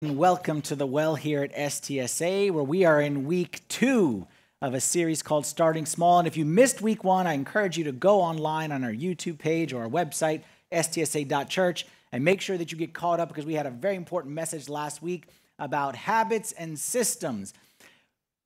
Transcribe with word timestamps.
Welcome 0.00 0.62
to 0.62 0.76
the 0.76 0.86
well 0.86 1.16
here 1.16 1.42
at 1.42 1.52
STSA, 1.52 2.52
where 2.52 2.62
we 2.62 2.84
are 2.84 3.00
in 3.00 3.26
week 3.26 3.66
two 3.66 4.28
of 4.62 4.72
a 4.72 4.80
series 4.80 5.24
called 5.24 5.44
Starting 5.44 5.86
Small. 5.86 6.20
And 6.20 6.28
if 6.28 6.36
you 6.36 6.44
missed 6.44 6.80
week 6.80 7.02
one, 7.02 7.26
I 7.26 7.32
encourage 7.32 7.76
you 7.76 7.82
to 7.82 7.90
go 7.90 8.20
online 8.20 8.70
on 8.70 8.84
our 8.84 8.92
YouTube 8.92 9.38
page 9.40 9.72
or 9.72 9.82
our 9.82 9.88
website, 9.88 10.42
stsa.church, 10.70 11.84
and 12.12 12.24
make 12.24 12.40
sure 12.40 12.56
that 12.56 12.70
you 12.70 12.78
get 12.78 12.94
caught 12.94 13.18
up 13.18 13.26
because 13.26 13.44
we 13.44 13.54
had 13.54 13.66
a 13.66 13.72
very 13.72 13.96
important 13.96 14.32
message 14.32 14.68
last 14.68 15.02
week 15.02 15.26
about 15.58 15.96
habits 15.96 16.52
and 16.52 16.78
systems. 16.78 17.52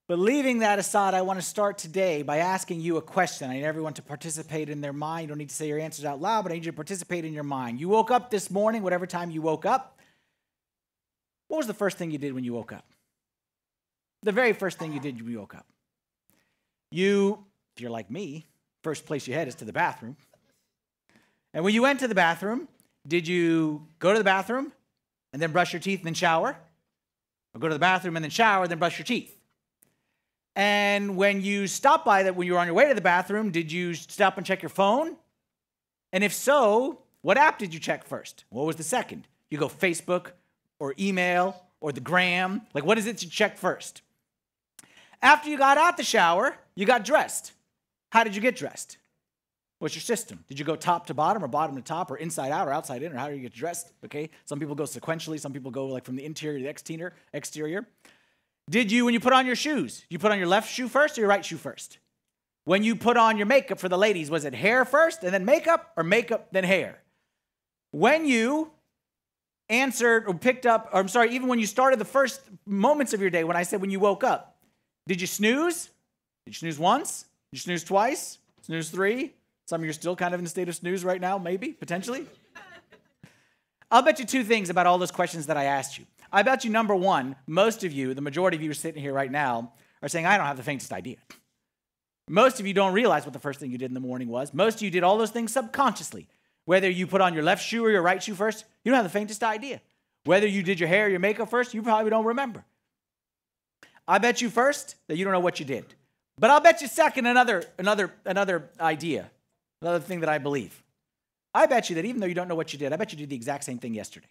But 0.09 0.19
leaving 0.19 0.61
that 0.61 0.79
aside, 0.79 1.13
I 1.13 1.21
want 1.21 1.39
to 1.39 1.45
start 1.45 1.77
today 1.77 2.23
by 2.23 2.39
asking 2.39 2.81
you 2.81 2.97
a 2.97 3.03
question. 3.03 3.51
I 3.51 3.57
need 3.57 3.65
everyone 3.65 3.93
to 3.95 4.03
participate 4.03 4.71
in 4.71 4.81
their 4.81 4.95
mind. 4.95 5.25
You 5.25 5.29
don't 5.29 5.39
need 5.39 5.51
to 5.51 5.55
say 5.55 5.69
your 5.69 5.81
answers 5.81 6.07
out 6.07 6.19
loud, 6.19 6.45
but 6.45 6.53
I 6.53 6.55
need 6.55 6.65
you 6.65 6.73
to 6.73 6.77
participate 6.77 7.27
in 7.27 7.35
your 7.35 7.45
mind. 7.45 7.79
You 7.79 7.91
woke 7.91 8.11
up 8.11 8.31
this 8.31 8.51
morning, 8.51 8.83
whatever 8.83 9.07
time 9.07 9.31
you 9.31 9.43
woke 9.43 9.67
up. 9.67 9.92
What 11.53 11.59
was 11.59 11.67
the 11.67 11.75
first 11.75 11.99
thing 11.99 12.11
you 12.11 12.17
did 12.17 12.33
when 12.33 12.45
you 12.45 12.55
woke 12.55 12.73
up? 12.73 12.87
The 14.23 14.33
very 14.33 14.55
first 14.55 14.79
thing 14.79 14.95
you 14.95 15.01
did 15.01 15.21
when 15.21 15.31
you 15.31 15.39
woke 15.39 15.55
up. 15.55 15.67
You, 16.91 17.45
if 17.77 17.83
you're 17.83 17.91
like 17.91 18.11
me, 18.11 18.47
first 18.83 19.05
place 19.05 19.27
you 19.27 19.35
head 19.35 19.49
is 19.49 19.55
to 19.57 19.67
the 19.67 19.73
bathroom. 19.73 20.17
And 21.53 21.63
when 21.63 21.75
you 21.75 21.83
went 21.83 22.01
to 22.01 22.09
the 22.09 22.15
bathroom, 22.15 22.69
did 23.07 23.29
you 23.29 23.87
go 23.99 24.13
to 24.13 24.19
the 24.19 24.25
bathroom 24.25 24.73
and 25.35 25.43
then 25.43 25.53
brush 25.53 25.75
your 25.75 25.81
teeth 25.81 25.99
and 25.99 26.07
then 26.07 26.15
shower? 26.15 26.57
Or 27.55 27.61
go 27.61 27.69
to 27.69 27.75
the 27.75 27.79
bathroom 27.79 28.17
and 28.17 28.25
then 28.25 28.31
shower, 28.31 28.67
then 28.67 28.79
brush 28.79 28.99
your 28.99 29.05
teeth? 29.05 29.37
And 30.57 31.19
when 31.19 31.43
you 31.43 31.67
stopped 31.67 32.07
by 32.07 32.23
that, 32.23 32.35
when 32.35 32.47
you 32.47 32.55
were 32.55 32.61
on 32.61 32.67
your 32.67 32.77
way 32.77 32.89
to 32.89 32.95
the 32.95 33.03
bathroom, 33.03 33.51
did 33.51 33.71
you 33.71 33.93
stop 33.93 34.39
and 34.39 34.47
check 34.47 34.63
your 34.63 34.71
phone? 34.71 35.17
And 36.15 36.25
if 36.25 36.33
so, 36.33 37.03
what 37.21 37.37
app 37.37 37.59
did 37.59 37.75
you 37.75 37.79
check 37.79 38.07
first? 38.07 38.47
What 38.49 38.65
was 38.65 38.77
the 38.77 38.83
second? 38.83 39.29
You 39.51 39.59
go 39.59 39.69
Facebook 39.69 40.31
or 40.83 40.95
email 40.99 41.63
or 41.81 41.93
the 41.93 42.01
gram. 42.01 42.61
Like, 42.75 42.85
what 42.85 42.99
is 42.99 43.07
it 43.07 43.23
you 43.23 43.31
check 43.31 43.57
first? 43.57 44.03
After 45.23 45.49
you 45.49 45.57
got 45.57 45.79
out 45.79 45.97
the 45.97 46.03
shower, 46.03 46.57
you 46.75 46.87
got 46.87 47.05
dressed. 47.05 47.53
How 48.11 48.25
did 48.25 48.35
you 48.35 48.43
get 48.43 48.57
dressed? 48.57 48.99
What's 49.79 49.95
your 49.95 50.03
system? 50.03 50.45
Did 50.49 50.59
you 50.59 50.65
go 50.65 50.75
top 50.75 51.07
to 51.07 51.15
bottom 51.15 51.45
or 51.45 51.47
bottom 51.47 51.77
to 51.77 51.83
top 51.83 52.11
or 52.11 52.17
inside 52.17 52.51
out 52.51 52.67
or 52.67 52.73
outside 52.73 53.05
in 53.05 53.13
or 53.13 53.17
how 53.17 53.29
do 53.29 53.37
you 53.37 53.43
get 53.43 53.55
dressed? 53.55 53.93
Okay. 54.05 54.29
Some 54.45 54.59
people 54.59 54.75
go 54.75 54.83
sequentially, 54.83 55.39
some 55.39 55.53
people 55.53 55.71
go 55.71 55.87
like 55.87 56.05
from 56.05 56.17
the 56.17 56.25
interior 56.25 56.59
to 56.59 56.65
the 56.65 56.71
exterior. 56.71 57.15
exterior. 57.33 57.87
Did 58.69 58.91
you, 58.91 59.05
when 59.05 59.15
you 59.15 59.21
put 59.21 59.33
on 59.33 59.47
your 59.47 59.55
shoes, 59.55 60.05
you 60.09 60.19
put 60.19 60.33
on 60.33 60.39
your 60.39 60.49
left 60.49 60.69
shoe 60.69 60.89
first 60.89 61.17
or 61.17 61.21
your 61.21 61.31
right 61.31 61.45
shoe 61.45 61.59
first? 61.59 61.99
When 62.65 62.83
you 62.83 62.97
put 62.97 63.17
on 63.17 63.37
your 63.37 63.47
makeup 63.47 63.79
for 63.79 63.89
the 63.89 63.99
ladies, 63.99 64.33
was 64.33 64.45
it 64.45 64.55
hair 64.55 64.85
first 64.85 65.23
and 65.23 65.33
then 65.33 65.45
makeup 65.45 65.93
or 65.97 66.03
makeup 66.03 66.49
then 66.51 66.65
hair? 66.65 66.99
When 67.93 68.27
you 68.27 68.73
answered 69.73 70.25
or 70.27 70.35
picked 70.35 70.67
up, 70.67 70.91
or 70.93 71.01
I'm 71.01 71.09
sorry, 71.09 71.35
even 71.35 71.49
when 71.49 71.59
you 71.59 71.67
started 71.67 71.99
the 71.99 72.05
first 72.05 72.41
moments 72.67 73.13
of 73.13 73.21
your 73.21 73.31
day, 73.31 73.43
when 73.43 73.57
I 73.57 73.63
said 73.63 73.81
when 73.81 73.91
you 73.91 73.99
woke 73.99 74.23
up, 74.23 74.57
did 75.09 75.21
you 75.21 75.27
snooze? 75.27 75.91
Did 76.45 76.53
you 76.53 76.59
snooze 76.59 76.79
once? 76.79 77.23
Did 77.51 77.59
you 77.59 77.61
snooze 77.61 77.85
twice? 77.85 78.39
Snooze 78.63 78.91
three? 78.91 79.33
Some 79.67 79.81
of 79.81 79.85
you 79.85 79.91
are 79.91 79.95
still 79.95 80.15
kind 80.15 80.35
of 80.35 80.41
in 80.41 80.47
a 80.47 80.49
state 80.49 80.69
of 80.69 80.75
snooze 80.75 81.05
right 81.05 81.21
now, 81.21 81.39
maybe, 81.39 81.73
potentially. 81.73 82.27
I'll 83.91 84.03
bet 84.03 84.19
you 84.19 84.25
two 84.25 84.45
things 84.45 84.71
about 84.71 84.87
all 84.87 84.99
those 84.99 85.11
questions 85.11 85.47
that 85.47 85.57
I 85.57 85.65
asked 85.65 85.99
you. 85.99 86.05
I 86.33 86.43
bet 86.43 86.65
you, 86.65 86.71
number 86.71 86.95
one, 86.95 87.37
most 87.47 87.85
of 87.85 87.93
you, 87.93 88.15
the 88.15 88.21
majority 88.21 88.57
of 88.57 88.63
you 88.63 88.71
are 88.71 88.75
sitting 88.75 89.03
here 89.03 89.13
right 89.13 89.31
now, 89.31 89.73
are 90.03 90.09
saying, 90.09 90.27
I 90.27 90.37
don't 90.37 90.47
have 90.47 90.57
the 90.57 90.63
faintest 90.63 90.93
idea. 90.93 91.17
Most 92.29 92.61
of 92.61 92.67
you 92.67 92.75
don't 92.75 92.93
realize 92.93 93.25
what 93.25 93.33
the 93.33 93.39
first 93.39 93.61
thing 93.61 93.71
you 93.71 93.79
did 93.79 93.91
in 93.91 93.95
the 93.95 94.01
morning 94.01 94.29
was. 94.29 94.55
Most 94.55 94.77
of 94.77 94.83
you 94.83 94.91
did 94.91 95.03
all 95.03 95.19
those 95.19 95.31
things 95.31 95.53
subconsciously. 95.53 96.29
Whether 96.65 96.89
you 96.89 97.07
put 97.07 97.21
on 97.21 97.35
your 97.35 97.43
left 97.43 97.65
shoe 97.65 97.85
or 97.85 97.91
your 97.91 98.03
right 98.03 98.23
shoe 98.23 98.35
first, 98.35 98.65
you 98.85 98.91
don't 98.91 98.97
have 98.97 99.05
the 99.05 99.11
faintest 99.11 99.43
idea. 99.43 99.81
Whether 100.25 100.47
you 100.47 100.63
did 100.63 100.79
your 100.79 100.89
hair 100.89 101.07
or 101.07 101.09
your 101.09 101.21
makeup 101.21 101.51
first, 101.51 101.75
you 101.75 101.83
probably 101.83 102.11
don't 102.11 102.25
remember. 102.25 102.65
I 104.07 104.19
bet 104.19 104.41
you 104.41 104.51
first 104.51 104.97
that 105.09 105.17
you 105.17 105.25
don't 105.25 105.33
know 105.33 105.41
what 105.41 105.59
you 105.59 105.67
did. 105.67 105.85
But 106.39 106.51
I'll 106.51 106.61
bet 106.61 106.81
you 106.81 106.89
second 106.89 107.27
another, 107.27 107.65
another, 107.79 108.13
another 108.25 108.71
idea, 108.81 109.31
another 109.81 110.01
thing 110.01 110.21
that 110.21 110.29
I 110.29 110.39
believe. 110.39 110.83
I 111.55 111.67
bet 111.67 111.91
you 111.91 111.97
that 111.97 112.05
even 112.05 112.21
though 112.21 112.27
you 112.27 112.35
don't 112.35 112.49
know 112.49 112.55
what 112.55 112.73
you 112.73 112.79
did, 112.79 112.93
I 112.93 112.97
bet 112.97 113.13
you 113.13 113.19
did 113.19 113.29
the 113.29 113.37
exact 113.37 113.65
same 113.65 113.79
thing 113.79 113.95
yesterday. 113.95 114.29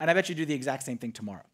And 0.00 0.10
I 0.10 0.14
bet 0.14 0.28
you 0.28 0.34
do 0.34 0.44
the 0.44 0.54
exact 0.54 0.82
same 0.82 0.98
thing 0.98 1.12
tomorrow. 1.12 1.44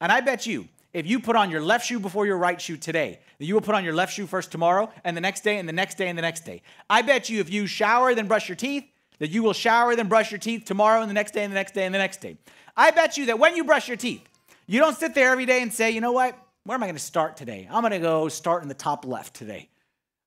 And 0.00 0.10
I 0.10 0.20
bet 0.20 0.46
you, 0.46 0.68
if 0.92 1.06
you 1.06 1.20
put 1.20 1.36
on 1.36 1.50
your 1.50 1.60
left 1.60 1.86
shoe 1.86 2.00
before 2.00 2.26
your 2.26 2.38
right 2.38 2.60
shoe 2.60 2.76
today, 2.76 3.20
that 3.38 3.44
you 3.44 3.54
will 3.54 3.60
put 3.60 3.74
on 3.74 3.84
your 3.84 3.92
left 3.92 4.14
shoe 4.14 4.26
first 4.26 4.50
tomorrow, 4.50 4.90
and 5.04 5.16
the 5.16 5.20
next 5.20 5.42
day, 5.42 5.58
and 5.58 5.68
the 5.68 5.72
next 5.72 5.98
day, 5.98 6.08
and 6.08 6.18
the 6.18 6.22
next 6.22 6.44
day. 6.44 6.62
I 6.88 7.02
bet 7.02 7.28
you, 7.28 7.40
if 7.40 7.50
you 7.50 7.66
shower, 7.66 8.14
then 8.14 8.26
brush 8.26 8.48
your 8.48 8.56
teeth, 8.56 8.89
that 9.20 9.30
you 9.30 9.42
will 9.44 9.52
shower, 9.52 9.94
then 9.94 10.08
brush 10.08 10.32
your 10.32 10.38
teeth 10.38 10.64
tomorrow, 10.64 11.00
and 11.00 11.08
the 11.08 11.14
next 11.14 11.32
day, 11.32 11.44
and 11.44 11.52
the 11.52 11.54
next 11.54 11.72
day, 11.72 11.84
and 11.86 11.94
the 11.94 11.98
next 11.98 12.20
day. 12.20 12.36
I 12.76 12.90
bet 12.90 13.16
you 13.16 13.26
that 13.26 13.38
when 13.38 13.54
you 13.54 13.62
brush 13.64 13.86
your 13.86 13.96
teeth, 13.96 14.24
you 14.66 14.80
don't 14.80 14.96
sit 14.96 15.14
there 15.14 15.30
every 15.30 15.46
day 15.46 15.62
and 15.62 15.72
say, 15.72 15.92
you 15.92 16.00
know 16.00 16.12
what? 16.12 16.36
Where 16.64 16.74
am 16.74 16.82
I 16.82 16.86
going 16.86 16.96
to 16.96 17.02
start 17.02 17.36
today? 17.36 17.68
I'm 17.70 17.82
going 17.82 17.92
to 17.92 17.98
go 17.98 18.28
start 18.28 18.62
in 18.62 18.68
the 18.68 18.74
top 18.74 19.06
left 19.06 19.34
today. 19.34 19.68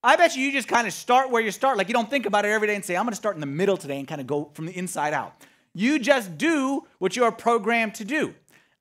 I 0.03 0.15
bet 0.15 0.35
you 0.35 0.43
you 0.43 0.51
just 0.51 0.67
kind 0.67 0.85
of 0.85 0.93
start 0.93 1.29
where 1.29 1.41
you 1.41 1.51
start. 1.51 1.77
Like 1.77 1.87
you 1.87 1.93
don't 1.93 2.09
think 2.09 2.25
about 2.25 2.43
it 2.45 2.49
every 2.49 2.67
day 2.67 2.75
and 2.75 2.83
say, 2.83 2.95
I'm 2.95 3.03
going 3.03 3.11
to 3.11 3.17
start 3.17 3.35
in 3.35 3.41
the 3.41 3.45
middle 3.47 3.77
today 3.77 3.99
and 3.99 4.07
kind 4.07 4.19
of 4.19 4.27
go 4.27 4.51
from 4.53 4.65
the 4.65 4.77
inside 4.77 5.13
out. 5.13 5.33
You 5.73 5.97
just 5.97 6.37
do 6.37 6.85
what 6.99 7.15
you 7.15 7.23
are 7.23 7.31
programmed 7.31 7.95
to 7.95 8.05
do. 8.05 8.33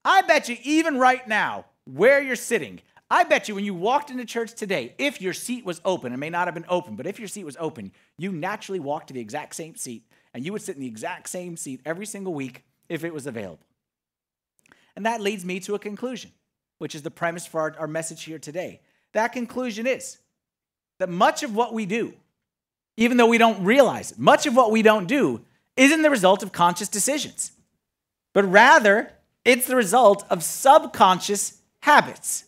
I 0.05 0.23
bet 0.23 0.49
you, 0.49 0.57
even 0.65 0.99
right 0.99 1.27
now, 1.29 1.67
where 1.85 2.21
you're 2.21 2.37
sitting, 2.37 2.81
I 3.13 3.25
bet 3.25 3.47
you 3.47 3.55
when 3.55 3.67
you 3.67 3.75
walked 3.75 4.11
into 4.11 4.25
church 4.25 4.55
today, 4.55 4.95
if 4.97 5.21
your 5.21 5.35
seat 5.35 5.67
was 5.67 5.83
open, 5.85 6.15
it 6.15 6.17
may 6.17 6.31
not 6.31 6.47
have 6.47 6.55
been 6.55 6.65
open, 6.67 6.97
but 6.97 7.07
if 7.07 7.19
your 7.19 7.29
seat 7.29 7.45
was 7.45 7.59
open, 7.61 7.93
you 8.17 8.33
naturally 8.33 8.81
walked 8.81 9.09
to 9.09 9.13
the 9.13 9.21
exact 9.21 9.55
same 9.55 9.77
seat 9.77 10.07
and 10.33 10.47
you 10.47 10.51
would 10.51 10.63
sit 10.63 10.77
in 10.77 10.81
the 10.81 10.89
exact 10.89 11.29
same 11.29 11.59
seat 11.59 11.83
every 11.85 12.07
single 12.07 12.33
week 12.33 12.65
if 12.89 13.05
it 13.05 13.13
was 13.13 13.27
available. 13.27 13.67
And 14.97 15.05
that 15.05 15.21
leads 15.21 15.45
me 15.45 15.61
to 15.61 15.75
a 15.75 15.79
conclusion, 15.79 16.31
which 16.79 16.95
is 16.95 17.03
the 17.03 17.11
premise 17.11 17.45
for 17.45 17.61
our, 17.61 17.75
our 17.81 17.87
message 17.87 18.23
here 18.23 18.39
today. 18.39 18.81
That 19.13 19.35
conclusion 19.35 19.87
is 19.87 20.17
that 20.99 21.11
much 21.11 21.43
of 21.43 21.55
what 21.55 21.75
we 21.75 21.85
do, 21.85 22.15
even 22.97 23.19
though 23.19 23.27
we 23.27 23.37
don't 23.37 23.63
realize 23.63 24.13
it, 24.13 24.19
much 24.19 24.47
of 24.47 24.57
what 24.57 24.71
we 24.71 24.81
don't 24.81 25.07
do 25.07 25.43
isn't 25.77 26.01
the 26.01 26.09
result 26.09 26.43
of 26.43 26.53
conscious 26.53 26.89
decisions, 26.89 27.53
but 28.33 28.51
rather 28.51 29.13
it's 29.45 29.67
the 29.67 29.77
result 29.77 30.25
of 30.31 30.43
subconscious 30.43 31.61
habits. 31.81 32.45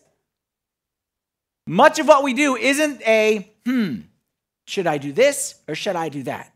Much 1.67 1.99
of 1.99 2.07
what 2.07 2.23
we 2.23 2.35
do 2.35 2.57
isn't 2.57 3.01
a, 3.03 3.51
hmm, 3.65 4.01
should 4.67 4.87
I 4.87 4.99
do 4.99 5.13
this 5.13 5.57
or 5.67 5.75
should 5.75 5.97
I 5.97 6.09
do 6.09 6.23
that? 6.25 6.53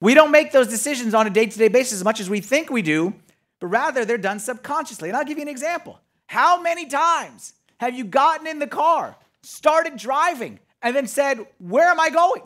We 0.00 0.14
don't 0.14 0.30
make 0.30 0.52
those 0.52 0.68
decisions 0.68 1.14
on 1.14 1.26
a 1.26 1.30
day 1.30 1.46
to 1.46 1.58
day 1.58 1.68
basis 1.68 1.94
as 1.94 2.04
much 2.04 2.20
as 2.20 2.30
we 2.30 2.40
think 2.40 2.70
we 2.70 2.82
do, 2.82 3.14
but 3.58 3.66
rather 3.66 4.04
they're 4.04 4.18
done 4.18 4.38
subconsciously. 4.38 5.08
And 5.08 5.16
I'll 5.16 5.24
give 5.24 5.36
you 5.36 5.42
an 5.42 5.48
example. 5.48 6.00
How 6.26 6.60
many 6.60 6.86
times 6.86 7.54
have 7.78 7.94
you 7.94 8.04
gotten 8.04 8.46
in 8.46 8.60
the 8.60 8.66
car, 8.66 9.16
started 9.42 9.96
driving, 9.96 10.58
and 10.80 10.94
then 10.94 11.06
said, 11.06 11.46
Where 11.58 11.88
am 11.88 12.00
I 12.00 12.10
going? 12.10 12.42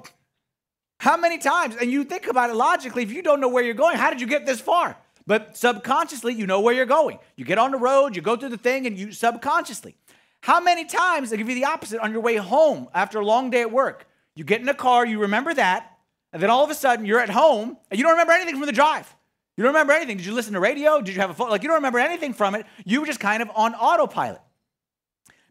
How 0.99 1.17
many 1.17 1.39
times? 1.39 1.77
And 1.81 1.91
you 1.91 2.05
think 2.05 2.27
about 2.27 2.51
it 2.51 2.57
logically, 2.57 3.03
if 3.03 3.13
you 3.13 3.23
don't 3.23 3.41
know 3.41 3.49
where 3.49 3.63
you're 3.63 3.75
going, 3.75 3.99
how 3.99 4.11
did 4.11 4.21
you 4.21 4.27
get 4.27 4.47
this 4.47 4.61
far? 4.61 4.97
But 5.27 5.57
subconsciously, 5.57 6.35
you 6.35 6.47
know 6.47 6.61
where 6.61 6.75
you're 6.75 6.87
going. 6.87 7.19
You 7.37 7.45
get 7.45 7.59
on 7.59 7.71
the 7.71 7.79
road, 7.79 8.17
you 8.17 8.23
go 8.23 8.37
through 8.37 8.51
the 8.51 8.59
thing, 8.59 8.87
and 8.87 8.99
you 8.99 9.13
subconsciously. 9.13 9.97
How 10.45 10.61
many 10.61 10.85
times, 10.85 11.33
I'll 11.33 11.39
give 11.39 11.49
you 11.49 11.55
the 11.55 11.65
opposite, 11.65 12.01
on 12.01 12.13
your 12.13 12.21
way 12.21 12.37
home 12.37 12.89
after 12.93 13.19
a 13.19 13.25
long 13.25 13.49
day 13.49 13.63
at 13.63 13.73
work, 13.73 14.07
you 14.37 14.45
get 14.45 14.61
in 14.61 14.69
a 14.69 14.75
car, 14.75 15.07
you 15.07 15.21
remember 15.21 15.55
that, 15.55 15.97
and 16.35 16.43
then 16.43 16.51
all 16.51 16.63
of 16.63 16.69
a 16.69 16.75
sudden 16.75 17.07
you're 17.07 17.19
at 17.19 17.31
home 17.31 17.79
and 17.91 17.99
you 17.99 18.05
don't 18.05 18.13
remember 18.13 18.35
anything 18.35 18.55
from 18.59 18.67
the 18.67 18.73
drive. 18.73 19.17
You 19.57 19.65
don't 19.65 19.73
remember 19.73 19.95
anything. 19.95 20.19
Did 20.19 20.27
you 20.27 20.35
listen 20.35 20.53
to 20.53 20.61
radio? 20.61 21.01
Did 21.01 21.15
you 21.15 21.23
have 21.23 21.31
a 21.31 21.35
phone? 21.35 21.49
Like 21.49 21.63
you 21.63 21.69
don't 21.69 21.77
remember 21.77 21.99
anything 21.99 22.35
from 22.35 22.55
it. 22.55 22.67
You 22.85 23.01
were 23.01 23.07
just 23.07 23.21
kind 23.21 23.43
of 23.43 23.51
on 23.55 23.73
autopilot. 23.73 24.43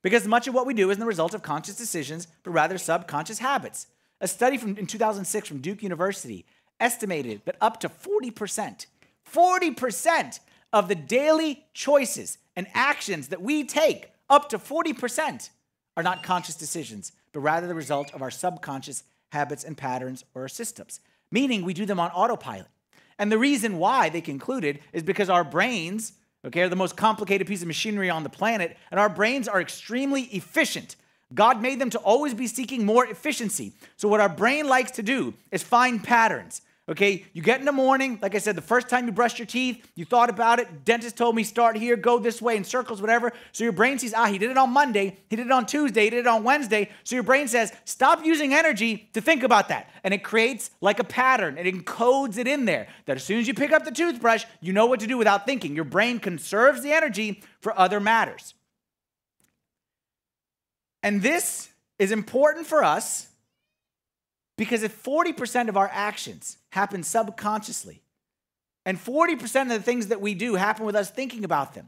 Because 0.04 0.28
much 0.28 0.48
of 0.48 0.54
what 0.54 0.68
we 0.68 0.76
do 0.76 0.92
isn't 0.92 1.00
the 1.00 1.08
result 1.08 1.34
of 1.34 1.42
conscious 1.42 1.76
decisions, 1.76 2.28
but 2.44 2.52
rather 2.52 2.78
subconscious 2.78 3.40
habits. 3.40 3.88
A 4.22 4.28
study 4.28 4.58
from 4.58 4.78
in 4.78 4.86
2006 4.86 5.48
from 5.48 5.58
Duke 5.58 5.82
University 5.82 6.46
estimated 6.80 7.42
that 7.46 7.56
up 7.60 7.80
to 7.80 7.90
40%, 7.90 8.86
40% 9.28 10.40
of 10.72 10.88
the 10.88 10.94
daily 10.94 11.66
choices 11.74 12.38
and 12.56 12.68
actions 12.76 13.30
that 13.30 13.42
we 13.42 13.64
take, 13.64 14.12
up 14.30 14.50
to 14.50 14.58
40%, 14.58 15.50
are 15.96 16.04
not 16.04 16.24
conscious 16.24 16.56
decisions, 16.56 17.12
but 17.32 17.42
rather 17.42 17.68
the 17.68 17.76
result 17.76 18.14
of 18.14 18.22
our 18.22 18.32
subconscious 18.32 19.04
habits 19.32 19.64
and 19.64 19.78
patterns 19.78 20.24
or 20.34 20.48
systems, 20.48 21.00
meaning 21.32 21.64
we 21.64 21.74
do 21.74 21.86
them 21.86 22.00
on 22.00 22.12
autopilot. 22.12 22.68
And 23.20 23.32
the 23.32 23.38
reason 23.38 23.78
why 23.78 24.10
they 24.10 24.22
concluded 24.22 24.80
is 24.92 25.04
because 25.04 25.30
our 25.30 25.44
brains, 25.44 26.14
okay, 26.46 26.62
are 26.62 26.70
the 26.70 26.76
most 26.76 26.98
complicated 26.98 27.48
piece 27.48 27.62
of 27.62 27.68
machinery 27.68 28.10
on 28.10 28.24
the 28.24 28.30
planet, 28.30 28.78
and 28.92 29.00
our 29.00 29.10
brains 29.10 29.48
are 29.48 29.62
extremely 29.62 30.24
efficient. 30.24 30.96
God 31.34 31.62
made 31.62 31.80
them 31.80 31.90
to 31.92 32.00
always 32.00 32.34
be 32.34 32.48
seeking 32.48 32.86
more 32.86 33.06
efficiency. 33.06 33.74
So, 33.98 34.08
what 34.08 34.20
our 34.20 34.30
brain 34.30 34.68
likes 34.68 34.92
to 34.92 35.04
do 35.04 35.34
is 35.52 35.64
find 35.64 36.04
patterns. 36.04 36.62
Okay, 36.90 37.26
you 37.32 37.42
get 37.42 37.62
in 37.62 37.66
the 37.66 37.72
morning, 37.72 38.20
like 38.22 38.36
I 38.36 38.40
said, 38.40 38.58
the 38.58 38.62
first 38.62 38.90
time 38.90 39.06
you 39.06 39.14
brush 39.14 39.40
your 39.40 39.46
teeth, 39.46 39.90
you 39.96 40.04
thought 40.04 40.30
about 40.30 40.60
it. 40.60 40.84
Dentist 40.84 41.16
told 41.16 41.34
me 41.34 41.46
start 41.46 41.78
here, 41.78 41.96
go 41.96 42.20
this 42.20 42.42
way 42.42 42.58
in 42.58 42.66
circles, 42.66 43.00
whatever. 43.00 43.32
So 43.54 43.64
your 43.64 43.72
brain 43.72 44.00
sees, 44.00 44.14
ah, 44.14 44.26
he 44.26 44.38
did 44.38 44.52
it 44.52 44.58
on 44.58 44.70
Monday, 44.72 45.18
he 45.30 45.38
did 45.38 45.46
it 45.46 45.52
on 45.52 45.66
Tuesday, 45.66 46.04
he 46.04 46.10
did 46.10 46.20
it 46.20 46.28
on 46.28 46.44
Wednesday. 46.44 46.90
So 47.06 47.16
your 47.16 47.24
brain 47.24 47.48
says, 47.48 47.72
stop 47.86 48.26
using 48.26 48.54
energy 48.54 49.10
to 49.14 49.22
think 49.22 49.44
about 49.44 49.70
that. 49.70 49.90
And 50.04 50.14
it 50.14 50.26
creates 50.26 50.72
like 50.82 51.00
a 51.00 51.06
pattern, 51.06 51.58
it 51.58 51.74
encodes 51.74 52.38
it 52.38 52.50
in 52.50 52.66
there 52.66 52.88
that 53.06 53.16
as 53.16 53.24
soon 53.24 53.40
as 53.40 53.48
you 53.48 53.54
pick 53.54 53.72
up 53.72 53.86
the 53.86 53.92
toothbrush, 53.92 54.44
you 54.60 54.74
know 54.74 54.86
what 54.86 55.00
to 55.00 55.08
do 55.08 55.18
without 55.18 55.46
thinking. 55.46 55.76
Your 55.76 55.86
brain 55.86 56.20
conserves 56.20 56.82
the 56.82 56.92
energy 56.92 57.42
for 57.62 57.78
other 57.80 58.02
matters. 58.02 58.56
And 61.02 61.22
this 61.22 61.70
is 61.98 62.12
important 62.12 62.68
for 62.68 62.84
us 62.84 63.30
because 64.58 64.84
if 64.84 65.04
40% 65.04 65.70
of 65.70 65.78
our 65.78 65.90
actions 65.92 66.58
happen 66.72 67.04
subconsciously, 67.04 68.02
and 68.86 68.98
40% 68.98 69.62
of 69.62 69.70
the 69.70 69.80
things 69.82 70.08
that 70.08 70.22
we 70.22 70.34
do 70.34 70.56
happen 70.56 70.86
with 70.86 70.96
us 70.96 71.10
thinking 71.10 71.44
about 71.46 71.74
them, 71.74 71.88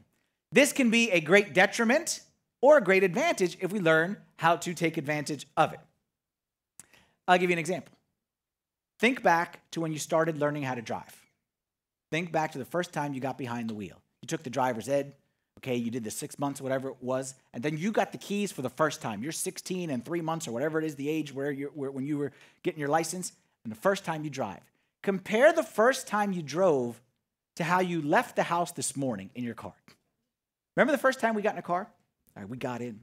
this 0.51 0.71
can 0.71 0.89
be 0.89 1.11
a 1.11 1.19
great 1.19 1.53
detriment 1.53 2.21
or 2.61 2.77
a 2.77 2.81
great 2.81 3.03
advantage 3.03 3.57
if 3.59 3.71
we 3.71 3.79
learn 3.79 4.17
how 4.37 4.55
to 4.55 4.73
take 4.73 4.97
advantage 4.97 5.45
of 5.57 5.73
it. 5.73 5.79
I'll 7.27 7.37
give 7.37 7.49
you 7.49 7.55
an 7.55 7.59
example. 7.59 7.93
Think 8.99 9.21
back 9.21 9.69
to 9.71 9.81
when 9.81 9.91
you 9.91 9.99
started 9.99 10.37
learning 10.37 10.63
how 10.63 10.75
to 10.75 10.81
drive. 10.81 11.21
Think 12.11 12.31
back 12.31 12.53
to 12.53 12.57
the 12.57 12.65
first 12.65 12.93
time 12.93 13.13
you 13.13 13.19
got 13.19 13.37
behind 13.37 13.69
the 13.69 13.73
wheel. 13.73 14.01
You 14.21 14.27
took 14.27 14.43
the 14.43 14.49
driver's 14.49 14.87
ed, 14.87 15.13
okay, 15.65 15.75
you 15.75 15.89
did 15.89 16.03
the 16.03 16.11
six 16.11 16.37
months, 16.37 16.61
whatever 16.61 16.89
it 16.89 16.97
was, 17.01 17.33
and 17.51 17.63
then 17.63 17.75
you 17.75 17.91
got 17.91 18.11
the 18.11 18.19
keys 18.19 18.51
for 18.51 18.61
the 18.61 18.69
first 18.69 19.01
time. 19.01 19.23
You're 19.23 19.31
16 19.31 19.89
and 19.89 20.05
three 20.05 20.21
months 20.21 20.47
or 20.47 20.51
whatever 20.51 20.77
it 20.77 20.85
is, 20.85 20.95
the 20.95 21.09
age 21.09 21.33
where 21.33 21.51
you're, 21.51 21.71
where, 21.71 21.89
when 21.89 22.05
you 22.05 22.19
were 22.19 22.31
getting 22.61 22.79
your 22.79 22.89
license, 22.89 23.31
and 23.63 23.71
the 23.71 23.77
first 23.77 24.05
time 24.05 24.23
you 24.23 24.29
drive. 24.29 24.59
Compare 25.01 25.53
the 25.53 25.63
first 25.63 26.07
time 26.07 26.31
you 26.31 26.43
drove 26.43 27.01
to 27.55 27.63
how 27.63 27.79
you 27.79 28.01
left 28.01 28.35
the 28.35 28.43
house 28.43 28.71
this 28.73 28.95
morning 28.95 29.31
in 29.33 29.43
your 29.43 29.55
car. 29.55 29.73
Remember 30.75 30.91
the 30.91 30.99
first 30.99 31.19
time 31.19 31.33
we 31.33 31.41
got 31.41 31.53
in 31.53 31.59
a 31.59 31.63
car? 31.63 31.89
All 32.35 32.43
right, 32.43 32.49
we 32.49 32.57
got 32.57 32.81
in. 32.81 32.99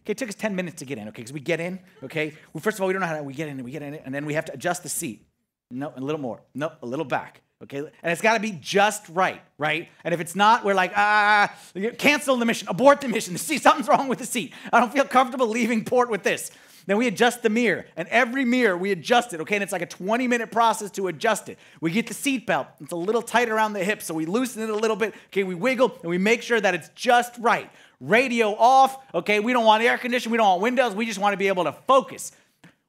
Okay, 0.00 0.12
it 0.12 0.18
took 0.18 0.30
us 0.30 0.36
10 0.36 0.56
minutes 0.56 0.78
to 0.78 0.86
get 0.86 0.96
in, 0.96 1.08
okay, 1.08 1.20
because 1.20 1.32
we 1.34 1.40
get 1.40 1.60
in, 1.60 1.80
okay? 2.02 2.32
Well, 2.54 2.62
first 2.62 2.78
of 2.78 2.82
all, 2.82 2.86
we 2.86 2.94
don't 2.94 3.00
know 3.00 3.08
how 3.08 3.16
to, 3.16 3.22
we 3.22 3.34
get 3.34 3.48
in, 3.48 3.56
and 3.56 3.64
we 3.64 3.72
get 3.72 3.82
in, 3.82 3.94
and 3.94 4.14
then 4.14 4.24
we 4.24 4.34
have 4.34 4.46
to 4.46 4.54
adjust 4.54 4.82
the 4.84 4.88
seat. 4.88 5.26
No, 5.70 5.92
a 5.94 6.00
little 6.00 6.20
more. 6.20 6.40
No, 6.54 6.72
a 6.80 6.86
little 6.86 7.04
back. 7.04 7.42
Okay, 7.62 7.78
and 7.78 8.12
it's 8.12 8.20
got 8.20 8.34
to 8.34 8.40
be 8.40 8.52
just 8.60 9.08
right, 9.08 9.40
right? 9.56 9.88
And 10.04 10.12
if 10.12 10.20
it's 10.20 10.36
not, 10.36 10.62
we're 10.62 10.74
like, 10.74 10.92
ah, 10.94 11.54
cancel 11.96 12.36
the 12.36 12.44
mission, 12.44 12.68
abort 12.68 13.00
the 13.00 13.08
mission. 13.08 13.38
See, 13.38 13.56
something's 13.56 13.88
wrong 13.88 14.08
with 14.08 14.18
the 14.18 14.26
seat. 14.26 14.52
I 14.70 14.80
don't 14.80 14.92
feel 14.92 15.04
comfortable 15.04 15.46
leaving 15.46 15.84
port 15.84 16.10
with 16.10 16.22
this. 16.22 16.50
Then 16.86 16.98
we 16.98 17.08
adjust 17.08 17.42
the 17.42 17.50
mirror, 17.50 17.86
and 17.96 18.06
every 18.08 18.44
mirror 18.44 18.76
we 18.76 18.92
adjust 18.92 19.32
it, 19.32 19.40
okay? 19.40 19.56
And 19.56 19.62
it's 19.62 19.72
like 19.72 19.82
a 19.82 19.86
20 19.86 20.28
minute 20.28 20.52
process 20.52 20.90
to 20.92 21.08
adjust 21.08 21.48
it. 21.48 21.58
We 21.80 21.90
get 21.90 22.06
the 22.06 22.14
seat 22.14 22.46
belt, 22.46 22.68
it's 22.80 22.92
a 22.92 22.96
little 22.96 23.22
tight 23.22 23.48
around 23.48 23.72
the 23.72 23.82
hips, 23.82 24.04
so 24.04 24.14
we 24.14 24.26
loosen 24.26 24.62
it 24.62 24.70
a 24.70 24.76
little 24.76 24.96
bit, 24.96 25.14
okay? 25.28 25.42
We 25.42 25.54
wiggle 25.54 25.98
and 26.02 26.10
we 26.10 26.18
make 26.18 26.42
sure 26.42 26.60
that 26.60 26.74
it's 26.74 26.90
just 26.94 27.36
right. 27.38 27.70
Radio 28.00 28.54
off, 28.54 28.98
okay? 29.14 29.40
We 29.40 29.52
don't 29.52 29.64
want 29.64 29.82
air 29.82 29.98
conditioning, 29.98 30.30
we 30.30 30.36
don't 30.36 30.46
want 30.46 30.62
windows, 30.62 30.94
we 30.94 31.06
just 31.06 31.18
want 31.18 31.32
to 31.32 31.38
be 31.38 31.48
able 31.48 31.64
to 31.64 31.72
focus. 31.72 32.32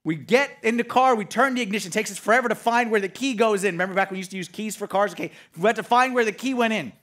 We 0.08 0.16
get 0.16 0.52
in 0.64 0.78
the 0.78 0.86
car, 0.86 1.16
we 1.16 1.26
turn 1.26 1.56
the 1.56 1.62
ignition. 1.62 1.90
It 1.90 1.92
takes 1.92 2.10
us 2.10 2.18
forever 2.18 2.48
to 2.48 2.56
find 2.56 2.90
where 2.90 3.02
the 3.02 3.10
key 3.10 3.34
goes 3.34 3.66
in. 3.66 3.74
Remember 3.74 3.94
back 3.94 4.10
when 4.10 4.16
we 4.16 4.20
used 4.20 4.32
to 4.32 4.38
use 4.38 4.48
keys 4.48 4.74
for 4.74 4.88
cars? 4.88 5.12
Okay, 5.12 5.32
we 5.58 5.64
had 5.64 5.76
to 5.76 5.84
find 5.84 6.14
where 6.14 6.24
the 6.24 6.32
key 6.32 6.54
went 6.54 6.72
in. 6.72 6.94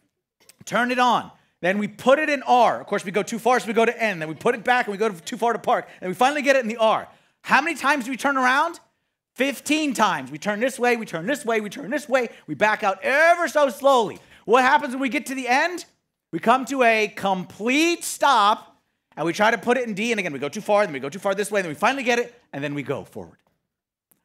Turn 0.65 0.91
it 0.91 0.99
on. 0.99 1.31
Then 1.61 1.77
we 1.77 1.87
put 1.87 2.19
it 2.19 2.31
in 2.31 2.43
R. 2.45 2.81
Of 2.81 2.87
course, 2.87 3.05
we 3.05 3.11
go 3.11 3.23
too 3.23 3.39
far, 3.39 3.61
so 3.61 3.67
we 3.67 3.75
go 3.75 3.85
to 3.85 4.03
N. 4.03 4.21
Then 4.21 4.29
we 4.31 4.35
put 4.35 4.55
it 4.55 4.65
back 4.65 4.87
and 4.87 4.93
we 4.93 4.97
go 4.97 5.11
too 5.11 5.37
far 5.37 5.53
to 5.53 5.59
park. 5.59 5.87
And 6.01 6.09
we 6.09 6.15
finally 6.15 6.41
get 6.41 6.57
it 6.57 6.61
in 6.61 6.69
the 6.69 6.79
R. 6.79 7.07
How 7.43 7.61
many 7.61 7.77
times 7.77 8.07
do 8.07 8.11
we 8.11 8.17
turn 8.17 8.39
around? 8.39 8.81
15 9.35 9.93
times. 9.93 10.31
We 10.31 10.39
turn 10.39 10.59
this 10.59 10.79
way, 10.79 10.97
we 10.97 11.05
turn 11.05 11.27
this 11.27 11.45
way, 11.45 11.61
we 11.61 11.69
turn 11.69 11.91
this 11.91 12.09
way. 12.09 12.31
We 12.47 12.55
back 12.55 12.83
out 12.83 13.01
ever 13.03 13.49
so 13.49 13.69
slowly. 13.69 14.19
What 14.47 14.63
happens 14.63 14.95
when 14.95 15.03
we 15.03 15.11
get 15.11 15.27
to 15.27 15.35
the 15.35 15.47
end? 15.47 15.85
We 16.33 16.39
come 16.39 16.65
to 16.65 16.83
a 16.83 17.09
complete 17.09 18.03
stop 18.03 18.74
and 19.17 19.27
we 19.27 19.33
try 19.33 19.51
to 19.51 19.59
put 19.59 19.77
it 19.77 19.87
in 19.87 19.95
D, 19.95 20.13
and 20.13 20.19
again, 20.19 20.33
we 20.33 20.39
go 20.39 20.49
too 20.49 20.61
far, 20.61 20.85
then 20.85 20.93
we 20.93 21.01
go 21.01 21.09
too 21.09 21.19
far 21.19 21.35
this 21.35 21.51
way, 21.51 21.63
then 21.63 21.69
we 21.71 21.75
finally 21.75 22.03
get 22.03 22.19
it, 22.19 22.35
and 22.53 22.63
then 22.63 22.75
we 22.75 22.83
go 22.83 23.05
forward. 23.05 23.39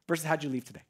Versus 0.08 0.24
how'd 0.24 0.42
you 0.42 0.50
leave 0.50 0.64
today? 0.64 0.82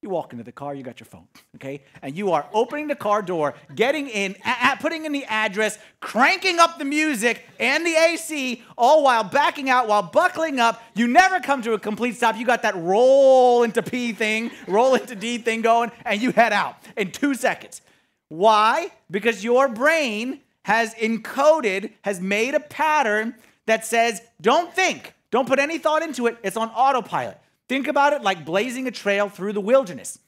You 0.00 0.10
walk 0.10 0.32
into 0.32 0.44
the 0.44 0.52
car, 0.52 0.76
you 0.76 0.84
got 0.84 1.00
your 1.00 1.06
phone, 1.06 1.26
okay? 1.56 1.82
And 2.02 2.16
you 2.16 2.30
are 2.30 2.46
opening 2.52 2.86
the 2.86 2.94
car 2.94 3.20
door, 3.20 3.54
getting 3.74 4.08
in, 4.08 4.36
a- 4.44 4.76
putting 4.76 5.04
in 5.06 5.10
the 5.10 5.24
address, 5.24 5.76
cranking 6.00 6.60
up 6.60 6.78
the 6.78 6.84
music 6.84 7.44
and 7.58 7.84
the 7.84 7.94
AC, 7.96 8.62
all 8.76 9.02
while 9.02 9.24
backing 9.24 9.68
out, 9.68 9.88
while 9.88 10.04
buckling 10.04 10.60
up. 10.60 10.80
You 10.94 11.08
never 11.08 11.40
come 11.40 11.62
to 11.62 11.72
a 11.72 11.80
complete 11.80 12.14
stop. 12.14 12.36
You 12.36 12.46
got 12.46 12.62
that 12.62 12.76
roll 12.76 13.64
into 13.64 13.82
P 13.82 14.12
thing, 14.12 14.52
roll 14.68 14.94
into 14.94 15.16
D 15.16 15.38
thing 15.38 15.62
going, 15.62 15.90
and 16.04 16.22
you 16.22 16.30
head 16.30 16.52
out 16.52 16.76
in 16.96 17.10
two 17.10 17.34
seconds. 17.34 17.80
Why? 18.28 18.92
Because 19.10 19.42
your 19.42 19.66
brain 19.66 20.40
has 20.68 20.94
encoded, 20.96 21.92
has 22.02 22.20
made 22.20 22.54
a 22.54 22.60
pattern 22.60 23.34
that 23.64 23.86
says, 23.86 24.20
don't 24.38 24.70
think, 24.74 25.14
don't 25.30 25.48
put 25.48 25.58
any 25.58 25.78
thought 25.78 26.02
into 26.02 26.26
it. 26.26 26.36
It's 26.42 26.58
on 26.58 26.68
autopilot. 26.68 27.38
Think 27.70 27.88
about 27.88 28.12
it 28.12 28.20
like 28.20 28.44
blazing 28.44 28.86
a 28.86 28.90
trail 28.90 29.30
through 29.30 29.54
the 29.54 29.62
wilderness. 29.62 30.18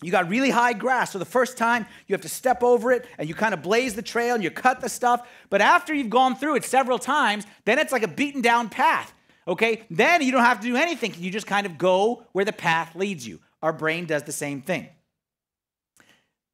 You 0.00 0.10
got 0.10 0.30
really 0.30 0.48
high 0.48 0.72
grass, 0.72 1.12
so 1.12 1.18
the 1.18 1.26
first 1.26 1.58
time 1.58 1.84
you 2.06 2.14
have 2.14 2.22
to 2.22 2.28
step 2.30 2.62
over 2.62 2.90
it 2.90 3.04
and 3.18 3.28
you 3.28 3.34
kind 3.34 3.52
of 3.52 3.60
blaze 3.60 3.94
the 3.94 4.00
trail 4.00 4.34
and 4.34 4.42
you 4.42 4.50
cut 4.50 4.80
the 4.80 4.88
stuff. 4.88 5.28
But 5.50 5.60
after 5.60 5.92
you've 5.92 6.08
gone 6.08 6.36
through 6.36 6.56
it 6.56 6.64
several 6.64 6.98
times, 6.98 7.46
then 7.66 7.78
it's 7.78 7.92
like 7.92 8.02
a 8.02 8.08
beaten 8.08 8.40
down 8.40 8.70
path. 8.70 9.12
Okay? 9.46 9.82
Then 9.90 10.22
you 10.22 10.32
don't 10.32 10.42
have 10.42 10.60
to 10.60 10.66
do 10.66 10.76
anything. 10.76 11.12
You 11.18 11.30
just 11.30 11.46
kind 11.46 11.66
of 11.66 11.76
go 11.76 12.24
where 12.32 12.46
the 12.46 12.52
path 12.52 12.96
leads 12.96 13.28
you. 13.28 13.40
Our 13.62 13.74
brain 13.74 14.06
does 14.06 14.22
the 14.22 14.32
same 14.32 14.62
thing. 14.62 14.88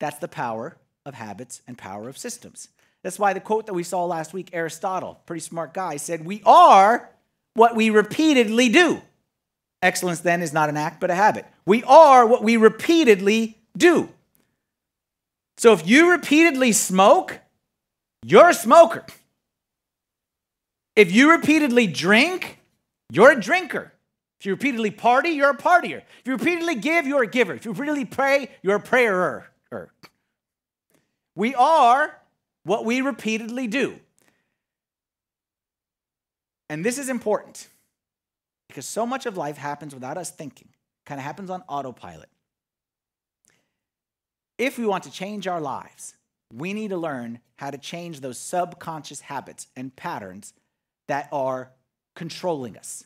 That's 0.00 0.18
the 0.18 0.26
power 0.26 0.76
of 1.06 1.14
habits 1.14 1.62
and 1.68 1.78
power 1.78 2.08
of 2.08 2.18
systems. 2.18 2.66
That's 3.02 3.18
why 3.18 3.32
the 3.32 3.40
quote 3.40 3.66
that 3.66 3.74
we 3.74 3.82
saw 3.82 4.04
last 4.04 4.32
week, 4.32 4.50
Aristotle, 4.52 5.20
pretty 5.26 5.40
smart 5.40 5.74
guy, 5.74 5.96
said, 5.96 6.24
We 6.24 6.42
are 6.46 7.10
what 7.54 7.74
we 7.74 7.90
repeatedly 7.90 8.68
do. 8.68 9.02
Excellence 9.82 10.20
then 10.20 10.42
is 10.42 10.52
not 10.52 10.68
an 10.68 10.76
act, 10.76 11.00
but 11.00 11.10
a 11.10 11.14
habit. 11.14 11.44
We 11.66 11.82
are 11.84 12.26
what 12.26 12.44
we 12.44 12.56
repeatedly 12.56 13.58
do. 13.76 14.08
So 15.58 15.72
if 15.72 15.86
you 15.86 16.10
repeatedly 16.10 16.72
smoke, 16.72 17.40
you're 18.24 18.50
a 18.50 18.54
smoker. 18.54 19.04
If 20.94 21.10
you 21.12 21.30
repeatedly 21.32 21.88
drink, 21.88 22.58
you're 23.10 23.32
a 23.32 23.40
drinker. 23.40 23.92
If 24.38 24.46
you 24.46 24.52
repeatedly 24.52 24.90
party, 24.90 25.30
you're 25.30 25.50
a 25.50 25.56
partier. 25.56 26.02
If 26.20 26.26
you 26.26 26.32
repeatedly 26.32 26.76
give, 26.76 27.06
you're 27.06 27.22
a 27.22 27.28
giver. 27.28 27.54
If 27.54 27.64
you 27.64 27.72
repeatedly 27.72 28.04
pray, 28.04 28.50
you're 28.62 28.76
a 28.76 28.82
prayerer. 28.82 29.44
We 31.34 31.54
are 31.54 32.14
what 32.64 32.84
we 32.84 33.00
repeatedly 33.00 33.66
do. 33.66 33.98
And 36.68 36.84
this 36.84 36.98
is 36.98 37.08
important 37.08 37.68
because 38.68 38.86
so 38.86 39.04
much 39.04 39.26
of 39.26 39.36
life 39.36 39.58
happens 39.58 39.94
without 39.94 40.16
us 40.16 40.30
thinking, 40.30 40.68
kind 41.04 41.18
of 41.20 41.24
happens 41.24 41.50
on 41.50 41.62
autopilot. 41.68 42.28
If 44.58 44.78
we 44.78 44.86
want 44.86 45.04
to 45.04 45.10
change 45.10 45.46
our 45.46 45.60
lives, 45.60 46.14
we 46.52 46.72
need 46.72 46.88
to 46.88 46.96
learn 46.96 47.40
how 47.56 47.70
to 47.70 47.78
change 47.78 48.20
those 48.20 48.38
subconscious 48.38 49.20
habits 49.20 49.66
and 49.76 49.94
patterns 49.94 50.54
that 51.08 51.28
are 51.32 51.72
controlling 52.14 52.76
us. 52.76 53.04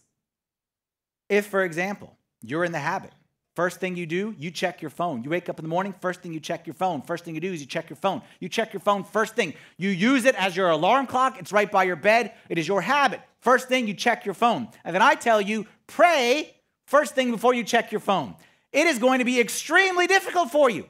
If, 1.28 1.46
for 1.46 1.64
example, 1.64 2.16
you're 2.42 2.64
in 2.64 2.72
the 2.72 2.78
habit 2.78 3.12
First 3.56 3.80
thing 3.80 3.96
you 3.96 4.04
do, 4.04 4.34
you 4.38 4.50
check 4.50 4.82
your 4.82 4.90
phone. 4.90 5.24
You 5.24 5.30
wake 5.30 5.48
up 5.48 5.58
in 5.58 5.64
the 5.64 5.68
morning, 5.70 5.94
first 6.02 6.20
thing 6.20 6.34
you 6.34 6.40
check 6.40 6.66
your 6.66 6.74
phone. 6.74 7.00
First 7.00 7.24
thing 7.24 7.34
you 7.34 7.40
do 7.40 7.50
is 7.54 7.60
you 7.62 7.66
check 7.66 7.88
your 7.88 7.96
phone. 7.96 8.20
You 8.38 8.50
check 8.50 8.74
your 8.74 8.80
phone 8.80 9.02
first 9.02 9.34
thing. 9.34 9.54
You 9.78 9.88
use 9.88 10.26
it 10.26 10.34
as 10.34 10.54
your 10.54 10.68
alarm 10.68 11.06
clock. 11.06 11.38
It's 11.40 11.52
right 11.52 11.72
by 11.72 11.84
your 11.84 11.96
bed. 11.96 12.32
It 12.50 12.58
is 12.58 12.68
your 12.68 12.82
habit. 12.82 13.22
First 13.40 13.68
thing 13.68 13.88
you 13.88 13.94
check 13.94 14.26
your 14.26 14.34
phone. 14.34 14.68
And 14.84 14.94
then 14.94 15.00
I 15.00 15.14
tell 15.14 15.40
you, 15.40 15.66
pray 15.86 16.54
first 16.86 17.14
thing 17.14 17.30
before 17.30 17.54
you 17.54 17.64
check 17.64 17.90
your 17.90 18.00
phone. 18.00 18.34
It 18.72 18.86
is 18.86 18.98
going 18.98 19.20
to 19.20 19.24
be 19.24 19.40
extremely 19.40 20.06
difficult 20.06 20.50
for 20.50 20.68
you. 20.68 20.86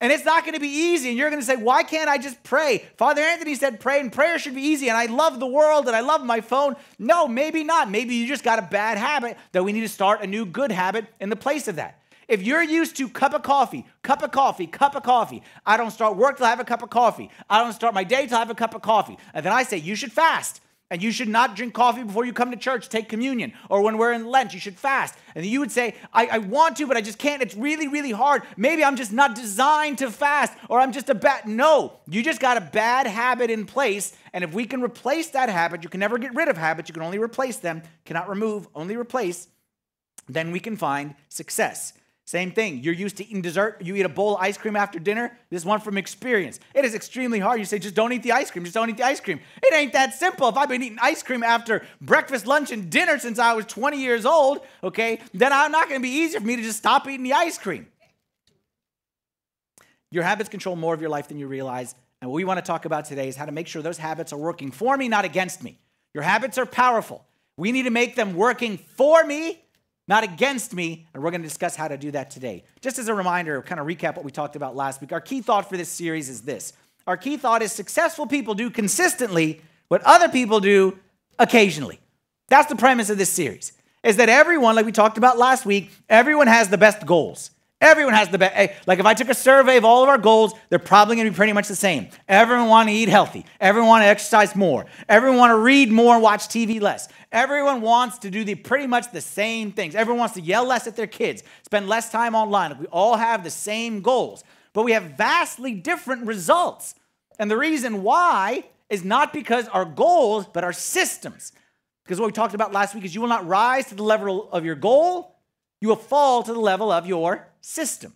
And 0.00 0.12
it's 0.12 0.24
not 0.24 0.44
going 0.44 0.54
to 0.54 0.60
be 0.60 0.68
easy. 0.68 1.08
And 1.08 1.16
you're 1.16 1.30
going 1.30 1.40
to 1.40 1.46
say, 1.46 1.56
why 1.56 1.82
can't 1.82 2.08
I 2.08 2.18
just 2.18 2.42
pray? 2.42 2.84
Father 2.98 3.22
Anthony 3.22 3.54
said 3.54 3.80
pray, 3.80 4.00
and 4.00 4.12
prayer 4.12 4.38
should 4.38 4.54
be 4.54 4.62
easy. 4.62 4.88
And 4.88 4.96
I 4.96 5.06
love 5.06 5.40
the 5.40 5.46
world 5.46 5.86
and 5.86 5.96
I 5.96 6.00
love 6.00 6.24
my 6.24 6.42
phone. 6.42 6.76
No, 6.98 7.26
maybe 7.26 7.64
not. 7.64 7.90
Maybe 7.90 8.14
you 8.14 8.26
just 8.26 8.44
got 8.44 8.58
a 8.58 8.62
bad 8.62 8.98
habit 8.98 9.38
that 9.52 9.64
we 9.64 9.72
need 9.72 9.80
to 9.80 9.88
start 9.88 10.22
a 10.22 10.26
new 10.26 10.44
good 10.44 10.70
habit 10.70 11.06
in 11.18 11.30
the 11.30 11.36
place 11.36 11.66
of 11.66 11.76
that. 11.76 12.02
If 12.28 12.42
you're 12.42 12.62
used 12.62 12.96
to 12.96 13.08
cup 13.08 13.34
of 13.34 13.42
coffee, 13.42 13.86
cup 14.02 14.22
of 14.22 14.32
coffee, 14.32 14.66
cup 14.66 14.96
of 14.96 15.04
coffee, 15.04 15.42
I 15.64 15.76
don't 15.76 15.92
start 15.92 16.16
work 16.16 16.36
till 16.36 16.46
I 16.46 16.50
have 16.50 16.60
a 16.60 16.64
cup 16.64 16.82
of 16.82 16.90
coffee. 16.90 17.30
I 17.48 17.62
don't 17.62 17.72
start 17.72 17.94
my 17.94 18.04
day 18.04 18.26
till 18.26 18.36
I 18.36 18.40
have 18.40 18.50
a 18.50 18.54
cup 18.54 18.74
of 18.74 18.82
coffee. 18.82 19.16
And 19.32 19.46
then 19.46 19.52
I 19.52 19.62
say, 19.62 19.76
you 19.76 19.94
should 19.94 20.12
fast. 20.12 20.60
And 20.88 21.02
you 21.02 21.10
should 21.10 21.28
not 21.28 21.56
drink 21.56 21.74
coffee 21.74 22.04
before 22.04 22.24
you 22.24 22.32
come 22.32 22.52
to 22.52 22.56
church, 22.56 22.88
take 22.88 23.08
communion. 23.08 23.52
Or 23.68 23.82
when 23.82 23.98
we're 23.98 24.12
in 24.12 24.28
Lent, 24.28 24.54
you 24.54 24.60
should 24.60 24.78
fast. 24.78 25.14
And 25.34 25.44
you 25.44 25.58
would 25.58 25.72
say, 25.72 25.96
I, 26.12 26.26
I, 26.26 26.38
want 26.38 26.76
to, 26.76 26.86
but 26.86 26.96
I 26.96 27.00
just 27.00 27.18
can't. 27.18 27.42
It's 27.42 27.56
really, 27.56 27.88
really 27.88 28.12
hard. 28.12 28.42
Maybe 28.56 28.84
I'm 28.84 28.94
just 28.94 29.12
not 29.12 29.34
designed 29.34 29.98
to 29.98 30.12
fast, 30.12 30.52
or 30.68 30.78
I'm 30.78 30.92
just 30.92 31.08
a 31.08 31.14
bad. 31.14 31.48
No, 31.48 31.98
you 32.06 32.22
just 32.22 32.40
got 32.40 32.56
a 32.56 32.60
bad 32.60 33.08
habit 33.08 33.50
in 33.50 33.66
place. 33.66 34.12
And 34.32 34.44
if 34.44 34.54
we 34.54 34.64
can 34.64 34.80
replace 34.80 35.30
that 35.30 35.48
habit, 35.48 35.82
you 35.82 35.88
can 35.88 35.98
never 35.98 36.18
get 36.18 36.34
rid 36.36 36.48
of 36.48 36.56
habits, 36.56 36.88
you 36.88 36.92
can 36.92 37.02
only 37.02 37.18
replace 37.18 37.56
them, 37.56 37.82
cannot 38.04 38.28
remove, 38.28 38.68
only 38.72 38.96
replace, 38.96 39.48
then 40.28 40.52
we 40.52 40.60
can 40.60 40.76
find 40.76 41.16
success. 41.28 41.94
Same 42.26 42.50
thing. 42.50 42.82
You're 42.82 42.92
used 42.92 43.18
to 43.18 43.24
eating 43.24 43.40
dessert. 43.40 43.80
You 43.80 43.94
eat 43.94 44.02
a 44.02 44.08
bowl 44.08 44.34
of 44.34 44.42
ice 44.42 44.58
cream 44.58 44.74
after 44.74 44.98
dinner. 44.98 45.38
This 45.48 45.64
one 45.64 45.78
from 45.78 45.96
experience. 45.96 46.58
It 46.74 46.84
is 46.84 46.92
extremely 46.92 47.38
hard. 47.38 47.60
You 47.60 47.64
say, 47.64 47.78
just 47.78 47.94
don't 47.94 48.12
eat 48.12 48.24
the 48.24 48.32
ice 48.32 48.50
cream. 48.50 48.64
Just 48.64 48.74
don't 48.74 48.90
eat 48.90 48.96
the 48.96 49.04
ice 49.04 49.20
cream. 49.20 49.38
It 49.62 49.72
ain't 49.72 49.92
that 49.92 50.12
simple. 50.12 50.48
If 50.48 50.56
I've 50.56 50.68
been 50.68 50.82
eating 50.82 50.98
ice 51.00 51.22
cream 51.22 51.44
after 51.44 51.86
breakfast, 52.00 52.44
lunch, 52.44 52.72
and 52.72 52.90
dinner 52.90 53.20
since 53.20 53.38
I 53.38 53.52
was 53.52 53.64
20 53.66 54.02
years 54.02 54.26
old, 54.26 54.58
okay, 54.82 55.20
then 55.34 55.52
I'm 55.52 55.70
not 55.70 55.88
going 55.88 56.00
to 56.00 56.02
be 56.02 56.12
easy 56.12 56.36
for 56.36 56.44
me 56.44 56.56
to 56.56 56.62
just 56.62 56.78
stop 56.78 57.06
eating 57.06 57.22
the 57.22 57.32
ice 57.32 57.58
cream. 57.58 57.86
Your 60.10 60.24
habits 60.24 60.48
control 60.48 60.74
more 60.74 60.94
of 60.94 61.00
your 61.00 61.10
life 61.10 61.28
than 61.28 61.38
you 61.38 61.46
realize. 61.46 61.94
And 62.20 62.28
what 62.28 62.34
we 62.34 62.44
want 62.44 62.58
to 62.58 62.66
talk 62.66 62.86
about 62.86 63.04
today 63.04 63.28
is 63.28 63.36
how 63.36 63.44
to 63.44 63.52
make 63.52 63.68
sure 63.68 63.82
those 63.82 63.98
habits 63.98 64.32
are 64.32 64.38
working 64.38 64.72
for 64.72 64.96
me, 64.96 65.06
not 65.06 65.24
against 65.24 65.62
me. 65.62 65.78
Your 66.12 66.24
habits 66.24 66.58
are 66.58 66.66
powerful. 66.66 67.24
We 67.56 67.70
need 67.70 67.84
to 67.84 67.90
make 67.90 68.16
them 68.16 68.34
working 68.34 68.78
for 68.78 69.24
me 69.24 69.62
not 70.08 70.24
against 70.24 70.74
me. 70.74 71.06
And 71.12 71.22
we're 71.22 71.30
going 71.30 71.42
to 71.42 71.48
discuss 71.48 71.76
how 71.76 71.88
to 71.88 71.96
do 71.96 72.10
that 72.12 72.30
today. 72.30 72.64
Just 72.80 72.98
as 72.98 73.08
a 73.08 73.14
reminder, 73.14 73.60
kind 73.62 73.80
of 73.80 73.86
recap 73.86 74.16
what 74.16 74.24
we 74.24 74.30
talked 74.30 74.56
about 74.56 74.76
last 74.76 75.00
week. 75.00 75.12
Our 75.12 75.20
key 75.20 75.40
thought 75.40 75.68
for 75.68 75.76
this 75.76 75.88
series 75.88 76.28
is 76.28 76.42
this 76.42 76.72
our 77.06 77.16
key 77.16 77.36
thought 77.36 77.62
is 77.62 77.72
successful 77.72 78.26
people 78.26 78.54
do 78.54 78.68
consistently 78.68 79.60
what 79.88 80.02
other 80.02 80.28
people 80.28 80.58
do 80.58 80.98
occasionally. 81.38 82.00
That's 82.48 82.68
the 82.68 82.76
premise 82.76 83.10
of 83.10 83.18
this 83.18 83.30
series. 83.30 83.72
Is 84.02 84.16
that 84.16 84.28
everyone, 84.28 84.76
like 84.76 84.86
we 84.86 84.92
talked 84.92 85.18
about 85.18 85.38
last 85.38 85.66
week, 85.66 85.90
everyone 86.08 86.46
has 86.46 86.68
the 86.68 86.78
best 86.78 87.06
goals. 87.06 87.50
Everyone 87.80 88.14
has 88.14 88.30
the 88.30 88.38
best. 88.38 88.86
Like 88.86 88.98
if 88.98 89.04
I 89.04 89.12
took 89.12 89.28
a 89.28 89.34
survey 89.34 89.76
of 89.76 89.84
all 89.84 90.02
of 90.02 90.08
our 90.08 90.16
goals, 90.16 90.54
they're 90.70 90.78
probably 90.78 91.16
going 91.16 91.26
to 91.26 91.30
be 91.30 91.36
pretty 91.36 91.52
much 91.52 91.68
the 91.68 91.76
same. 91.76 92.08
Everyone 92.26 92.68
want 92.68 92.88
to 92.88 92.94
eat 92.94 93.10
healthy. 93.10 93.44
Everyone 93.60 93.88
want 93.88 94.02
to 94.02 94.06
exercise 94.06 94.56
more. 94.56 94.86
Everyone 95.10 95.38
want 95.38 95.50
to 95.50 95.58
read 95.58 95.92
more 95.92 96.14
and 96.14 96.22
watch 96.22 96.48
TV 96.48 96.80
less. 96.80 97.08
Everyone 97.32 97.82
wants 97.82 98.18
to 98.20 98.30
do 98.30 98.44
the 98.44 98.54
pretty 98.54 98.86
much 98.86 99.12
the 99.12 99.20
same 99.20 99.72
things. 99.72 99.94
Everyone 99.94 100.20
wants 100.20 100.34
to 100.36 100.40
yell 100.40 100.64
less 100.64 100.86
at 100.86 100.96
their 100.96 101.06
kids, 101.06 101.42
spend 101.64 101.86
less 101.86 102.10
time 102.10 102.34
online. 102.34 102.78
We 102.78 102.86
all 102.86 103.16
have 103.16 103.44
the 103.44 103.50
same 103.50 104.00
goals, 104.00 104.42
but 104.72 104.84
we 104.84 104.92
have 104.92 105.16
vastly 105.18 105.74
different 105.74 106.26
results. 106.26 106.94
And 107.38 107.50
the 107.50 107.58
reason 107.58 108.02
why 108.02 108.64
is 108.88 109.04
not 109.04 109.34
because 109.34 109.68
our 109.68 109.84
goals, 109.84 110.46
but 110.46 110.64
our 110.64 110.72
systems. 110.72 111.52
Because 112.04 112.20
what 112.20 112.26
we 112.26 112.32
talked 112.32 112.54
about 112.54 112.72
last 112.72 112.94
week 112.94 113.04
is 113.04 113.14
you 113.14 113.20
will 113.20 113.28
not 113.28 113.46
rise 113.46 113.86
to 113.88 113.94
the 113.94 114.02
level 114.02 114.48
of 114.50 114.64
your 114.64 114.76
goal, 114.76 115.35
you 115.80 115.88
will 115.88 115.96
fall 115.96 116.42
to 116.42 116.52
the 116.52 116.60
level 116.60 116.90
of 116.90 117.06
your 117.06 117.48
system. 117.60 118.14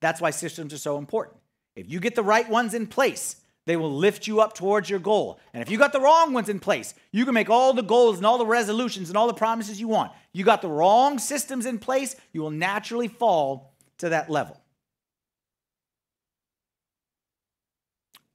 That's 0.00 0.20
why 0.20 0.30
systems 0.30 0.72
are 0.72 0.78
so 0.78 0.98
important. 0.98 1.38
If 1.76 1.90
you 1.90 2.00
get 2.00 2.14
the 2.14 2.22
right 2.22 2.48
ones 2.48 2.74
in 2.74 2.86
place, 2.86 3.36
they 3.66 3.76
will 3.76 3.92
lift 3.92 4.26
you 4.26 4.40
up 4.40 4.54
towards 4.54 4.90
your 4.90 4.98
goal. 4.98 5.40
And 5.52 5.62
if 5.62 5.70
you 5.70 5.78
got 5.78 5.92
the 5.92 6.00
wrong 6.00 6.32
ones 6.32 6.48
in 6.48 6.60
place, 6.60 6.94
you 7.12 7.24
can 7.24 7.34
make 7.34 7.48
all 7.48 7.72
the 7.72 7.82
goals 7.82 8.18
and 8.18 8.26
all 8.26 8.36
the 8.36 8.46
resolutions 8.46 9.08
and 9.08 9.16
all 9.16 9.26
the 9.26 9.34
promises 9.34 9.80
you 9.80 9.88
want. 9.88 10.12
You 10.32 10.44
got 10.44 10.60
the 10.60 10.68
wrong 10.68 11.18
systems 11.18 11.64
in 11.64 11.78
place, 11.78 12.16
you 12.32 12.42
will 12.42 12.50
naturally 12.50 13.08
fall 13.08 13.72
to 13.98 14.10
that 14.10 14.28
level. 14.28 14.60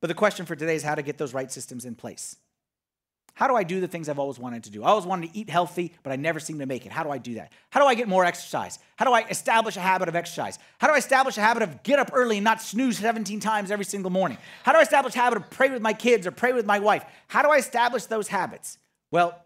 But 0.01 0.07
the 0.07 0.13
question 0.13 0.45
for 0.45 0.55
today 0.55 0.75
is 0.75 0.83
how 0.83 0.95
to 0.95 1.01
get 1.01 1.17
those 1.17 1.33
right 1.33 1.51
systems 1.51 1.85
in 1.85 1.93
place. 1.93 2.37
How 3.39 3.47
do 3.47 3.55
I 3.55 3.63
do 3.63 3.79
the 3.79 3.87
things 3.87 4.09
I've 4.09 4.19
always 4.19 4.37
wanted 4.37 4.65
to 4.65 4.69
do? 4.69 4.83
I 4.83 4.89
always 4.89 5.05
wanted 5.05 5.31
to 5.31 5.39
eat 5.39 5.49
healthy, 5.49 5.93
but 6.03 6.11
I 6.11 6.17
never 6.17 6.41
seem 6.41 6.59
to 6.59 6.65
make 6.65 6.85
it. 6.85 6.91
How 6.91 7.03
do 7.03 7.09
I 7.09 7.17
do 7.17 7.35
that? 7.35 7.53
How 7.69 7.79
do 7.79 7.85
I 7.85 7.95
get 7.95 8.09
more 8.09 8.25
exercise? 8.25 8.79
How 8.97 9.05
do 9.05 9.13
I 9.13 9.21
establish 9.29 9.77
a 9.77 9.79
habit 9.79 10.09
of 10.09 10.15
exercise? 10.17 10.59
How 10.77 10.87
do 10.87 10.93
I 10.93 10.97
establish 10.97 11.37
a 11.37 11.41
habit 11.41 11.63
of 11.63 11.81
get 11.83 11.99
up 11.99 12.11
early 12.11 12.39
and 12.39 12.43
not 12.43 12.61
snooze 12.61 12.97
17 12.97 13.39
times 13.39 13.71
every 13.71 13.85
single 13.85 14.11
morning? 14.11 14.37
How 14.63 14.73
do 14.73 14.79
I 14.79 14.81
establish 14.81 15.15
a 15.15 15.19
habit 15.19 15.37
of 15.37 15.49
pray 15.51 15.69
with 15.69 15.81
my 15.81 15.93
kids 15.93 16.27
or 16.27 16.31
pray 16.31 16.51
with 16.51 16.65
my 16.65 16.79
wife? 16.79 17.05
How 17.29 17.41
do 17.41 17.47
I 17.47 17.55
establish 17.55 18.07
those 18.07 18.27
habits? 18.27 18.77
Well, 19.09 19.41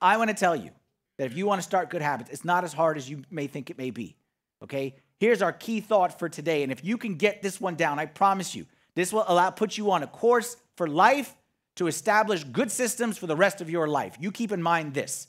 I 0.00 0.16
want 0.16 0.30
to 0.30 0.34
tell 0.34 0.56
you 0.56 0.70
that 1.18 1.26
if 1.26 1.36
you 1.36 1.44
want 1.44 1.58
to 1.58 1.66
start 1.66 1.90
good 1.90 2.00
habits, 2.00 2.30
it's 2.30 2.46
not 2.46 2.64
as 2.64 2.72
hard 2.72 2.96
as 2.96 3.10
you 3.10 3.24
may 3.30 3.46
think 3.46 3.68
it 3.68 3.76
may 3.76 3.90
be. 3.90 4.16
Okay? 4.62 4.94
Here's 5.18 5.42
our 5.42 5.52
key 5.52 5.82
thought 5.82 6.18
for 6.18 6.30
today. 6.30 6.62
And 6.62 6.72
if 6.72 6.82
you 6.82 6.96
can 6.96 7.16
get 7.16 7.42
this 7.42 7.60
one 7.60 7.74
down, 7.74 7.98
I 7.98 8.06
promise 8.06 8.54
you, 8.54 8.64
this 8.94 9.12
will 9.12 9.26
allow 9.28 9.50
put 9.50 9.76
you 9.76 9.90
on 9.90 10.02
a 10.02 10.06
course 10.06 10.56
for 10.76 10.88
life 10.88 11.36
to 11.76 11.86
establish 11.86 12.44
good 12.44 12.70
systems 12.70 13.18
for 13.18 13.26
the 13.26 13.36
rest 13.36 13.60
of 13.60 13.70
your 13.70 13.88
life. 13.88 14.16
You 14.20 14.30
keep 14.30 14.52
in 14.52 14.62
mind 14.62 14.94
this 14.94 15.28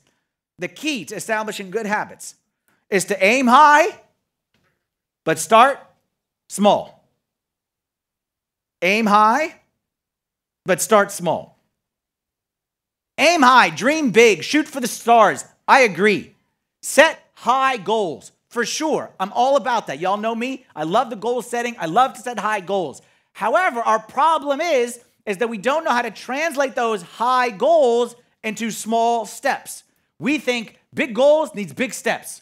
the 0.59 0.67
key 0.67 1.05
to 1.05 1.15
establishing 1.15 1.71
good 1.71 1.85
habits 1.85 2.35
is 2.89 3.05
to 3.05 3.25
aim 3.25 3.47
high, 3.47 3.87
but 5.23 5.39
start 5.39 5.79
small. 6.47 7.03
Aim 8.81 9.05
high, 9.05 9.55
but 10.65 10.81
start 10.81 11.11
small. 11.11 11.57
Aim 13.17 13.41
high, 13.41 13.69
dream 13.69 14.11
big, 14.11 14.43
shoot 14.43 14.67
for 14.67 14.79
the 14.79 14.87
stars. 14.87 15.45
I 15.67 15.81
agree. 15.81 16.35
Set 16.81 17.19
high 17.33 17.77
goals 17.77 18.31
for 18.49 18.65
sure. 18.65 19.09
I'm 19.19 19.31
all 19.33 19.55
about 19.55 19.87
that. 19.87 19.99
Y'all 19.99 20.17
know 20.17 20.35
me. 20.35 20.65
I 20.75 20.83
love 20.83 21.09
the 21.09 21.15
goal 21.15 21.41
setting, 21.41 21.75
I 21.79 21.87
love 21.87 22.13
to 22.13 22.21
set 22.21 22.39
high 22.39 22.59
goals. 22.59 23.01
However, 23.33 23.79
our 23.79 23.99
problem 23.99 24.61
is 24.61 24.99
is 25.25 25.37
that 25.37 25.49
we 25.49 25.57
don't 25.57 25.83
know 25.83 25.91
how 25.91 26.01
to 26.01 26.11
translate 26.11 26.75
those 26.75 27.01
high 27.01 27.49
goals 27.49 28.15
into 28.43 28.71
small 28.71 29.25
steps. 29.25 29.83
We 30.19 30.37
think 30.37 30.77
big 30.93 31.15
goals 31.15 31.55
needs 31.55 31.73
big 31.73 31.93
steps. 31.93 32.41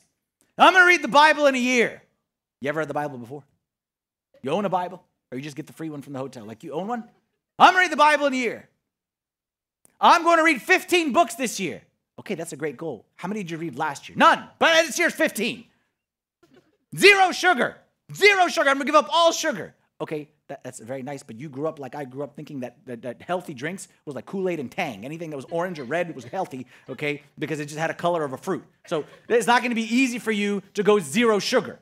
I'm 0.57 0.73
going 0.73 0.83
to 0.83 0.87
read 0.87 1.01
the 1.01 1.07
Bible 1.07 1.47
in 1.47 1.55
a 1.55 1.59
year. 1.59 2.01
You 2.59 2.69
ever 2.69 2.79
read 2.79 2.87
the 2.87 2.93
Bible 2.93 3.17
before? 3.17 3.43
You 4.43 4.51
own 4.51 4.65
a 4.65 4.69
Bible? 4.69 5.03
Or 5.31 5.37
you 5.37 5.43
just 5.43 5.55
get 5.55 5.67
the 5.67 5.73
free 5.73 5.89
one 5.89 6.01
from 6.01 6.13
the 6.13 6.19
hotel? 6.19 6.45
Like 6.45 6.63
you 6.63 6.73
own 6.73 6.87
one? 6.87 7.03
I'm 7.57 7.73
going 7.73 7.75
to 7.75 7.89
read 7.89 7.91
the 7.91 7.97
Bible 7.97 8.25
in 8.27 8.33
a 8.33 8.37
year. 8.37 8.69
I'm 9.99 10.23
going 10.23 10.37
to 10.37 10.43
read 10.43 10.61
15 10.61 11.13
books 11.13 11.35
this 11.35 11.59
year. 11.59 11.81
Okay, 12.19 12.35
that's 12.35 12.53
a 12.53 12.57
great 12.57 12.77
goal. 12.77 13.05
How 13.15 13.27
many 13.27 13.43
did 13.43 13.51
you 13.51 13.57
read 13.57 13.77
last 13.77 14.09
year? 14.09 14.17
None. 14.17 14.43
But 14.59 14.85
this 14.85 14.97
year's 14.99 15.13
15. 15.13 15.63
Zero 16.97 17.31
sugar. 17.31 17.77
Zero 18.13 18.47
sugar. 18.47 18.69
I'm 18.69 18.77
going 18.77 18.87
to 18.87 18.91
give 18.91 18.95
up 18.95 19.09
all 19.11 19.31
sugar. 19.31 19.75
Okay, 19.99 20.29
that, 20.51 20.65
that's 20.65 20.79
very 20.79 21.01
nice, 21.01 21.23
but 21.23 21.37
you 21.37 21.47
grew 21.47 21.65
up 21.65 21.79
like 21.79 21.95
I 21.95 22.03
grew 22.03 22.23
up 22.23 22.35
thinking 22.35 22.59
that, 22.59 22.75
that, 22.85 23.01
that 23.03 23.21
healthy 23.21 23.53
drinks 23.53 23.87
was 24.05 24.15
like 24.15 24.25
Kool 24.25 24.49
Aid 24.49 24.59
and 24.59 24.69
Tang. 24.69 25.05
Anything 25.05 25.29
that 25.29 25.37
was 25.37 25.45
orange 25.49 25.79
or 25.79 25.85
red 25.85 26.13
was 26.13 26.25
healthy, 26.25 26.67
okay, 26.89 27.23
because 27.39 27.61
it 27.61 27.67
just 27.67 27.79
had 27.79 27.89
a 27.89 27.93
color 27.93 28.25
of 28.25 28.33
a 28.33 28.37
fruit. 28.37 28.65
So 28.85 29.05
it's 29.29 29.47
not 29.47 29.61
going 29.61 29.71
to 29.71 29.75
be 29.75 29.95
easy 29.95 30.19
for 30.19 30.31
you 30.33 30.61
to 30.73 30.83
go 30.83 30.99
zero 30.99 31.39
sugar. 31.39 31.79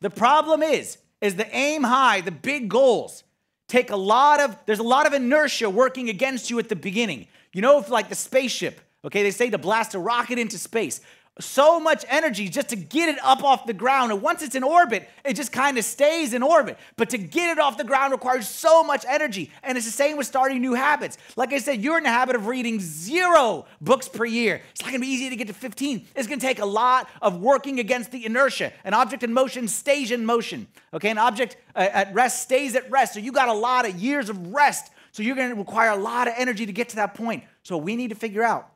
The 0.00 0.08
problem 0.08 0.62
is, 0.62 0.96
is 1.20 1.36
the 1.36 1.54
aim 1.54 1.82
high, 1.82 2.22
the 2.22 2.32
big 2.32 2.70
goals 2.70 3.22
take 3.68 3.90
a 3.90 3.96
lot 3.96 4.40
of, 4.40 4.56
there's 4.64 4.78
a 4.78 4.84
lot 4.84 5.06
of 5.06 5.12
inertia 5.12 5.68
working 5.68 6.08
against 6.08 6.48
you 6.48 6.58
at 6.58 6.70
the 6.70 6.76
beginning. 6.76 7.26
You 7.52 7.60
know, 7.60 7.78
if 7.80 7.90
like 7.90 8.08
the 8.08 8.14
spaceship, 8.14 8.80
okay, 9.04 9.22
they 9.22 9.30
say 9.30 9.50
to 9.50 9.58
blast 9.58 9.94
a 9.94 9.98
rocket 9.98 10.38
into 10.38 10.56
space 10.56 11.02
so 11.38 11.78
much 11.78 12.04
energy 12.08 12.48
just 12.48 12.70
to 12.70 12.76
get 12.76 13.10
it 13.10 13.18
up 13.22 13.44
off 13.44 13.66
the 13.66 13.74
ground. 13.74 14.10
And 14.10 14.22
once 14.22 14.42
it's 14.42 14.54
in 14.54 14.62
orbit, 14.62 15.08
it 15.24 15.34
just 15.34 15.52
kind 15.52 15.76
of 15.76 15.84
stays 15.84 16.32
in 16.32 16.42
orbit. 16.42 16.78
But 16.96 17.10
to 17.10 17.18
get 17.18 17.50
it 17.50 17.58
off 17.58 17.76
the 17.76 17.84
ground 17.84 18.12
requires 18.12 18.48
so 18.48 18.82
much 18.82 19.04
energy. 19.06 19.50
And 19.62 19.76
it's 19.76 19.86
the 19.86 19.92
same 19.92 20.16
with 20.16 20.26
starting 20.26 20.62
new 20.62 20.72
habits. 20.72 21.18
Like 21.36 21.52
I 21.52 21.58
said, 21.58 21.82
you're 21.82 21.98
in 21.98 22.04
the 22.04 22.10
habit 22.10 22.36
of 22.36 22.46
reading 22.46 22.80
zero 22.80 23.66
books 23.82 24.08
per 24.08 24.24
year. 24.24 24.62
It's 24.70 24.82
not 24.82 24.92
to 24.92 24.98
be 24.98 25.08
easy 25.08 25.28
to 25.28 25.36
get 25.36 25.48
to 25.48 25.52
15. 25.52 26.06
It's 26.14 26.26
to 26.26 26.36
take 26.46 26.58
a 26.58 26.66
lot 26.66 27.08
of 27.20 27.40
working 27.40 27.80
against 27.80 28.12
the 28.12 28.24
inertia. 28.24 28.72
An 28.84 28.94
object 28.94 29.22
in 29.22 29.32
motion 29.32 29.68
stays 29.68 30.10
in 30.10 30.24
motion. 30.24 30.66
Okay, 30.94 31.10
an 31.10 31.18
object 31.18 31.58
uh, 31.74 31.88
at 31.92 32.14
rest 32.14 32.42
stays 32.42 32.74
at 32.74 32.90
rest. 32.90 33.12
So 33.12 33.20
you 33.20 33.30
got 33.30 33.48
a 33.48 33.54
lot 33.54 33.86
of 33.86 33.96
years 33.96 34.30
of 34.30 34.54
rest. 34.54 34.90
So 35.12 35.22
you're 35.22 35.36
to 35.36 35.54
require 35.54 35.90
a 35.90 35.96
lot 35.96 36.28
of 36.28 36.34
energy 36.36 36.64
to 36.64 36.72
get 36.72 36.90
to 36.90 36.96
that 36.96 37.14
point. 37.14 37.44
So 37.62 37.76
we 37.76 37.94
need 37.94 38.08
to 38.08 38.16
figure 38.16 38.42
out. 38.42 38.70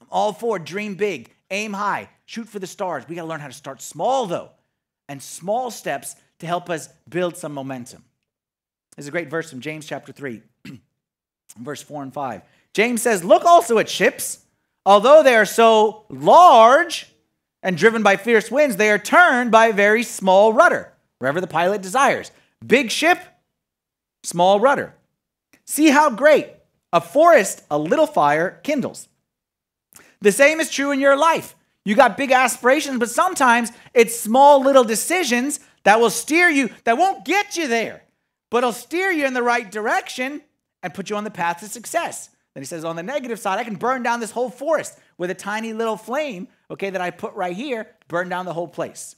I'm 0.00 0.06
all 0.10 0.32
for 0.32 0.58
dream 0.58 0.94
big 0.94 1.30
aim 1.50 1.72
high, 1.72 2.08
shoot 2.26 2.48
for 2.48 2.58
the 2.58 2.66
stars. 2.66 3.04
We 3.08 3.16
got 3.16 3.22
to 3.22 3.28
learn 3.28 3.40
how 3.40 3.48
to 3.48 3.52
start 3.52 3.82
small, 3.82 4.26
though, 4.26 4.50
and 5.08 5.22
small 5.22 5.70
steps 5.70 6.16
to 6.38 6.46
help 6.46 6.70
us 6.70 6.88
build 7.08 7.36
some 7.36 7.52
momentum. 7.52 8.04
There's 8.96 9.08
a 9.08 9.12
great 9.12 9.30
verse 9.30 9.50
from 9.50 9.60
James 9.60 9.86
chapter 9.86 10.12
3, 10.12 10.42
verse 11.58 11.82
4 11.82 12.02
and 12.02 12.14
5. 12.14 12.42
James 12.72 13.02
says, 13.02 13.24
Look 13.24 13.44
also 13.44 13.78
at 13.78 13.88
ships. 13.88 14.44
Although 14.86 15.22
they 15.22 15.36
are 15.36 15.44
so 15.44 16.04
large 16.08 17.06
and 17.62 17.76
driven 17.76 18.02
by 18.02 18.16
fierce 18.16 18.50
winds, 18.50 18.76
they 18.76 18.90
are 18.90 18.98
turned 18.98 19.50
by 19.50 19.66
a 19.66 19.72
very 19.72 20.02
small 20.02 20.52
rudder, 20.52 20.92
wherever 21.18 21.40
the 21.40 21.46
pilot 21.46 21.82
desires. 21.82 22.30
Big 22.66 22.90
ship, 22.90 23.18
small 24.22 24.58
rudder. 24.58 24.94
See 25.66 25.90
how 25.90 26.10
great 26.10 26.48
a 26.92 27.00
forest 27.00 27.62
a 27.70 27.78
little 27.78 28.06
fire 28.06 28.60
kindles. 28.62 29.08
The 30.20 30.32
same 30.32 30.60
is 30.60 30.70
true 30.70 30.90
in 30.90 31.00
your 31.00 31.16
life. 31.16 31.54
You 31.84 31.94
got 31.94 32.16
big 32.16 32.30
aspirations, 32.30 32.98
but 32.98 33.10
sometimes 33.10 33.72
it's 33.94 34.18
small 34.18 34.62
little 34.62 34.84
decisions 34.84 35.60
that 35.84 35.98
will 35.98 36.10
steer 36.10 36.48
you, 36.48 36.70
that 36.84 36.98
won't 36.98 37.24
get 37.24 37.56
you 37.56 37.66
there, 37.66 38.02
but 38.50 38.58
it'll 38.58 38.72
steer 38.72 39.10
you 39.10 39.26
in 39.26 39.32
the 39.32 39.42
right 39.42 39.70
direction 39.70 40.42
and 40.82 40.92
put 40.92 41.08
you 41.08 41.16
on 41.16 41.24
the 41.24 41.30
path 41.30 41.60
to 41.60 41.68
success. 41.68 42.28
Then 42.54 42.62
he 42.62 42.66
says, 42.66 42.84
on 42.84 42.96
the 42.96 43.02
negative 43.02 43.38
side, 43.38 43.58
I 43.58 43.64
can 43.64 43.76
burn 43.76 44.02
down 44.02 44.20
this 44.20 44.32
whole 44.32 44.50
forest 44.50 44.98
with 45.16 45.30
a 45.30 45.34
tiny 45.34 45.72
little 45.72 45.96
flame, 45.96 46.48
okay, 46.70 46.90
that 46.90 47.00
I 47.00 47.10
put 47.10 47.32
right 47.34 47.56
here, 47.56 47.86
burn 48.08 48.28
down 48.28 48.44
the 48.44 48.52
whole 48.52 48.68
place. 48.68 49.16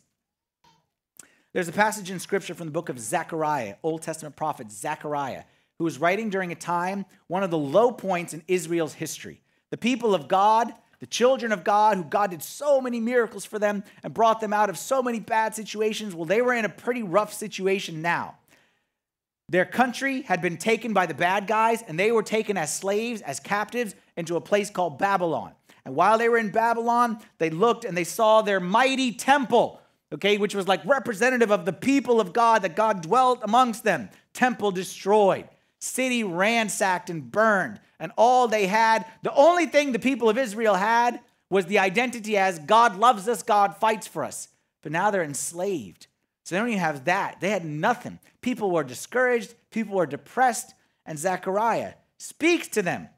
There's 1.52 1.68
a 1.68 1.73
passage 1.73 2.11
in 2.11 2.18
scripture 2.18 2.54
from 2.54 2.66
the 2.66 2.73
book 2.73 2.88
of 2.88 2.99
Zechariah, 2.99 3.76
Old 3.82 4.02
Testament 4.02 4.37
prophet 4.37 4.71
Zechariah, 4.71 5.44
who 5.78 5.85
was 5.85 5.99
writing 5.99 6.30
during 6.30 6.52
a 6.52 6.56
time, 6.56 7.06
one 7.26 7.42
of 7.42 7.50
the 7.50 7.59
low 7.59 7.90
points 7.90 8.35
in 8.35 8.42
Israel's 8.47 8.94
history. 8.94 9.42
The 9.71 9.76
people 9.76 10.14
of 10.14 10.28
God 10.28 10.73
the 11.02 11.06
children 11.09 11.50
of 11.50 11.64
God, 11.64 11.97
who 11.97 12.04
God 12.04 12.30
did 12.30 12.44
so 12.44 12.80
many 12.80 13.00
miracles 13.00 13.44
for 13.44 13.59
them 13.59 13.82
and 14.04 14.14
brought 14.14 14.40
them 14.40 14.52
out 14.52 14.71
of 14.71 14.78
so 14.78 15.02
many 15.02 15.18
bad 15.18 15.52
situations, 15.52 16.14
well, 16.14 16.26
they 16.26 16.40
were 16.40 16.54
in 16.54 16.64
a 16.64 16.68
pretty 16.68 17.02
rough 17.02 17.35
situation 17.35 18.02
now. 18.02 18.37
Their 19.49 19.64
country 19.64 20.23
had 20.23 20.40
been 20.40 20.59
taken 20.59 20.92
by 20.92 21.06
the 21.06 21.12
bad 21.12 21.49
guys, 21.49 21.82
and 21.82 21.99
they 21.99 22.12
were 22.12 22.23
taken 22.23 22.56
as 22.56 22.73
slaves, 22.73 23.21
as 23.23 23.40
captives, 23.40 23.97
into 24.16 24.37
a 24.37 24.40
place 24.40 24.71
called 24.71 25.00
Babylon. 25.00 25.50
And 25.85 25.97
while 25.97 26.18
they 26.18 26.28
were 26.28 26.38
in 26.38 26.50
Babylon, 26.50 27.18
they 27.38 27.50
looked 27.50 27.85
and 27.85 27.97
they 27.97 28.04
saw 28.04 28.40
their 28.42 28.61
mighty 28.61 29.12
temple, 29.12 29.80
okay, 30.12 30.38
which 30.38 30.54
was 30.54 30.68
like 30.68 30.87
representative 30.87 31.50
of 31.50 31.64
the 31.64 31.73
people 31.73 32.21
of 32.21 32.32
God, 32.32 32.62
that 32.62 32.76
God 32.76 33.02
dwelt 33.02 33.40
amongst 33.42 33.82
them. 33.82 34.09
Temple 34.35 34.71
destroyed, 34.71 35.49
city 35.83 36.23
ransacked 36.23 37.11
and 37.11 37.31
burned. 37.31 37.81
And 37.99 38.12
all 38.17 38.47
they 38.47 38.67
had, 38.67 39.05
the 39.23 39.35
only 39.35 39.67
thing 39.67 39.91
the 39.91 39.99
people 39.99 40.29
of 40.29 40.39
Israel 40.39 40.75
had 40.75 41.21
was 41.51 41.67
the 41.67 41.81
identity 41.81 42.37
as 42.37 42.59
God 42.61 42.97
loves 42.97 43.29
us, 43.29 43.43
God 43.43 43.77
fights 43.77 44.07
for 44.07 44.25
us. 44.25 44.49
But 44.83 44.93
now 44.93 45.11
they're 45.11 45.23
enslaved. 45.23 46.07
So 46.45 46.55
they 46.55 46.61
don't 46.61 46.69
even 46.69 46.81
have 46.81 47.05
that. 47.07 47.41
They 47.41 47.51
had 47.51 47.65
nothing. 47.65 48.21
People 48.41 48.71
were 48.71 48.85
discouraged, 48.85 49.55
people 49.71 49.97
were 49.97 50.07
depressed, 50.07 50.73
and 51.05 51.19
Zechariah 51.19 51.95
speaks 52.17 52.69
to 52.69 52.83
them 52.83 53.09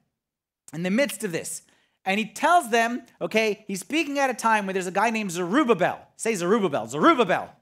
in 0.73 0.83
the 0.83 0.91
midst 0.91 1.23
of 1.23 1.33
this. 1.33 1.63
And 2.07 2.19
he 2.19 2.27
tells 2.27 2.71
them, 2.71 3.03
okay, 3.21 3.65
he's 3.67 3.81
speaking 3.81 4.19
at 4.19 4.31
a 4.31 4.35
time 4.35 4.67
where 4.67 4.73
there's 4.73 4.87
a 4.87 4.91
guy 4.91 5.11
named 5.11 5.31
Zerubbabel. 5.31 6.01
Say 6.17 6.35
Zerubbabel. 6.35 6.87
Zerubbabel. 6.87 7.55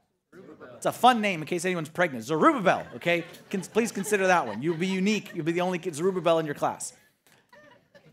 It's 0.83 0.97
a 0.97 0.99
fun 0.99 1.21
name 1.21 1.39
in 1.39 1.47
case 1.47 1.63
anyone's 1.63 1.87
pregnant. 1.87 2.25
Zerubbabel, 2.25 2.85
okay? 2.95 3.23
please 3.71 3.89
consider 3.89 4.27
that 4.27 4.45
one. 4.45 4.61
You'll 4.61 4.75
be 4.75 4.85
unique. 4.85 5.31
You'll 5.33 5.45
be 5.45 5.53
the 5.53 5.61
only 5.61 5.79
kid 5.79 5.95
Zerubbabel 5.95 6.39
in 6.39 6.45
your 6.45 6.55
class. 6.55 6.91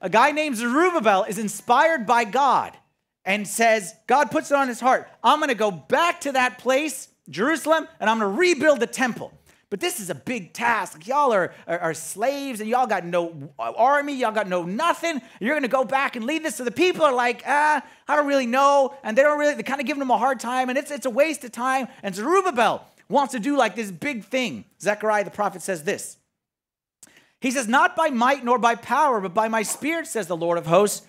A 0.01 0.09
guy 0.09 0.31
named 0.31 0.57
Zerubbabel 0.57 1.25
is 1.25 1.41
inspired 1.41 2.07
by 2.07 2.23
God 2.23 2.77
and 3.25 3.49
says, 3.49 3.93
God 4.07 4.31
puts 4.31 4.53
it 4.53 4.55
on 4.55 4.69
his 4.69 4.79
heart. 4.79 5.09
I'm 5.21 5.41
going 5.41 5.49
to 5.49 5.57
go 5.57 5.73
back 5.73 6.21
to 6.21 6.31
that 6.31 6.59
place 6.59 7.09
Jerusalem, 7.29 7.89
and 7.99 8.09
I'm 8.09 8.21
going 8.21 8.33
to 8.33 8.39
rebuild 8.39 8.79
the 8.79 8.87
temple. 8.87 9.33
But 9.71 9.79
this 9.79 10.01
is 10.01 10.11
a 10.11 10.17
big 10.17 10.53
task. 10.53 11.07
Y'all 11.07 11.33
are, 11.33 11.55
are, 11.69 11.79
are, 11.79 11.95
slaves 11.95 12.61
and 12.61 12.69
y'all 12.69 12.89
got 12.89 13.05
no 13.05 13.51
army, 13.57 14.15
y'all 14.15 14.33
got 14.33 14.49
no 14.49 14.65
nothing. 14.65 15.23
You're 15.39 15.55
going 15.55 15.63
to 15.63 15.69
go 15.69 15.85
back 15.85 16.17
and 16.17 16.27
lead 16.27 16.45
this. 16.45 16.57
So 16.57 16.65
the 16.65 16.73
people 16.73 17.05
are 17.05 17.15
like, 17.15 17.45
ah, 17.47 17.81
I 18.09 18.17
don't 18.17 18.27
really 18.27 18.47
know. 18.47 18.97
And 19.05 19.17
they 19.17 19.23
don't 19.23 19.39
really, 19.39 19.55
they're 19.55 19.63
kind 19.63 19.81
of 19.81 19.87
giving 19.87 20.01
them 20.01 20.11
a 20.11 20.19
hard 20.19 20.41
time. 20.41 20.71
And 20.71 20.77
it's, 20.77 20.91
it's 20.91 21.07
a 21.07 21.11
waste 21.11 21.45
of 21.45 21.53
time. 21.53 21.87
And 22.03 22.17
Zerubbabel 22.17 22.85
wants 23.09 23.33
to 23.33 23.39
do 23.39 23.57
like 23.57 23.77
this 23.77 23.93
big 23.93 24.25
thing. 24.25 24.65
Zechariah 24.81 25.23
the 25.23 25.31
prophet 25.31 25.63
says 25.63 25.85
this. 25.85 26.17
He 27.41 27.53
says, 27.53 27.69
Not 27.69 27.95
by 27.95 28.11
might 28.11 28.45
nor 28.45 28.59
by 28.59 28.75
power, 28.75 29.21
but 29.21 29.35
by 29.35 29.47
my 29.47 29.63
spirit, 29.63 30.09
says 30.09 30.27
the 30.27 30.37
Lord 30.37 30.59
of 30.59 30.67
hosts. 30.67 31.07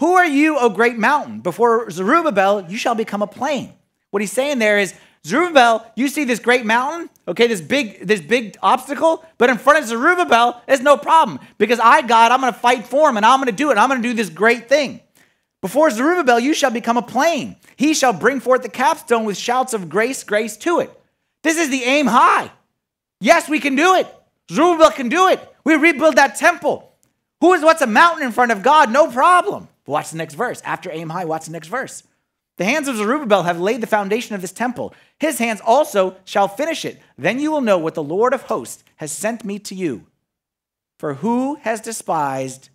Who 0.00 0.14
are 0.14 0.26
you, 0.26 0.58
O 0.58 0.70
great 0.70 0.96
mountain? 0.96 1.40
Before 1.40 1.90
Zerubbabel, 1.90 2.64
you 2.70 2.78
shall 2.78 2.94
become 2.94 3.20
a 3.20 3.26
plain. 3.26 3.74
What 4.10 4.22
he's 4.22 4.32
saying 4.32 4.58
there 4.58 4.78
is, 4.78 4.94
Zerubbabel, 5.26 5.86
you 5.96 6.08
see 6.08 6.24
this 6.24 6.38
great 6.38 6.64
mountain, 6.64 7.10
okay, 7.28 7.46
this 7.46 7.60
big, 7.60 8.06
this 8.06 8.20
big 8.20 8.56
obstacle, 8.62 9.24
but 9.36 9.50
in 9.50 9.58
front 9.58 9.78
of 9.78 9.84
Zerubbabel, 9.84 10.62
it's 10.66 10.82
no 10.82 10.96
problem 10.96 11.40
because 11.58 11.78
I, 11.78 12.02
God, 12.02 12.32
I'm 12.32 12.40
going 12.40 12.52
to 12.52 12.58
fight 12.58 12.86
for 12.86 13.08
him 13.08 13.16
and 13.18 13.26
I'm 13.26 13.38
going 13.38 13.46
to 13.46 13.52
do 13.52 13.70
it. 13.70 13.76
I'm 13.76 13.88
going 13.90 14.02
to 14.02 14.08
do 14.08 14.14
this 14.14 14.30
great 14.30 14.68
thing. 14.68 15.00
Before 15.60 15.90
Zerubbabel, 15.90 16.40
you 16.40 16.54
shall 16.54 16.70
become 16.70 16.96
a 16.96 17.02
plain. 17.02 17.56
He 17.76 17.92
shall 17.92 18.14
bring 18.14 18.40
forth 18.40 18.62
the 18.62 18.70
capstone 18.70 19.24
with 19.24 19.36
shouts 19.36 19.74
of 19.74 19.90
grace, 19.90 20.24
grace 20.24 20.56
to 20.58 20.80
it. 20.80 20.90
This 21.42 21.58
is 21.58 21.68
the 21.68 21.82
aim 21.82 22.06
high. 22.06 22.50
Yes, 23.20 23.48
we 23.48 23.60
can 23.60 23.76
do 23.76 23.94
it. 23.96 24.06
Zerubbabel 24.50 24.90
can 24.90 25.10
do 25.10 25.28
it. 25.28 25.46
We 25.64 25.74
rebuild 25.74 26.16
that 26.16 26.36
temple. 26.36 26.94
Who 27.40 27.52
is 27.52 27.62
what's 27.62 27.82
a 27.82 27.86
mountain 27.86 28.26
in 28.26 28.32
front 28.32 28.52
of 28.52 28.62
God? 28.62 28.90
No 28.90 29.10
problem. 29.10 29.68
Watch 29.86 30.10
the 30.10 30.16
next 30.16 30.34
verse. 30.34 30.62
After 30.64 30.90
aim 30.90 31.10
high, 31.10 31.26
watch 31.26 31.46
the 31.46 31.52
next 31.52 31.68
verse. 31.68 32.04
The 32.60 32.66
hands 32.66 32.88
of 32.88 32.96
Zerubbabel 32.96 33.44
have 33.44 33.58
laid 33.58 33.80
the 33.80 33.86
foundation 33.86 34.34
of 34.34 34.42
this 34.42 34.52
temple. 34.52 34.92
His 35.18 35.38
hands 35.38 35.62
also 35.64 36.16
shall 36.26 36.46
finish 36.46 36.84
it. 36.84 37.00
Then 37.16 37.40
you 37.40 37.50
will 37.50 37.62
know 37.62 37.78
what 37.78 37.94
the 37.94 38.02
Lord 38.02 38.34
of 38.34 38.42
hosts 38.42 38.84
has 38.96 39.10
sent 39.10 39.46
me 39.46 39.58
to 39.60 39.74
you. 39.74 40.04
For 40.98 41.14
who 41.14 41.54
has 41.62 41.80
despised 41.80 42.68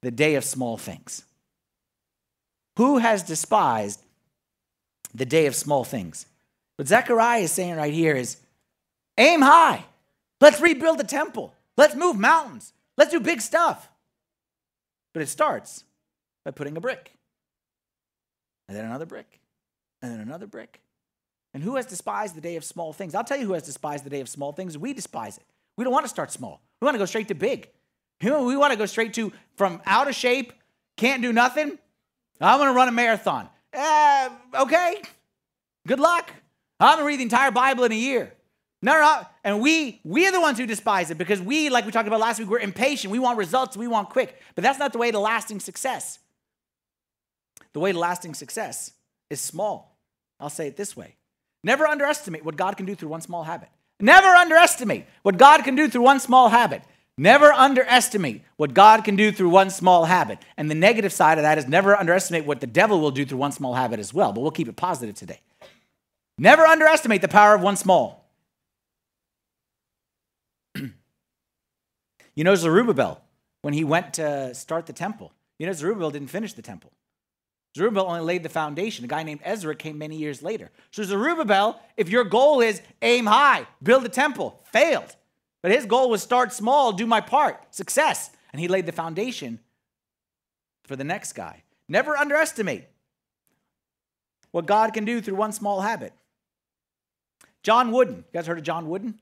the 0.00 0.10
day 0.10 0.34
of 0.34 0.42
small 0.42 0.76
things? 0.76 1.22
Who 2.76 2.98
has 2.98 3.22
despised 3.22 4.02
the 5.14 5.26
day 5.26 5.46
of 5.46 5.54
small 5.54 5.84
things? 5.84 6.26
What 6.74 6.88
Zechariah 6.88 7.42
is 7.42 7.52
saying 7.52 7.76
right 7.76 7.94
here 7.94 8.16
is 8.16 8.38
aim 9.16 9.42
high. 9.42 9.84
Let's 10.40 10.60
rebuild 10.60 10.98
the 10.98 11.04
temple. 11.04 11.54
Let's 11.76 11.94
move 11.94 12.18
mountains. 12.18 12.72
Let's 12.96 13.12
do 13.12 13.20
big 13.20 13.42
stuff. 13.42 13.88
But 15.14 15.22
it 15.22 15.28
starts 15.28 15.84
by 16.44 16.50
putting 16.50 16.76
a 16.76 16.80
brick 16.80 17.12
and 18.72 18.80
then 18.80 18.86
another 18.86 19.04
brick, 19.04 19.38
and 20.00 20.10
then 20.10 20.20
another 20.20 20.46
brick. 20.46 20.80
And 21.52 21.62
who 21.62 21.76
has 21.76 21.84
despised 21.84 22.34
the 22.34 22.40
day 22.40 22.56
of 22.56 22.64
small 22.64 22.94
things? 22.94 23.14
I'll 23.14 23.22
tell 23.22 23.38
you 23.38 23.46
who 23.46 23.52
has 23.52 23.64
despised 23.64 24.02
the 24.02 24.08
day 24.08 24.20
of 24.20 24.30
small 24.30 24.52
things. 24.52 24.78
We 24.78 24.94
despise 24.94 25.36
it. 25.36 25.44
We 25.76 25.84
don't 25.84 25.92
want 25.92 26.06
to 26.06 26.08
start 26.08 26.32
small. 26.32 26.62
We 26.80 26.86
want 26.86 26.94
to 26.94 26.98
go 26.98 27.04
straight 27.04 27.28
to 27.28 27.34
big. 27.34 27.68
We 28.22 28.30
want 28.30 28.72
to 28.72 28.78
go 28.78 28.86
straight 28.86 29.12
to 29.14 29.30
from 29.56 29.82
out 29.84 30.08
of 30.08 30.14
shape, 30.14 30.54
can't 30.96 31.20
do 31.20 31.34
nothing. 31.34 31.78
I'm 32.40 32.58
going 32.58 32.70
to 32.70 32.74
run 32.74 32.88
a 32.88 32.92
marathon. 32.92 33.46
Uh, 33.76 34.30
okay, 34.60 35.02
good 35.86 36.00
luck. 36.00 36.30
I'm 36.80 36.96
going 36.96 37.00
to 37.00 37.06
read 37.06 37.18
the 37.18 37.24
entire 37.24 37.50
Bible 37.50 37.84
in 37.84 37.92
a 37.92 37.96
year. 37.96 38.32
No, 38.80 38.94
no, 38.94 39.26
and 39.44 39.60
we 39.60 40.00
we 40.02 40.26
are 40.26 40.32
the 40.32 40.40
ones 40.40 40.58
who 40.58 40.66
despise 40.66 41.10
it 41.10 41.18
because 41.18 41.42
we, 41.42 41.68
like 41.68 41.84
we 41.84 41.92
talked 41.92 42.08
about 42.08 42.20
last 42.20 42.38
week, 42.38 42.48
we're 42.48 42.58
impatient. 42.58 43.12
We 43.12 43.18
want 43.18 43.36
results. 43.36 43.76
We 43.76 43.86
want 43.86 44.08
quick. 44.08 44.40
But 44.54 44.64
that's 44.64 44.78
not 44.78 44.92
the 44.92 44.98
way 44.98 45.10
to 45.10 45.18
lasting 45.18 45.60
success. 45.60 46.18
The 47.72 47.80
way 47.80 47.92
to 47.92 47.98
lasting 47.98 48.34
success 48.34 48.92
is 49.30 49.40
small. 49.40 49.96
I'll 50.38 50.50
say 50.50 50.66
it 50.66 50.76
this 50.76 50.96
way 50.96 51.16
Never 51.64 51.86
underestimate 51.86 52.44
what 52.44 52.56
God 52.56 52.76
can 52.76 52.86
do 52.86 52.94
through 52.94 53.08
one 53.08 53.20
small 53.20 53.44
habit. 53.44 53.68
Never 54.00 54.26
underestimate 54.26 55.06
what 55.22 55.38
God 55.38 55.62
can 55.62 55.76
do 55.76 55.88
through 55.88 56.02
one 56.02 56.18
small 56.18 56.48
habit. 56.48 56.82
Never 57.16 57.52
underestimate 57.52 58.42
what 58.56 58.74
God 58.74 59.04
can 59.04 59.16
do 59.16 59.30
through 59.30 59.50
one 59.50 59.70
small 59.70 60.06
habit. 60.06 60.38
And 60.56 60.70
the 60.70 60.74
negative 60.74 61.12
side 61.12 61.38
of 61.38 61.42
that 61.42 61.58
is 61.58 61.68
never 61.68 61.94
underestimate 61.94 62.46
what 62.46 62.60
the 62.60 62.66
devil 62.66 63.00
will 63.00 63.10
do 63.10 63.24
through 63.24 63.38
one 63.38 63.52
small 63.52 63.74
habit 63.74 64.00
as 64.00 64.12
well. 64.12 64.32
But 64.32 64.40
we'll 64.40 64.50
keep 64.50 64.68
it 64.68 64.76
positive 64.76 65.14
today. 65.14 65.40
Never 66.38 66.64
underestimate 66.64 67.20
the 67.20 67.28
power 67.28 67.54
of 67.54 67.60
one 67.60 67.76
small. 67.76 68.28
you 72.34 72.44
know, 72.44 72.54
Zerubbabel, 72.54 73.20
when 73.60 73.74
he 73.74 73.84
went 73.84 74.14
to 74.14 74.54
start 74.54 74.86
the 74.86 74.92
temple, 74.92 75.32
you 75.58 75.66
know, 75.66 75.72
Zerubbabel 75.72 76.10
didn't 76.10 76.28
finish 76.28 76.54
the 76.54 76.62
temple. 76.62 76.90
Zerubbabel 77.76 78.06
only 78.08 78.20
laid 78.20 78.42
the 78.42 78.48
foundation. 78.48 79.04
A 79.04 79.08
guy 79.08 79.22
named 79.22 79.40
Ezra 79.44 79.74
came 79.74 79.96
many 79.96 80.16
years 80.16 80.42
later. 80.42 80.70
So 80.90 81.02
Zerubbabel, 81.02 81.80
if 81.96 82.10
your 82.10 82.24
goal 82.24 82.60
is 82.60 82.82
aim 83.00 83.26
high, 83.26 83.66
build 83.82 84.04
a 84.04 84.10
temple, 84.10 84.60
failed. 84.64 85.16
But 85.62 85.70
his 85.70 85.86
goal 85.86 86.10
was 86.10 86.22
start 86.22 86.52
small, 86.52 86.92
do 86.92 87.06
my 87.06 87.20
part, 87.20 87.74
success. 87.74 88.30
And 88.52 88.60
he 88.60 88.68
laid 88.68 88.84
the 88.84 88.92
foundation 88.92 89.58
for 90.84 90.96
the 90.96 91.04
next 91.04 91.32
guy. 91.32 91.62
Never 91.88 92.16
underestimate 92.16 92.84
what 94.50 94.66
God 94.66 94.92
can 94.92 95.04
do 95.04 95.20
through 95.20 95.36
one 95.36 95.52
small 95.52 95.80
habit. 95.80 96.12
John 97.62 97.92
Wooden. 97.92 98.16
You 98.16 98.24
guys 98.34 98.46
heard 98.46 98.58
of 98.58 98.64
John 98.64 98.88
Wooden? 98.88 99.18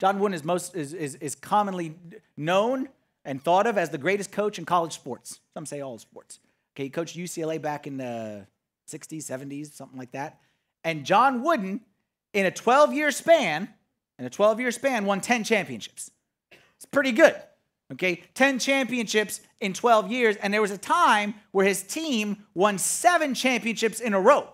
John 0.00 0.18
Wooden 0.18 0.34
is 0.34 0.42
most 0.42 0.74
is, 0.74 0.92
is, 0.92 1.14
is 1.16 1.34
commonly 1.36 1.94
known 2.36 2.88
and 3.24 3.40
thought 3.40 3.68
of 3.68 3.78
as 3.78 3.90
the 3.90 3.98
greatest 3.98 4.32
coach 4.32 4.58
in 4.58 4.64
college 4.64 4.94
sports. 4.94 5.38
Some 5.54 5.66
say 5.66 5.80
all 5.80 5.98
sports. 5.98 6.40
Okay, 6.74 6.84
he 6.84 6.90
coached 6.90 7.16
UCLA 7.16 7.60
back 7.60 7.86
in 7.86 7.98
the 7.98 8.46
60s, 8.90 9.24
70s, 9.24 9.72
something 9.72 9.98
like 9.98 10.12
that. 10.12 10.38
And 10.84 11.04
John 11.04 11.42
Wooden, 11.42 11.80
in 12.32 12.46
a 12.46 12.50
12 12.50 12.94
year 12.94 13.10
span, 13.10 13.68
in 14.18 14.24
a 14.24 14.30
12 14.30 14.60
year 14.60 14.70
span, 14.70 15.04
won 15.04 15.20
10 15.20 15.44
championships. 15.44 16.10
It's 16.76 16.86
pretty 16.86 17.12
good. 17.12 17.36
Okay, 17.92 18.22
10 18.34 18.58
championships 18.58 19.40
in 19.60 19.74
12 19.74 20.10
years. 20.10 20.36
And 20.36 20.52
there 20.52 20.62
was 20.62 20.70
a 20.70 20.78
time 20.78 21.34
where 21.50 21.66
his 21.66 21.82
team 21.82 22.46
won 22.54 22.78
seven 22.78 23.34
championships 23.34 24.00
in 24.00 24.14
a 24.14 24.20
row. 24.20 24.48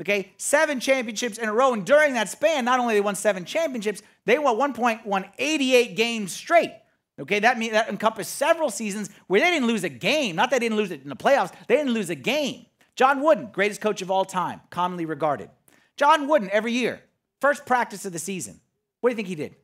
Okay, 0.00 0.32
seven 0.36 0.78
championships 0.80 1.36
in 1.36 1.48
a 1.48 1.52
row. 1.52 1.72
And 1.74 1.84
during 1.84 2.14
that 2.14 2.28
span, 2.28 2.64
not 2.64 2.78
only 2.78 2.94
they 2.94 3.00
won 3.00 3.16
seven 3.16 3.44
championships, 3.44 4.02
they 4.24 4.38
won 4.38 4.56
one 4.56 4.72
point 4.72 5.04
won 5.04 5.26
88 5.38 5.96
games 5.96 6.32
straight. 6.32 6.72
Okay, 7.20 7.38
that 7.40 7.58
means 7.58 7.72
that 7.72 7.88
encompassed 7.88 8.36
several 8.36 8.70
seasons 8.70 9.10
where 9.26 9.40
they 9.40 9.50
didn't 9.50 9.68
lose 9.68 9.84
a 9.84 9.88
game. 9.88 10.36
Not 10.36 10.50
that 10.50 10.60
they 10.60 10.66
didn't 10.66 10.78
lose 10.78 10.90
it 10.90 11.02
in 11.02 11.08
the 11.08 11.16
playoffs, 11.16 11.52
they 11.68 11.76
didn't 11.76 11.92
lose 11.92 12.10
a 12.10 12.14
game. 12.14 12.66
John 12.96 13.22
Wooden, 13.22 13.50
greatest 13.52 13.80
coach 13.80 14.02
of 14.02 14.10
all 14.10 14.24
time, 14.24 14.60
commonly 14.70 15.04
regarded. 15.04 15.50
John 15.96 16.28
Wooden, 16.28 16.50
every 16.50 16.72
year, 16.72 17.02
first 17.40 17.66
practice 17.66 18.04
of 18.04 18.12
the 18.12 18.18
season. 18.18 18.60
What 19.00 19.10
do 19.10 19.12
you 19.12 19.16
think 19.16 19.28
he 19.28 19.34
did? 19.34 19.56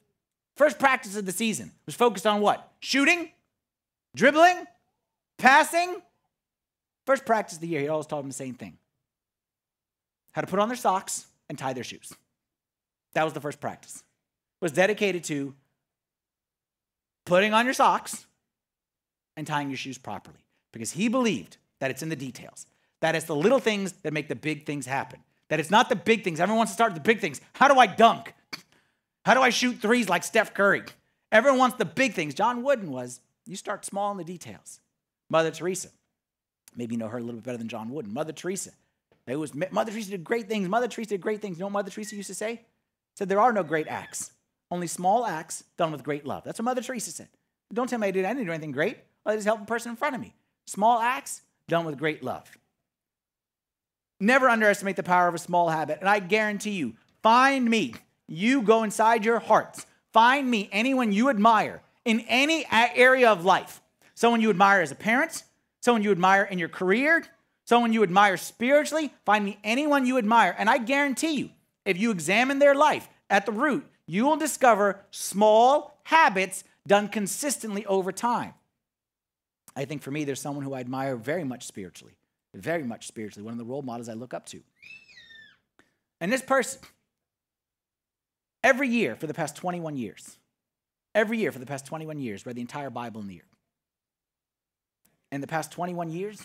First 0.56 0.78
practice 0.78 1.16
of 1.16 1.26
the 1.26 1.32
season 1.32 1.72
was 1.84 1.94
focused 1.94 2.26
on 2.26 2.40
what? 2.40 2.70
Shooting, 2.80 3.30
dribbling, 4.14 4.64
passing. 5.38 6.00
First 7.04 7.24
practice 7.24 7.56
of 7.56 7.60
the 7.60 7.68
year, 7.68 7.80
he 7.80 7.88
always 7.88 8.06
told 8.06 8.22
them 8.22 8.30
the 8.30 8.34
same 8.34 8.54
thing 8.54 8.78
how 10.32 10.42
to 10.42 10.46
put 10.46 10.58
on 10.58 10.68
their 10.68 10.76
socks 10.76 11.26
and 11.48 11.58
tie 11.58 11.72
their 11.72 11.84
shoes. 11.84 12.12
That 13.14 13.24
was 13.24 13.32
the 13.32 13.40
first 13.40 13.58
practice. 13.58 13.96
It 13.96 14.64
was 14.64 14.72
dedicated 14.72 15.24
to 15.24 15.54
putting 17.26 17.52
on 17.52 17.66
your 17.66 17.74
socks 17.74 18.24
and 19.36 19.46
tying 19.46 19.68
your 19.68 19.76
shoes 19.76 19.98
properly 19.98 20.46
because 20.72 20.92
he 20.92 21.08
believed 21.08 21.58
that 21.80 21.90
it's 21.90 22.02
in 22.02 22.08
the 22.08 22.16
details, 22.16 22.66
that 23.00 23.14
it's 23.14 23.26
the 23.26 23.36
little 23.36 23.58
things 23.58 23.92
that 24.02 24.14
make 24.14 24.28
the 24.28 24.34
big 24.34 24.64
things 24.64 24.86
happen, 24.86 25.20
that 25.48 25.60
it's 25.60 25.70
not 25.70 25.90
the 25.90 25.96
big 25.96 26.24
things. 26.24 26.40
Everyone 26.40 26.58
wants 26.58 26.72
to 26.72 26.74
start 26.74 26.92
with 26.92 27.02
the 27.02 27.06
big 27.06 27.20
things. 27.20 27.40
How 27.52 27.68
do 27.68 27.78
I 27.78 27.86
dunk? 27.86 28.32
How 29.26 29.34
do 29.34 29.42
I 29.42 29.50
shoot 29.50 29.82
threes 29.82 30.08
like 30.08 30.24
Steph 30.24 30.54
Curry? 30.54 30.82
Everyone 31.30 31.58
wants 31.58 31.76
the 31.76 31.84
big 31.84 32.14
things. 32.14 32.32
John 32.32 32.62
Wooden 32.62 32.90
was, 32.90 33.20
you 33.44 33.56
start 33.56 33.84
small 33.84 34.10
in 34.12 34.16
the 34.16 34.24
details. 34.24 34.80
Mother 35.28 35.50
Teresa, 35.50 35.88
maybe 36.76 36.94
you 36.94 36.98
know 36.98 37.08
her 37.08 37.18
a 37.18 37.20
little 37.20 37.36
bit 37.36 37.44
better 37.44 37.58
than 37.58 37.68
John 37.68 37.90
Wooden. 37.90 38.14
Mother 38.14 38.32
Teresa, 38.32 38.70
it 39.26 39.36
was 39.36 39.52
Mother 39.54 39.90
Teresa 39.90 40.10
did 40.10 40.22
great 40.22 40.48
things. 40.48 40.68
Mother 40.68 40.86
Teresa 40.86 41.10
did 41.10 41.20
great 41.20 41.42
things. 41.42 41.58
You 41.58 41.62
know 41.62 41.66
what 41.66 41.72
Mother 41.72 41.90
Teresa 41.90 42.14
used 42.14 42.28
to 42.28 42.34
say? 42.34 42.62
Said 43.16 43.28
there 43.28 43.40
are 43.40 43.52
no 43.52 43.64
great 43.64 43.88
acts, 43.88 44.30
only 44.70 44.86
small 44.86 45.26
acts 45.26 45.64
done 45.76 45.92
with 45.92 46.02
great 46.02 46.26
love. 46.26 46.44
That's 46.44 46.58
what 46.58 46.64
Mother 46.64 46.82
Teresa 46.82 47.10
said. 47.10 47.28
Don't 47.72 47.88
tell 47.88 47.98
me 47.98 48.08
I 48.08 48.10
did 48.10 48.24
I 48.24 48.28
didn't 48.28 48.46
do 48.46 48.52
anything 48.52 48.72
great. 48.72 48.98
I 49.24 49.34
just 49.34 49.46
helped 49.46 49.62
the 49.62 49.66
person 49.66 49.90
in 49.90 49.96
front 49.96 50.14
of 50.14 50.20
me. 50.20 50.34
Small 50.66 51.00
acts 51.00 51.42
done 51.68 51.84
with 51.84 51.98
great 51.98 52.22
love. 52.22 52.48
Never 54.20 54.48
underestimate 54.48 54.96
the 54.96 55.02
power 55.02 55.28
of 55.28 55.34
a 55.34 55.38
small 55.38 55.68
habit. 55.68 55.98
And 56.00 56.08
I 56.08 56.20
guarantee 56.20 56.70
you, 56.70 56.94
find 57.22 57.68
me. 57.68 57.94
You 58.28 58.62
go 58.62 58.82
inside 58.82 59.24
your 59.24 59.38
hearts. 59.38 59.86
Find 60.12 60.50
me 60.50 60.68
anyone 60.72 61.12
you 61.12 61.28
admire 61.28 61.82
in 62.04 62.20
any 62.20 62.66
area 62.70 63.30
of 63.30 63.44
life. 63.44 63.82
Someone 64.14 64.40
you 64.40 64.48
admire 64.48 64.80
as 64.80 64.90
a 64.90 64.96
parent, 64.96 65.42
someone 65.80 66.02
you 66.02 66.10
admire 66.10 66.44
in 66.44 66.58
your 66.58 66.68
career, 66.70 67.24
someone 67.66 67.92
you 67.92 68.02
admire 68.02 68.36
spiritually. 68.36 69.12
Find 69.26 69.44
me 69.44 69.58
anyone 69.62 70.06
you 70.06 70.16
admire. 70.16 70.54
And 70.58 70.70
I 70.70 70.78
guarantee 70.78 71.32
you, 71.32 71.50
if 71.84 71.98
you 71.98 72.10
examine 72.10 72.58
their 72.58 72.74
life 72.74 73.08
at 73.28 73.44
the 73.44 73.52
root, 73.52 73.86
you 74.06 74.24
will 74.24 74.36
discover 74.36 75.04
small 75.10 75.98
habits 76.04 76.64
done 76.86 77.08
consistently 77.08 77.84
over 77.86 78.12
time. 78.12 78.54
I 79.74 79.84
think 79.84 80.02
for 80.02 80.10
me, 80.10 80.24
there's 80.24 80.40
someone 80.40 80.64
who 80.64 80.74
I 80.74 80.80
admire 80.80 81.16
very 81.16 81.44
much 81.44 81.66
spiritually, 81.66 82.14
very 82.54 82.84
much 82.84 83.06
spiritually, 83.06 83.44
one 83.44 83.52
of 83.52 83.58
the 83.58 83.64
role 83.64 83.82
models 83.82 84.08
I 84.08 84.14
look 84.14 84.32
up 84.32 84.46
to. 84.46 84.60
And 86.20 86.32
this 86.32 86.42
person, 86.42 86.80
every 88.64 88.88
year 88.88 89.16
for 89.16 89.26
the 89.26 89.34
past 89.34 89.56
21 89.56 89.96
years, 89.96 90.38
every 91.14 91.38
year 91.38 91.52
for 91.52 91.58
the 91.58 91.66
past 91.66 91.84
21 91.86 92.18
years, 92.18 92.46
read 92.46 92.56
the 92.56 92.62
entire 92.62 92.90
Bible 92.90 93.20
in 93.20 93.26
the 93.26 93.34
year. 93.34 93.44
In 95.30 95.40
the 95.40 95.46
past 95.46 95.72
21 95.72 96.10
years, 96.10 96.40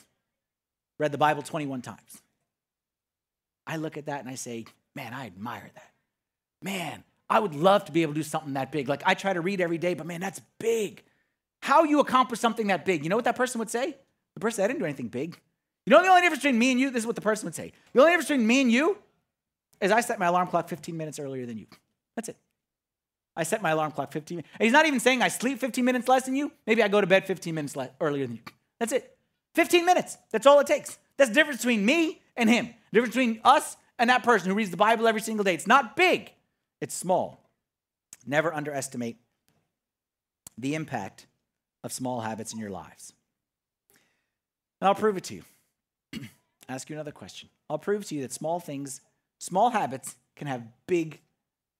read 0.99 1.11
the 1.11 1.17
Bible 1.17 1.43
21 1.43 1.81
times. 1.81 2.21
I 3.65 3.77
look 3.77 3.95
at 3.95 4.07
that 4.07 4.21
and 4.21 4.29
I 4.29 4.35
say, 4.35 4.65
man, 4.95 5.13
I 5.13 5.27
admire 5.27 5.69
that. 5.73 5.91
Man, 6.61 7.03
I 7.31 7.39
would 7.39 7.55
love 7.55 7.85
to 7.85 7.93
be 7.93 8.01
able 8.01 8.13
to 8.13 8.19
do 8.19 8.23
something 8.23 8.53
that 8.53 8.73
big. 8.73 8.89
Like 8.89 9.03
I 9.05 9.13
try 9.13 9.31
to 9.31 9.39
read 9.39 9.61
every 9.61 9.77
day, 9.77 9.93
but 9.93 10.05
man, 10.05 10.19
that's 10.19 10.41
big. 10.59 11.01
How 11.61 11.85
you 11.85 12.01
accomplish 12.01 12.41
something 12.41 12.67
that 12.67 12.83
big? 12.83 13.03
You 13.03 13.09
know 13.09 13.15
what 13.15 13.23
that 13.23 13.37
person 13.37 13.59
would 13.59 13.69
say? 13.69 13.95
The 14.33 14.41
person 14.41 14.65
I 14.65 14.67
didn't 14.67 14.79
do 14.79 14.85
anything 14.85 15.07
big. 15.07 15.39
You 15.85 15.91
know 15.91 16.03
the 16.03 16.09
only 16.09 16.21
difference 16.21 16.43
between 16.43 16.59
me 16.59 16.71
and 16.71 16.79
you? 16.79 16.89
This 16.89 17.03
is 17.03 17.07
what 17.07 17.15
the 17.15 17.21
person 17.21 17.45
would 17.45 17.55
say. 17.55 17.71
The 17.93 18.01
only 18.01 18.11
difference 18.11 18.27
between 18.27 18.45
me 18.45 18.61
and 18.61 18.71
you 18.71 18.97
is 19.79 19.91
I 19.93 20.01
set 20.01 20.19
my 20.19 20.25
alarm 20.25 20.47
clock 20.47 20.67
15 20.67 20.95
minutes 20.97 21.19
earlier 21.19 21.45
than 21.45 21.57
you. 21.57 21.67
That's 22.17 22.27
it. 22.27 22.35
I 23.33 23.43
set 23.43 23.61
my 23.61 23.69
alarm 23.69 23.91
clock 23.93 24.11
15 24.11 24.35
minutes. 24.35 24.53
He's 24.59 24.73
not 24.73 24.85
even 24.85 24.99
saying 24.99 25.21
I 25.21 25.29
sleep 25.29 25.59
15 25.59 25.85
minutes 25.85 26.09
less 26.09 26.25
than 26.25 26.35
you. 26.35 26.51
Maybe 26.67 26.83
I 26.83 26.89
go 26.89 26.99
to 26.99 27.07
bed 27.07 27.25
15 27.25 27.55
minutes 27.55 27.77
earlier 28.01 28.27
than 28.27 28.35
you. 28.35 28.41
That's 28.77 28.91
it. 28.91 29.17
15 29.55 29.85
minutes. 29.85 30.17
That's 30.31 30.45
all 30.45 30.59
it 30.59 30.67
takes. 30.67 30.99
That's 31.15 31.29
the 31.29 31.35
difference 31.35 31.61
between 31.61 31.85
me 31.85 32.21
and 32.35 32.49
him. 32.49 32.73
The 32.91 32.95
difference 32.95 33.15
between 33.15 33.39
us 33.45 33.77
and 33.97 34.09
that 34.09 34.23
person 34.23 34.49
who 34.49 34.55
reads 34.55 34.71
the 34.71 34.77
Bible 34.77 35.07
every 35.07 35.21
single 35.21 35.45
day. 35.45 35.53
It's 35.53 35.67
not 35.67 35.95
big, 35.95 36.33
it's 36.81 36.95
small. 36.95 37.49
Never 38.25 38.53
underestimate 38.53 39.17
the 40.57 40.75
impact 40.75 41.27
of 41.83 41.93
small 41.93 42.21
habits 42.21 42.53
in 42.53 42.59
your 42.59 42.69
lives. 42.69 43.13
And 44.79 44.87
I'll 44.87 44.95
prove 44.95 45.17
it 45.17 45.23
to 45.25 45.35
you. 45.35 45.43
Ask 46.69 46.89
you 46.89 46.95
another 46.95 47.11
question. 47.11 47.49
I'll 47.69 47.77
prove 47.77 48.05
to 48.07 48.15
you 48.15 48.21
that 48.21 48.33
small 48.33 48.59
things, 48.59 49.01
small 49.39 49.69
habits 49.69 50.15
can 50.35 50.47
have 50.47 50.63
big 50.87 51.21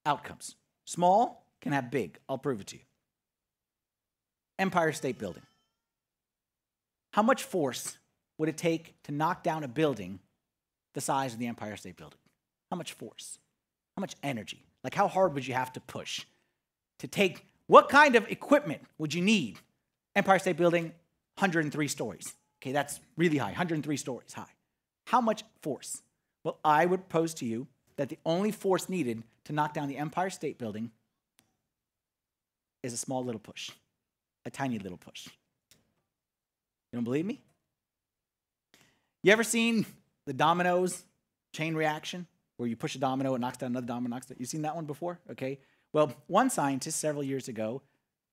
outcomes. 0.06 0.56
Small 0.86 1.46
can 1.62 1.74
have 1.74 1.92
big. 1.92 2.18
I'll 2.30 2.38
prove 2.38 2.62
it 2.62 2.68
to 2.68 2.76
you. 2.78 2.82
Empire 4.60 4.92
State 4.92 5.18
Building. 5.18 5.44
How 7.14 7.24
much 7.24 7.44
force 7.44 7.98
would 8.38 8.50
it 8.50 8.58
take 8.58 8.96
to 9.04 9.12
knock 9.12 9.44
down 9.44 9.64
a 9.64 9.68
building 9.68 10.20
the 10.94 11.02
size 11.02 11.34
of 11.34 11.40
the 11.40 11.48
Empire 11.48 11.76
State 11.76 11.98
Building? 11.98 12.20
How 12.70 12.78
much 12.78 12.94
force? 12.94 13.40
How 13.98 14.02
much 14.02 14.16
energy? 14.24 14.64
Like, 14.84 14.96
how 14.96 15.08
hard 15.08 15.34
would 15.34 15.48
you 15.48 15.54
have 15.54 15.72
to 15.74 15.80
push 15.82 16.26
to 17.00 17.08
take 17.08 17.46
what 17.68 17.90
kind 17.90 18.16
of 18.16 18.30
equipment 18.30 18.82
would 18.98 19.14
you 19.14 19.22
need? 19.22 19.58
Empire 20.16 20.40
State 20.40 20.58
Building, 20.58 20.86
103 21.36 21.88
stories. 21.88 22.34
Okay, 22.62 22.72
that's 22.72 23.00
really 23.18 23.38
high, 23.38 23.48
103 23.48 23.98
stories 23.98 24.34
high. 24.34 24.54
How 25.08 25.22
much 25.22 25.44
force? 25.62 26.02
Well, 26.44 26.60
I 26.64 26.86
would 26.86 27.10
pose 27.10 27.34
to 27.36 27.46
you 27.46 27.68
that 27.98 28.10
the 28.10 28.18
only 28.26 28.52
force 28.52 28.90
needed 28.90 29.24
to 29.46 29.54
knock 29.54 29.74
down 29.74 29.88
the 29.88 29.98
Empire 29.98 30.30
State 30.30 30.58
Building 30.58 30.92
is 32.84 32.94
a 32.94 32.98
small 32.98 33.24
little 33.24 33.40
push, 33.40 33.72
a 34.46 34.50
tiny 34.50 34.80
little 34.80 34.98
push. 34.98 35.28
You 35.28 36.98
don't 36.98 37.04
believe 37.04 37.26
me? 37.26 37.42
You 39.24 39.32
ever 39.32 39.44
seen 39.44 39.86
the 40.26 40.34
dominoes 40.34 41.04
chain 41.54 41.76
reaction? 41.76 42.28
Where 42.62 42.70
you 42.70 42.76
push 42.76 42.96
a 42.96 43.00
domino, 43.00 43.34
it 43.34 43.40
knocks 43.40 43.58
down 43.58 43.72
another 43.72 43.88
domino, 43.88 44.16
knocks 44.16 44.28
down. 44.28 44.38
You've 44.40 44.48
seen 44.48 44.62
that 44.62 44.76
one 44.76 44.86
before? 44.86 45.20
Okay. 45.32 45.60
Well, 45.94 46.14
one 46.28 46.52
scientist 46.52 47.00
several 47.00 47.24
years 47.24 47.48
ago 47.48 47.82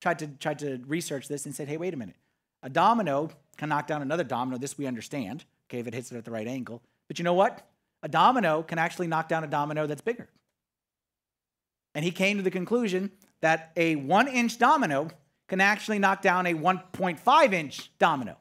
tried 0.03 0.19
to 0.21 0.27
tried 0.29 0.59
to 0.61 0.81
research 0.87 1.29
this 1.29 1.47
and 1.47 1.55
said, 1.55 1.67
"Hey, 1.67 1.79
wait 1.79 1.95
a 1.95 1.97
minute. 1.97 2.17
A 2.63 2.69
domino 2.69 3.31
can 3.57 3.71
knock 3.71 3.87
down 3.87 4.03
another 4.03 4.25
domino. 4.25 4.59
This 4.59 4.77
we 4.77 4.87
understand. 4.87 5.47
Okay, 5.67 5.79
if 5.79 5.87
it 5.87 5.95
hits 5.95 6.13
it 6.13 6.19
at 6.19 6.25
the 6.25 6.31
right 6.31 6.47
angle. 6.47 6.83
But 7.09 7.19
you 7.19 7.25
know 7.25 7.33
what? 7.33 7.67
A 8.03 8.09
domino 8.09 8.63
can 8.63 8.79
actually 8.79 9.07
knock 9.07 9.29
down 9.29 9.43
a 9.45 9.49
domino 9.49 9.87
that's 9.87 10.03
bigger." 10.03 10.29
And 11.95 12.05
he 12.05 12.11
came 12.11 12.37
to 12.37 12.43
the 12.43 12.51
conclusion 12.51 13.11
that 13.41 13.73
a 13.77 13.97
one-inch 13.97 14.59
domino 14.59 15.09
can 15.49 15.61
actually 15.61 15.99
knock 15.99 16.21
down 16.21 16.47
a 16.47 16.53
1.5-inch 16.53 17.91
domino. 17.99 18.37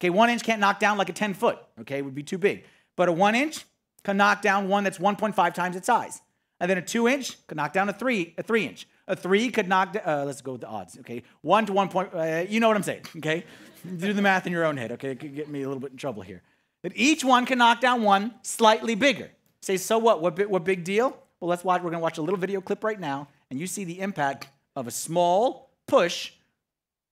Okay, 0.00 0.10
one 0.10 0.30
inch 0.30 0.42
can't 0.42 0.60
knock 0.60 0.80
down 0.80 0.96
like 0.96 1.10
a 1.10 1.12
10 1.12 1.34
foot. 1.34 1.58
Okay, 1.80 1.98
it 1.98 2.04
would 2.04 2.14
be 2.14 2.22
too 2.22 2.38
big. 2.38 2.64
But 2.96 3.08
a 3.08 3.12
one 3.12 3.34
inch 3.34 3.66
can 4.08 4.16
knock 4.16 4.40
down 4.40 4.68
one 4.68 4.84
that's 4.84 4.96
1.5 4.96 5.52
times 5.52 5.76
its 5.76 5.86
size. 5.86 6.22
And 6.60 6.70
then 6.70 6.78
a 6.78 6.82
two 6.82 7.06
inch 7.06 7.36
could 7.46 7.58
knock 7.58 7.74
down 7.74 7.90
a 7.90 7.92
three, 7.92 8.34
a 8.38 8.42
three 8.42 8.66
inch. 8.66 8.88
A 9.06 9.14
three 9.14 9.50
could 9.50 9.68
knock, 9.68 9.96
uh, 10.04 10.24
let's 10.24 10.40
go 10.40 10.52
with 10.52 10.62
the 10.62 10.66
odds, 10.66 10.98
okay? 11.00 11.22
One 11.42 11.66
to 11.66 11.72
one 11.74 11.88
point, 11.88 12.14
uh, 12.14 12.44
you 12.48 12.58
know 12.58 12.68
what 12.68 12.76
I'm 12.76 12.82
saying, 12.82 13.02
okay? 13.18 13.44
Do 13.84 14.12
the 14.14 14.22
math 14.22 14.46
in 14.46 14.52
your 14.52 14.64
own 14.64 14.78
head, 14.78 14.92
okay? 14.92 15.10
It 15.10 15.20
could 15.20 15.34
get 15.34 15.48
me 15.48 15.62
a 15.62 15.68
little 15.68 15.80
bit 15.80 15.90
in 15.90 15.98
trouble 15.98 16.22
here. 16.22 16.42
That 16.82 16.92
each 16.94 17.22
one 17.22 17.44
can 17.44 17.58
knock 17.58 17.80
down 17.80 18.02
one 18.02 18.34
slightly 18.42 18.94
bigger. 18.94 19.30
Say, 19.60 19.76
so 19.76 19.98
what? 19.98 20.22
What, 20.22 20.48
what 20.48 20.64
big 20.64 20.84
deal? 20.84 21.16
Well, 21.40 21.48
let's 21.48 21.64
watch. 21.64 21.82
We're 21.82 21.90
to 21.90 21.98
watch 21.98 22.18
a 22.18 22.22
little 22.22 22.38
video 22.38 22.60
clip 22.60 22.82
right 22.82 22.98
now, 22.98 23.28
and 23.50 23.58
you 23.58 23.66
see 23.66 23.84
the 23.84 24.00
impact 24.00 24.48
of 24.74 24.86
a 24.86 24.90
small 24.90 25.70
push 25.86 26.32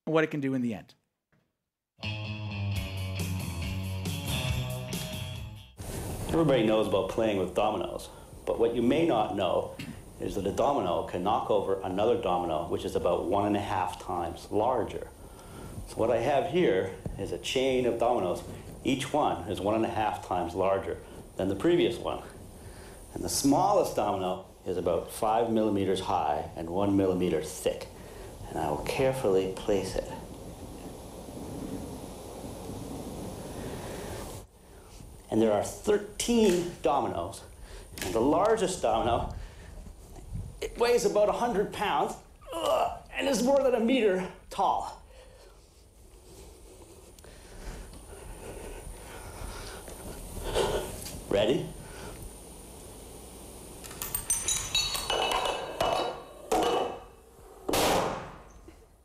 and 0.06 0.14
what 0.14 0.24
it 0.24 0.30
can 0.30 0.40
do 0.40 0.54
in 0.54 0.62
the 0.62 0.74
end. 0.74 0.94
Everybody 6.28 6.64
knows 6.64 6.88
about 6.88 7.08
playing 7.08 7.38
with 7.38 7.54
dominoes, 7.54 8.08
but 8.46 8.58
what 8.58 8.74
you 8.74 8.82
may 8.82 9.06
not 9.06 9.36
know 9.36 9.74
is 10.20 10.34
that 10.34 10.44
a 10.46 10.50
domino 10.50 11.04
can 11.04 11.22
knock 11.22 11.50
over 11.50 11.80
another 11.82 12.20
domino, 12.20 12.66
which 12.68 12.84
is 12.84 12.96
about 12.96 13.26
one 13.26 13.46
and 13.46 13.56
a 13.56 13.60
half 13.60 14.02
times 14.04 14.48
larger. 14.50 15.06
So 15.88 15.94
what 15.94 16.10
I 16.10 16.18
have 16.18 16.50
here 16.50 16.90
is 17.18 17.30
a 17.30 17.38
chain 17.38 17.86
of 17.86 18.00
dominoes. 18.00 18.42
Each 18.82 19.12
one 19.12 19.48
is 19.48 19.60
one 19.60 19.76
and 19.76 19.84
a 19.84 19.88
half 19.88 20.26
times 20.26 20.54
larger 20.54 20.98
than 21.36 21.48
the 21.48 21.54
previous 21.54 21.96
one. 21.96 22.22
And 23.14 23.22
the 23.22 23.28
smallest 23.28 23.94
domino 23.94 24.46
is 24.66 24.76
about 24.76 25.12
five 25.12 25.50
millimeters 25.50 26.00
high 26.00 26.50
and 26.56 26.68
one 26.68 26.96
millimeter 26.96 27.40
thick. 27.40 27.86
And 28.50 28.58
I 28.58 28.68
will 28.68 28.78
carefully 28.78 29.52
place 29.54 29.94
it 29.94 30.10
and 35.37 35.42
there 35.42 35.53
are 35.53 35.62
13 35.62 36.77
dominoes. 36.81 37.42
And 38.03 38.14
the 38.14 38.20
largest 38.20 38.81
domino, 38.81 39.35
it 40.62 40.79
weighs 40.79 41.05
about 41.05 41.29
100 41.29 41.75
pounds 41.75 42.14
ugh, 42.55 42.92
and 43.14 43.29
is 43.29 43.42
more 43.42 43.62
than 43.62 43.75
a 43.75 43.81
meter 43.81 44.27
tall. 44.49 45.03
Ready? 51.29 51.66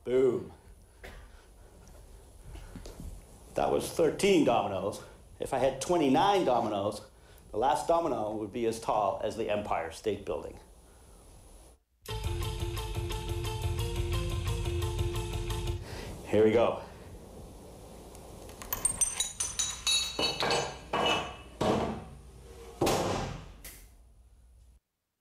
Boom. 0.05 0.49
That 3.55 3.69
was 3.69 3.89
13 3.89 4.45
dominoes. 4.45 5.01
If 5.41 5.55
I 5.55 5.57
had 5.57 5.81
29 5.81 6.45
dominoes, 6.45 7.01
the 7.49 7.57
last 7.57 7.87
domino 7.87 8.31
would 8.33 8.53
be 8.53 8.67
as 8.67 8.79
tall 8.79 9.19
as 9.23 9.35
the 9.35 9.49
Empire 9.49 9.91
State 9.91 10.23
Building. 10.23 10.57
Here 16.27 16.45
we 16.45 16.51
go. 16.51 16.79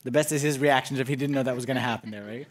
The 0.02 0.11
best 0.11 0.33
is 0.33 0.42
his 0.42 0.59
reactions 0.59 1.00
if 1.00 1.09
he 1.09 1.16
didn't 1.16 1.35
know 1.35 1.42
that 1.42 1.54
was 1.54 1.66
going 1.66 1.76
to 1.76 1.80
happen 1.80 2.11
there, 2.11 2.24
right? 2.24 2.46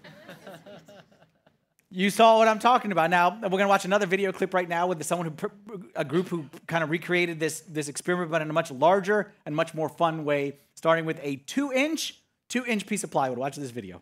You 1.91 2.09
saw 2.09 2.37
what 2.37 2.47
I'm 2.47 2.59
talking 2.59 2.91
about. 2.91 3.09
Now 3.09 3.29
we're 3.41 3.49
going 3.49 3.63
to 3.63 3.67
watch 3.67 3.85
another 3.85 4.05
video 4.05 4.31
clip 4.31 4.53
right 4.53 4.69
now 4.69 4.87
with 4.87 5.03
someone 5.03 5.33
who, 5.39 5.79
a 5.95 6.05
group 6.05 6.27
who 6.27 6.45
kind 6.67 6.83
of 6.83 6.89
recreated 6.89 7.39
this 7.39 7.61
this 7.61 7.87
experiment, 7.87 8.31
but 8.31 8.41
in 8.41 8.49
a 8.49 8.53
much 8.53 8.71
larger 8.71 9.31
and 9.45 9.55
much 9.55 9.73
more 9.73 9.89
fun 9.89 10.23
way. 10.25 10.57
Starting 10.75 11.05
with 11.05 11.19
a 11.21 11.37
two 11.37 11.71
inch, 11.71 12.19
two 12.47 12.65
inch 12.65 12.85
piece 12.85 13.03
of 13.03 13.11
plywood. 13.11 13.37
Watch 13.37 13.55
this 13.55 13.71
video. 13.71 14.01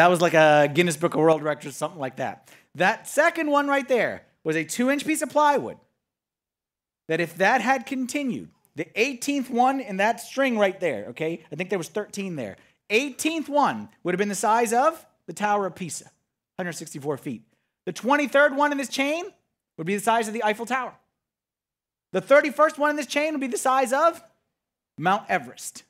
That 0.00 0.08
was 0.08 0.22
like 0.22 0.32
a 0.32 0.70
Guinness 0.72 0.96
Book 0.96 1.12
of 1.12 1.20
World 1.20 1.42
Records, 1.42 1.76
something 1.76 2.00
like 2.00 2.16
that. 2.16 2.50
That 2.74 3.06
second 3.06 3.50
one 3.50 3.68
right 3.68 3.86
there 3.86 4.22
was 4.42 4.56
a 4.56 4.64
two 4.64 4.88
inch 4.88 5.04
piece 5.04 5.20
of 5.20 5.28
plywood. 5.28 5.76
That 7.08 7.20
if 7.20 7.36
that 7.36 7.60
had 7.60 7.84
continued, 7.84 8.48
the 8.76 8.86
18th 8.96 9.50
one 9.50 9.78
in 9.78 9.98
that 9.98 10.18
string 10.18 10.56
right 10.56 10.80
there, 10.80 11.08
okay, 11.10 11.44
I 11.52 11.54
think 11.54 11.68
there 11.68 11.78
was 11.78 11.90
13 11.90 12.36
there. 12.36 12.56
18th 12.88 13.50
one 13.50 13.90
would 14.02 14.14
have 14.14 14.18
been 14.18 14.30
the 14.30 14.34
size 14.34 14.72
of 14.72 15.04
the 15.26 15.34
Tower 15.34 15.66
of 15.66 15.74
Pisa, 15.74 16.04
164 16.56 17.18
feet. 17.18 17.42
The 17.84 17.92
23rd 17.92 18.56
one 18.56 18.72
in 18.72 18.78
this 18.78 18.88
chain 18.88 19.26
would 19.76 19.86
be 19.86 19.96
the 19.96 20.02
size 20.02 20.28
of 20.28 20.32
the 20.32 20.44
Eiffel 20.44 20.64
Tower. 20.64 20.94
The 22.14 22.22
31st 22.22 22.78
one 22.78 22.88
in 22.88 22.96
this 22.96 23.04
chain 23.04 23.32
would 23.32 23.42
be 23.42 23.48
the 23.48 23.58
size 23.58 23.92
of 23.92 24.22
Mount 24.96 25.24
Everest. 25.28 25.82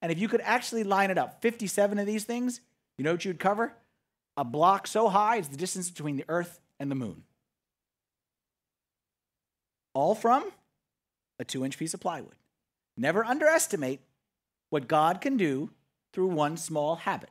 And 0.00 0.12
if 0.12 0.20
you 0.20 0.28
could 0.28 0.42
actually 0.42 0.84
line 0.84 1.10
it 1.10 1.18
up, 1.18 1.42
57 1.42 1.98
of 1.98 2.06
these 2.06 2.22
things, 2.22 2.60
you 2.98 3.04
know 3.04 3.12
what 3.12 3.24
you'd 3.24 3.38
cover? 3.38 3.72
A 4.36 4.44
block 4.44 4.86
so 4.86 5.08
high 5.08 5.36
is 5.36 5.48
the 5.48 5.56
distance 5.56 5.90
between 5.90 6.16
the 6.16 6.24
earth 6.28 6.60
and 6.78 6.90
the 6.90 6.94
moon. 6.94 7.22
All 9.94 10.14
from 10.14 10.50
a 11.38 11.44
two 11.44 11.64
inch 11.64 11.78
piece 11.78 11.94
of 11.94 12.00
plywood. 12.00 12.36
Never 12.96 13.24
underestimate 13.24 14.00
what 14.70 14.88
God 14.88 15.20
can 15.20 15.36
do 15.36 15.70
through 16.12 16.28
one 16.28 16.56
small 16.56 16.96
habit. 16.96 17.30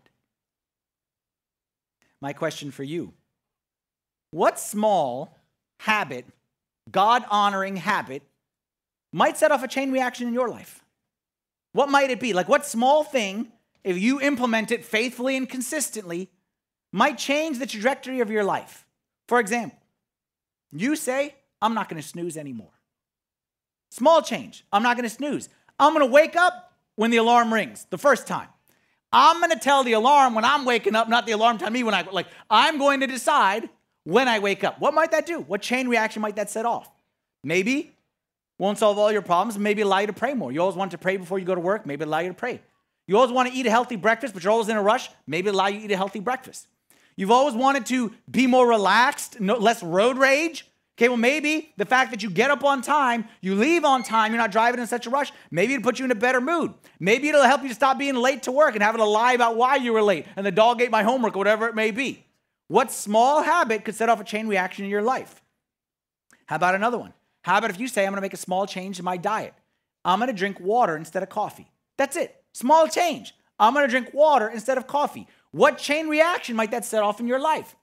My 2.21 2.33
question 2.33 2.71
for 2.71 2.83
you 2.83 3.13
What 4.31 4.59
small 4.59 5.37
habit, 5.79 6.25
God 6.91 7.23
honoring 7.29 7.77
habit, 7.77 8.23
might 9.11 9.37
set 9.37 9.51
off 9.51 9.63
a 9.63 9.67
chain 9.67 9.91
reaction 9.91 10.27
in 10.27 10.33
your 10.33 10.49
life? 10.49 10.83
What 11.73 11.89
might 11.89 12.09
it 12.09 12.19
be? 12.19 12.33
Like, 12.33 12.47
what 12.47 12.65
small 12.65 13.03
thing 13.03 13.51
if 13.85 13.99
you 13.99 14.19
implement 14.19 14.71
it 14.71 14.83
faithfully 14.83 15.37
and 15.37 15.47
consistently, 15.47 16.31
might 16.91 17.19
change 17.19 17.59
the 17.59 17.67
trajectory 17.67 18.19
of 18.19 18.31
your 18.31 18.43
life. 18.43 18.85
For 19.27 19.39
example, 19.39 19.77
you 20.71 20.95
say, 20.95 21.35
I'm 21.61 21.75
not 21.75 21.87
going 21.87 22.01
to 22.01 22.07
snooze 22.07 22.35
anymore. 22.35 22.71
Small 23.91 24.23
change. 24.23 24.65
I'm 24.73 24.81
not 24.81 24.97
going 24.97 25.07
to 25.07 25.15
snooze. 25.15 25.49
I'm 25.79 25.93
going 25.93 26.05
to 26.05 26.11
wake 26.11 26.35
up 26.35 26.73
when 26.95 27.11
the 27.11 27.17
alarm 27.17 27.53
rings 27.53 27.85
the 27.91 27.97
first 27.97 28.25
time. 28.25 28.47
I'm 29.11 29.37
going 29.37 29.51
to 29.51 29.59
tell 29.59 29.83
the 29.83 29.93
alarm 29.93 30.33
when 30.33 30.45
I'm 30.45 30.65
waking 30.65 30.95
up, 30.95 31.07
not 31.07 31.27
the 31.27 31.33
alarm 31.33 31.59
tell 31.59 31.69
me 31.69 31.83
when 31.83 31.93
I 31.93 32.01
like 32.11 32.27
I'm 32.49 32.79
going 32.79 33.01
to 33.01 33.07
decide 33.07 33.69
when 34.03 34.27
I 34.27 34.39
wake 34.39 34.63
up. 34.63 34.79
What 34.79 34.95
might 34.95 35.11
that 35.11 35.27
do? 35.27 35.41
What 35.41 35.61
chain 35.61 35.87
reaction 35.87 36.23
might 36.23 36.35
that 36.37 36.49
set 36.49 36.65
off? 36.65 36.89
Maybe 37.43 37.93
won't 38.57 38.79
solve 38.79 38.97
all 38.97 39.11
your 39.11 39.21
problems, 39.21 39.59
maybe 39.59 39.83
allow 39.83 39.99
you 39.99 40.07
to 40.07 40.13
pray 40.13 40.33
more. 40.33 40.51
You 40.51 40.61
always 40.61 40.75
want 40.75 40.91
to 40.91 40.97
pray 40.97 41.17
before 41.17 41.37
you 41.37 41.45
go 41.45 41.55
to 41.55 41.61
work, 41.61 41.85
maybe 41.85 42.03
allow 42.03 42.19
you 42.19 42.29
to 42.29 42.33
pray. 42.33 42.61
You 43.07 43.17
always 43.17 43.31
want 43.31 43.49
to 43.49 43.55
eat 43.55 43.65
a 43.65 43.69
healthy 43.69 43.95
breakfast, 43.95 44.33
but 44.33 44.43
you're 44.43 44.51
always 44.51 44.69
in 44.69 44.77
a 44.77 44.81
rush. 44.81 45.09
Maybe 45.27 45.49
allow 45.49 45.67
you 45.67 45.79
to 45.79 45.85
eat 45.85 45.91
a 45.91 45.97
healthy 45.97 46.19
breakfast. 46.19 46.67
You've 47.15 47.31
always 47.31 47.55
wanted 47.55 47.85
to 47.87 48.13
be 48.29 48.47
more 48.47 48.67
relaxed, 48.67 49.39
no, 49.39 49.55
less 49.55 49.81
road 49.81 50.17
rage. 50.17 50.67
Okay, 50.97 51.09
well, 51.09 51.17
maybe 51.17 51.73
the 51.75 51.85
fact 51.85 52.11
that 52.11 52.23
you 52.23 52.29
get 52.29 52.49
up 52.49 52.63
on 52.63 52.81
time, 52.81 53.25
you 53.41 53.55
leave 53.55 53.83
on 53.83 54.01
time, 54.01 54.31
you're 54.31 54.41
not 54.41 54.51
driving 54.51 54.79
in 54.79 54.87
such 54.87 55.05
a 55.05 55.09
rush, 55.09 55.31
maybe 55.51 55.73
it'll 55.73 55.83
put 55.83 55.99
you 55.99 56.05
in 56.05 56.11
a 56.11 56.15
better 56.15 56.39
mood. 56.39 56.73
Maybe 57.01 57.27
it'll 57.27 57.43
help 57.43 57.63
you 57.63 57.69
to 57.69 57.75
stop 57.75 57.97
being 57.97 58.15
late 58.15 58.43
to 58.43 58.51
work 58.51 58.75
and 58.75 58.83
having 58.83 58.99
to 58.99 59.05
lie 59.05 59.33
about 59.33 59.57
why 59.57 59.75
you 59.75 59.91
were 59.91 60.01
late 60.01 60.25
and 60.37 60.45
the 60.45 60.51
dog 60.51 60.81
ate 60.81 60.91
my 60.91 61.03
homework 61.03 61.35
or 61.35 61.39
whatever 61.39 61.67
it 61.67 61.75
may 61.75 61.91
be. 61.91 62.25
What 62.67 62.93
small 62.93 63.43
habit 63.43 63.83
could 63.83 63.95
set 63.95 64.07
off 64.07 64.21
a 64.21 64.23
chain 64.23 64.47
reaction 64.47 64.85
in 64.85 64.91
your 64.91 65.01
life? 65.01 65.41
How 66.45 66.55
about 66.55 66.75
another 66.75 66.97
one? 66.97 67.13
How 67.41 67.57
about 67.57 67.71
if 67.71 67.79
you 67.79 67.89
say, 67.89 68.05
I'm 68.05 68.11
gonna 68.11 68.21
make 68.21 68.33
a 68.33 68.37
small 68.37 68.65
change 68.65 68.97
in 68.97 69.05
my 69.05 69.17
diet? 69.17 69.53
I'm 70.05 70.19
gonna 70.19 70.33
drink 70.33 70.61
water 70.61 70.95
instead 70.95 71.23
of 71.23 71.29
coffee. 71.29 71.69
That's 71.97 72.15
it. 72.15 72.41
Small 72.55 72.87
change. 72.87 73.35
I'm 73.59 73.73
going 73.73 73.85
to 73.85 73.91
drink 73.91 74.13
water 74.13 74.47
instead 74.47 74.77
of 74.77 74.87
coffee. 74.87 75.27
What 75.51 75.77
chain 75.77 76.07
reaction 76.07 76.55
might 76.55 76.71
that 76.71 76.85
set 76.85 77.03
off 77.03 77.19
in 77.19 77.27
your 77.27 77.37
life? 77.37 77.75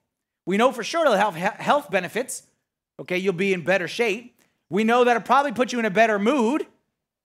We 0.46 0.56
know 0.56 0.72
for 0.72 0.82
sure 0.82 1.02
it'll 1.02 1.12
have 1.12 1.34
health 1.34 1.90
benefits. 1.90 2.44
Okay, 2.98 3.18
you'll 3.18 3.34
be 3.34 3.52
in 3.52 3.64
better 3.64 3.86
shape. 3.86 4.34
We 4.70 4.82
know 4.82 5.04
that 5.04 5.10
it'll 5.10 5.26
probably 5.26 5.52
put 5.52 5.74
you 5.74 5.78
in 5.78 5.84
a 5.84 5.90
better 5.90 6.18
mood. 6.18 6.66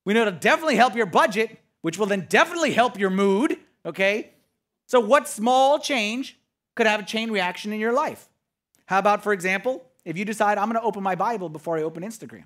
We 0.04 0.14
know 0.14 0.24
it'll 0.24 0.40
definitely 0.40 0.76
help 0.76 0.94
your 0.94 1.06
budget, 1.06 1.58
which 1.84 1.98
will 1.98 2.06
then 2.06 2.26
definitely 2.28 2.74
help 2.74 3.00
your 3.00 3.12
mood. 3.12 3.58
Okay, 3.86 4.32
so 4.86 5.00
what 5.00 5.30
small 5.30 5.80
change 5.80 6.38
could 6.76 6.86
have 6.86 7.00
a 7.00 7.06
chain 7.06 7.32
reaction 7.32 7.72
in 7.72 7.80
your 7.80 7.94
life? 7.94 8.28
How 8.88 9.00
about, 9.00 9.24
for 9.24 9.32
example, 9.32 9.86
if 10.04 10.18
you 10.18 10.26
decide 10.26 10.58
I'm 10.58 10.70
going 10.70 10.82
to 10.82 10.86
open 10.86 11.02
my 11.02 11.16
Bible 11.16 11.48
before 11.48 11.78
I 11.78 11.84
open 11.84 12.04
Instagram? 12.04 12.44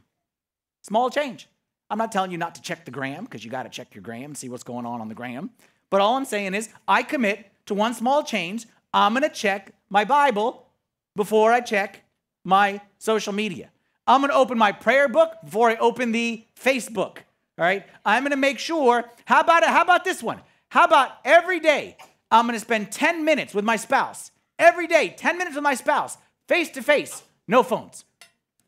Small 0.83 1.09
change. 1.09 1.47
I'm 1.91 1.97
not 1.97 2.11
telling 2.11 2.31
you 2.31 2.37
not 2.37 2.55
to 2.55 2.61
check 2.61 2.85
the 2.85 2.91
gram 2.91 3.25
because 3.25 3.43
you 3.43 3.51
got 3.51 3.63
to 3.63 3.69
check 3.69 3.93
your 3.93 4.01
gram 4.01 4.23
and 4.23 4.37
see 4.37 4.49
what's 4.49 4.63
going 4.63 4.85
on 4.85 5.01
on 5.01 5.09
the 5.09 5.13
gram. 5.13 5.49
But 5.89 5.99
all 5.99 6.15
I'm 6.15 6.25
saying 6.25 6.53
is, 6.53 6.69
I 6.87 7.03
commit 7.03 7.51
to 7.65 7.73
one 7.73 7.93
small 7.93 8.23
change. 8.23 8.65
I'm 8.93 9.13
going 9.13 9.23
to 9.23 9.29
check 9.29 9.73
my 9.89 10.05
Bible 10.05 10.67
before 11.15 11.51
I 11.51 11.59
check 11.59 12.03
my 12.45 12.79
social 12.97 13.33
media. 13.33 13.71
I'm 14.07 14.21
going 14.21 14.31
to 14.31 14.37
open 14.37 14.57
my 14.57 14.71
prayer 14.71 15.09
book 15.09 15.33
before 15.43 15.69
I 15.69 15.75
open 15.75 16.13
the 16.13 16.45
Facebook. 16.59 17.17
All 17.57 17.65
right. 17.65 17.85
I'm 18.05 18.23
going 18.23 18.31
to 18.31 18.37
make 18.37 18.57
sure. 18.57 19.03
How 19.25 19.41
about? 19.41 19.63
How 19.65 19.81
about 19.81 20.05
this 20.05 20.23
one? 20.23 20.39
How 20.69 20.85
about 20.85 21.11
every 21.25 21.59
day 21.59 21.97
I'm 22.31 22.47
going 22.47 22.57
to 22.57 22.63
spend 22.63 22.91
10 22.91 23.25
minutes 23.25 23.53
with 23.53 23.65
my 23.65 23.75
spouse. 23.75 24.31
Every 24.57 24.87
day, 24.87 25.13
10 25.17 25.37
minutes 25.37 25.55
with 25.55 25.63
my 25.63 25.75
spouse, 25.75 26.17
face 26.47 26.69
to 26.71 26.81
face, 26.81 27.23
no 27.47 27.63
phones, 27.63 28.05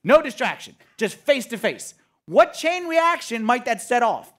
no 0.04 0.22
distraction, 0.22 0.76
just 0.98 1.16
face 1.16 1.46
to 1.48 1.58
face. 1.58 1.94
What 2.26 2.54
chain 2.54 2.88
reaction 2.88 3.44
might 3.44 3.66
that 3.66 3.82
set 3.82 4.04
off? 4.04 4.34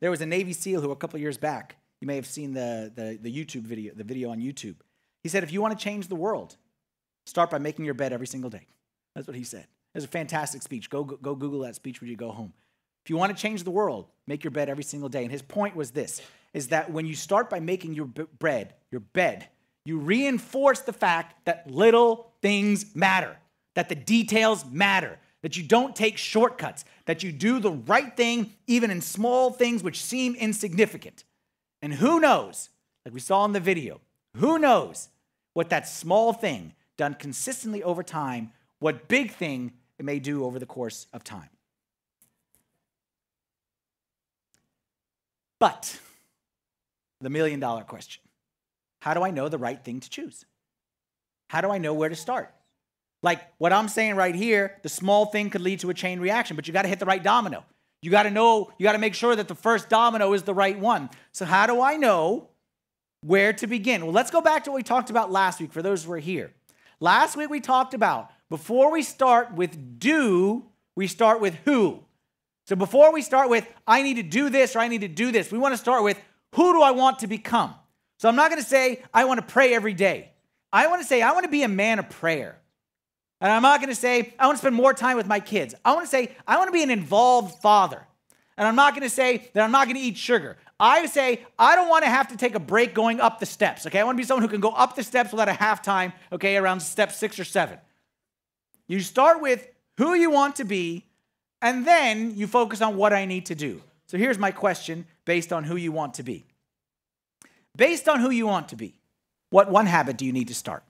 There 0.00 0.10
was 0.10 0.20
a 0.20 0.26
Navy 0.26 0.52
SEAL 0.52 0.80
who, 0.80 0.90
a 0.90 0.96
couple 0.96 1.18
years 1.18 1.36
back, 1.36 1.76
you 2.00 2.06
may 2.06 2.16
have 2.16 2.26
seen 2.26 2.52
the, 2.52 2.92
the, 2.94 3.18
the 3.20 3.32
YouTube 3.32 3.62
video, 3.62 3.94
the 3.94 4.04
video 4.04 4.30
on 4.30 4.40
YouTube. 4.40 4.76
He 5.22 5.28
said, 5.28 5.44
if 5.44 5.52
you 5.52 5.62
want 5.62 5.78
to 5.78 5.82
change 5.82 6.08
the 6.08 6.16
world, 6.16 6.56
start 7.26 7.50
by 7.50 7.58
making 7.58 7.84
your 7.84 7.94
bed 7.94 8.12
every 8.12 8.26
single 8.26 8.50
day. 8.50 8.66
That's 9.14 9.26
what 9.26 9.36
he 9.36 9.44
said. 9.44 9.66
It 9.94 9.98
was 9.98 10.04
a 10.04 10.08
fantastic 10.08 10.62
speech. 10.62 10.90
Go, 10.90 11.04
go, 11.04 11.16
go 11.16 11.34
Google 11.34 11.60
that 11.60 11.76
speech 11.76 12.00
when 12.00 12.10
you 12.10 12.16
go 12.16 12.30
home. 12.30 12.52
If 13.04 13.10
you 13.10 13.16
want 13.16 13.36
to 13.36 13.40
change 13.40 13.62
the 13.62 13.70
world, 13.70 14.06
make 14.26 14.42
your 14.42 14.50
bed 14.50 14.68
every 14.68 14.84
single 14.84 15.08
day. 15.08 15.22
And 15.22 15.30
his 15.30 15.42
point 15.42 15.76
was 15.76 15.90
this, 15.90 16.22
is 16.54 16.68
that 16.68 16.90
when 16.90 17.06
you 17.06 17.14
start 17.14 17.50
by 17.50 17.60
making 17.60 17.94
your 17.94 18.06
bread, 18.06 18.74
your 18.90 19.00
bed, 19.00 19.48
you 19.84 19.98
reinforce 19.98 20.80
the 20.80 20.92
fact 20.92 21.44
that 21.44 21.70
little 21.70 22.32
things 22.40 22.94
matter, 22.94 23.36
that 23.74 23.88
the 23.88 23.94
details 23.94 24.64
matter, 24.70 25.18
that 25.42 25.56
you 25.56 25.62
don't 25.62 25.94
take 25.94 26.16
shortcuts, 26.16 26.84
that 27.06 27.22
you 27.22 27.32
do 27.32 27.58
the 27.58 27.72
right 27.72 28.16
thing 28.16 28.52
even 28.66 28.90
in 28.90 29.00
small 29.00 29.50
things 29.50 29.82
which 29.82 30.02
seem 30.02 30.34
insignificant. 30.36 31.24
And 31.80 31.94
who 31.94 32.20
knows, 32.20 32.70
like 33.04 33.12
we 33.12 33.20
saw 33.20 33.44
in 33.44 33.52
the 33.52 33.60
video, 33.60 34.00
who 34.36 34.58
knows 34.58 35.08
what 35.52 35.70
that 35.70 35.88
small 35.88 36.32
thing 36.32 36.74
done 36.96 37.14
consistently 37.14 37.82
over 37.82 38.02
time, 38.02 38.52
what 38.78 39.08
big 39.08 39.32
thing 39.32 39.72
it 39.98 40.04
may 40.04 40.18
do 40.18 40.44
over 40.44 40.58
the 40.58 40.66
course 40.66 41.06
of 41.12 41.24
time. 41.24 41.48
But 45.58 45.98
the 47.20 47.30
million 47.30 47.60
dollar 47.60 47.84
question 47.84 48.22
how 49.00 49.14
do 49.14 49.22
I 49.22 49.32
know 49.32 49.48
the 49.48 49.58
right 49.58 49.82
thing 49.82 49.98
to 49.98 50.08
choose? 50.08 50.44
How 51.48 51.60
do 51.60 51.70
I 51.70 51.78
know 51.78 51.92
where 51.92 52.08
to 52.08 52.14
start? 52.14 52.54
Like 53.22 53.40
what 53.58 53.72
I'm 53.72 53.88
saying 53.88 54.16
right 54.16 54.34
here, 54.34 54.78
the 54.82 54.88
small 54.88 55.26
thing 55.26 55.50
could 55.50 55.60
lead 55.60 55.80
to 55.80 55.90
a 55.90 55.94
chain 55.94 56.20
reaction, 56.20 56.56
but 56.56 56.66
you 56.66 56.72
got 56.72 56.82
to 56.82 56.88
hit 56.88 56.98
the 56.98 57.06
right 57.06 57.22
domino. 57.22 57.64
You 58.02 58.10
got 58.10 58.24
to 58.24 58.30
know, 58.30 58.72
you 58.78 58.84
got 58.84 58.92
to 58.92 58.98
make 58.98 59.14
sure 59.14 59.36
that 59.36 59.46
the 59.46 59.54
first 59.54 59.88
domino 59.88 60.32
is 60.32 60.42
the 60.42 60.54
right 60.54 60.78
one. 60.78 61.08
So, 61.30 61.44
how 61.44 61.66
do 61.66 61.80
I 61.80 61.96
know 61.96 62.48
where 63.20 63.52
to 63.52 63.66
begin? 63.68 64.04
Well, 64.04 64.12
let's 64.12 64.32
go 64.32 64.40
back 64.40 64.64
to 64.64 64.70
what 64.70 64.76
we 64.76 64.82
talked 64.82 65.08
about 65.08 65.30
last 65.30 65.60
week 65.60 65.72
for 65.72 65.82
those 65.82 66.04
who 66.04 66.10
were 66.10 66.18
here. 66.18 66.52
Last 66.98 67.36
week 67.36 67.48
we 67.48 67.60
talked 67.60 67.94
about 67.94 68.30
before 68.50 68.90
we 68.90 69.02
start 69.02 69.54
with 69.54 70.00
do, 70.00 70.64
we 70.96 71.06
start 71.06 71.40
with 71.40 71.54
who. 71.64 72.00
So, 72.66 72.74
before 72.74 73.12
we 73.12 73.22
start 73.22 73.48
with 73.48 73.68
I 73.86 74.02
need 74.02 74.14
to 74.14 74.24
do 74.24 74.50
this 74.50 74.74
or 74.74 74.80
I 74.80 74.88
need 74.88 75.02
to 75.02 75.08
do 75.08 75.30
this, 75.30 75.52
we 75.52 75.58
want 75.58 75.72
to 75.74 75.78
start 75.78 76.02
with 76.02 76.20
who 76.56 76.72
do 76.72 76.82
I 76.82 76.90
want 76.90 77.20
to 77.20 77.28
become? 77.28 77.72
So, 78.18 78.28
I'm 78.28 78.36
not 78.36 78.50
going 78.50 78.60
to 78.60 78.68
say 78.68 79.00
I 79.14 79.26
want 79.26 79.38
to 79.38 79.46
pray 79.46 79.74
every 79.74 79.94
day. 79.94 80.32
I 80.72 80.86
want 80.86 81.02
to 81.02 81.06
say, 81.06 81.20
I 81.20 81.32
want 81.32 81.44
to 81.44 81.50
be 81.50 81.62
a 81.62 81.68
man 81.68 81.98
of 81.98 82.08
prayer. 82.08 82.58
And 83.42 83.50
I'm 83.50 83.62
not 83.62 83.80
going 83.80 83.88
to 83.88 83.96
say, 83.96 84.34
I 84.38 84.46
want 84.46 84.56
to 84.56 84.60
spend 84.60 84.76
more 84.76 84.94
time 84.94 85.16
with 85.16 85.26
my 85.26 85.40
kids. 85.40 85.74
I 85.84 85.94
want 85.94 86.04
to 86.04 86.08
say, 86.08 86.30
I 86.46 86.58
want 86.58 86.68
to 86.68 86.72
be 86.72 86.84
an 86.84 86.90
involved 86.90 87.60
father. 87.60 88.06
And 88.56 88.68
I'm 88.68 88.76
not 88.76 88.94
going 88.94 89.02
to 89.02 89.10
say 89.10 89.50
that 89.52 89.64
I'm 89.64 89.72
not 89.72 89.88
going 89.88 89.96
to 89.96 90.00
eat 90.00 90.16
sugar. 90.16 90.56
I 90.78 91.06
say, 91.06 91.44
I 91.58 91.74
don't 91.74 91.88
want 91.88 92.04
to 92.04 92.08
have 92.08 92.28
to 92.28 92.36
take 92.36 92.54
a 92.54 92.60
break 92.60 92.94
going 92.94 93.18
up 93.18 93.40
the 93.40 93.46
steps, 93.46 93.84
okay? 93.84 93.98
I 93.98 94.04
want 94.04 94.16
to 94.16 94.22
be 94.22 94.26
someone 94.26 94.42
who 94.42 94.48
can 94.48 94.60
go 94.60 94.70
up 94.70 94.94
the 94.94 95.02
steps 95.02 95.32
without 95.32 95.48
a 95.48 95.54
half 95.54 95.82
time, 95.82 96.12
okay, 96.30 96.56
around 96.56 96.80
step 96.80 97.10
six 97.10 97.36
or 97.36 97.44
seven. 97.44 97.78
You 98.86 99.00
start 99.00 99.42
with 99.42 99.66
who 99.98 100.14
you 100.14 100.30
want 100.30 100.54
to 100.56 100.64
be, 100.64 101.06
and 101.60 101.84
then 101.84 102.36
you 102.36 102.46
focus 102.46 102.80
on 102.80 102.96
what 102.96 103.12
I 103.12 103.24
need 103.24 103.46
to 103.46 103.56
do. 103.56 103.82
So 104.06 104.18
here's 104.18 104.38
my 104.38 104.52
question 104.52 105.04
based 105.24 105.52
on 105.52 105.64
who 105.64 105.74
you 105.74 105.90
want 105.90 106.14
to 106.14 106.22
be. 106.22 106.44
Based 107.76 108.08
on 108.08 108.20
who 108.20 108.30
you 108.30 108.46
want 108.46 108.68
to 108.68 108.76
be, 108.76 109.00
what 109.50 109.68
one 109.68 109.86
habit 109.86 110.16
do 110.16 110.24
you 110.24 110.32
need 110.32 110.48
to 110.48 110.54
start? 110.54 110.84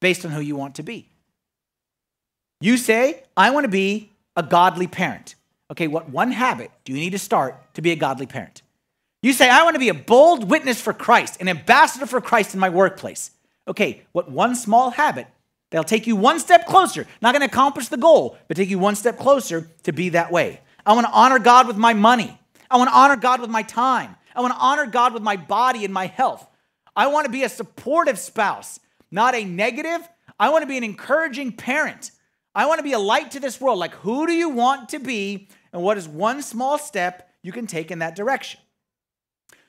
Based 0.00 0.24
on 0.24 0.32
who 0.32 0.40
you 0.40 0.56
want 0.56 0.74
to 0.76 0.82
be. 0.82 1.10
You 2.60 2.76
say, 2.76 3.22
I 3.36 3.50
want 3.50 3.64
to 3.64 3.70
be 3.70 4.12
a 4.34 4.42
godly 4.42 4.86
parent. 4.86 5.34
Okay, 5.70 5.88
what 5.88 6.08
one 6.08 6.32
habit 6.32 6.70
do 6.84 6.92
you 6.92 6.98
need 6.98 7.10
to 7.10 7.18
start 7.18 7.74
to 7.74 7.82
be 7.82 7.90
a 7.90 7.96
godly 7.96 8.26
parent? 8.26 8.62
You 9.22 9.32
say, 9.32 9.50
I 9.50 9.64
want 9.64 9.74
to 9.74 9.80
be 9.80 9.88
a 9.88 9.94
bold 9.94 10.48
witness 10.48 10.80
for 10.80 10.92
Christ, 10.92 11.40
an 11.40 11.48
ambassador 11.48 12.06
for 12.06 12.20
Christ 12.20 12.54
in 12.54 12.60
my 12.60 12.68
workplace. 12.68 13.32
Okay, 13.66 14.02
what 14.12 14.30
one 14.30 14.54
small 14.54 14.90
habit 14.90 15.26
that'll 15.70 15.84
take 15.84 16.06
you 16.06 16.14
one 16.14 16.38
step 16.38 16.66
closer, 16.66 17.06
not 17.20 17.32
going 17.34 17.40
to 17.40 17.52
accomplish 17.52 17.88
the 17.88 17.96
goal, 17.96 18.38
but 18.46 18.56
take 18.56 18.70
you 18.70 18.78
one 18.78 18.94
step 18.94 19.18
closer 19.18 19.68
to 19.82 19.92
be 19.92 20.10
that 20.10 20.30
way? 20.30 20.60
I 20.84 20.92
want 20.92 21.06
to 21.06 21.12
honor 21.12 21.40
God 21.40 21.66
with 21.66 21.76
my 21.76 21.92
money. 21.92 22.38
I 22.70 22.76
want 22.76 22.90
to 22.90 22.96
honor 22.96 23.16
God 23.16 23.40
with 23.40 23.50
my 23.50 23.62
time. 23.62 24.14
I 24.34 24.40
want 24.40 24.54
to 24.54 24.60
honor 24.60 24.86
God 24.86 25.12
with 25.12 25.22
my 25.22 25.36
body 25.36 25.84
and 25.84 25.92
my 25.92 26.06
health. 26.06 26.46
I 26.94 27.08
want 27.08 27.26
to 27.26 27.32
be 27.32 27.42
a 27.42 27.48
supportive 27.48 28.18
spouse, 28.18 28.78
not 29.10 29.34
a 29.34 29.44
negative. 29.44 30.08
I 30.38 30.50
want 30.50 30.62
to 30.62 30.66
be 30.66 30.78
an 30.78 30.84
encouraging 30.84 31.52
parent. 31.52 32.12
I 32.56 32.64
want 32.64 32.78
to 32.78 32.82
be 32.82 32.94
a 32.94 32.98
light 32.98 33.32
to 33.32 33.40
this 33.40 33.60
world. 33.60 33.78
Like, 33.78 33.92
who 33.96 34.26
do 34.26 34.32
you 34.32 34.48
want 34.48 34.88
to 34.88 34.98
be? 34.98 35.48
And 35.74 35.82
what 35.82 35.98
is 35.98 36.08
one 36.08 36.40
small 36.40 36.78
step 36.78 37.30
you 37.42 37.52
can 37.52 37.66
take 37.66 37.90
in 37.90 37.98
that 37.98 38.16
direction? 38.16 38.60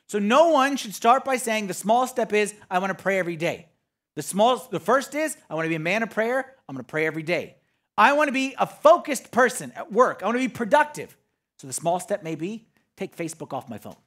So, 0.08 0.20
no 0.20 0.48
one 0.48 0.78
should 0.78 0.96
start 0.96 1.26
by 1.26 1.36
saying 1.36 1.68
the 1.68 1.74
small 1.74 2.08
step 2.08 2.32
is, 2.32 2.56
I 2.72 2.80
want 2.80 2.98
to 2.98 3.04
pray 3.04 3.20
every 3.20 3.36
day. 3.36 3.68
The 4.16 4.22
small, 4.22 4.66
the 4.72 4.80
first 4.80 5.16
is, 5.16 5.36
I 5.50 5.56
want 5.56 5.66
to 5.66 5.70
be 5.70 5.76
a 5.76 5.80
man 5.80 6.02
of 6.02 6.12
prayer. 6.12 6.56
I'm 6.68 6.76
going 6.76 6.86
to 6.86 6.90
pray 6.90 7.06
every 7.06 7.24
day. 7.24 7.58
I 7.98 8.14
want 8.14 8.30
to 8.30 8.32
be 8.32 8.56
a 8.58 8.66
focused 8.66 9.32
person 9.32 9.74
at 9.76 9.92
work. 9.92 10.22
I 10.24 10.26
want 10.28 10.38
to 10.38 10.48
be 10.48 10.48
productive. 10.48 11.18
So, 11.60 11.68
the 11.68 11.74
small 11.74 12.00
step 12.00 12.24
may 12.24 12.36
be 12.36 12.70
take 12.96 13.18
Facebook 13.18 13.52
off 13.52 13.68
my 13.68 13.78
phone, 13.78 13.98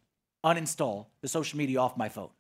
uninstall 0.43 1.09
the 1.21 1.29
social 1.29 1.59
media 1.59 1.79
off 1.81 1.99
my 1.99 2.09
phone. 2.09 2.31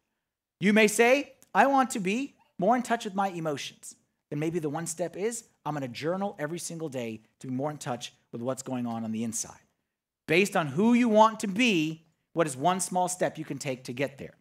You 0.58 0.72
may 0.72 0.88
say, 0.88 1.34
I 1.54 1.66
want 1.66 1.90
to 1.90 2.00
be 2.00 2.34
more 2.58 2.76
in 2.76 2.82
touch 2.82 3.04
with 3.04 3.14
my 3.14 3.28
emotions. 3.28 3.94
Then 4.30 4.38
maybe 4.38 4.58
the 4.58 4.70
one 4.70 4.86
step 4.86 5.18
is 5.18 5.44
I'm 5.64 5.74
going 5.74 5.82
to 5.82 5.88
journal 5.88 6.36
every 6.38 6.58
single 6.58 6.88
day 6.88 7.20
to 7.40 7.46
be 7.46 7.52
more 7.52 7.70
in 7.70 7.78
touch 7.78 8.12
with 8.32 8.42
what's 8.42 8.62
going 8.62 8.86
on 8.86 9.04
on 9.04 9.12
the 9.12 9.24
inside. 9.24 9.60
Based 10.26 10.56
on 10.56 10.68
who 10.68 10.94
you 10.94 11.08
want 11.08 11.40
to 11.40 11.48
be, 11.48 12.04
what 12.32 12.46
is 12.46 12.56
one 12.56 12.80
small 12.80 13.08
step 13.08 13.36
you 13.36 13.44
can 13.44 13.58
take 13.58 13.84
to 13.84 13.92
get 13.92 14.18
there? 14.18 14.34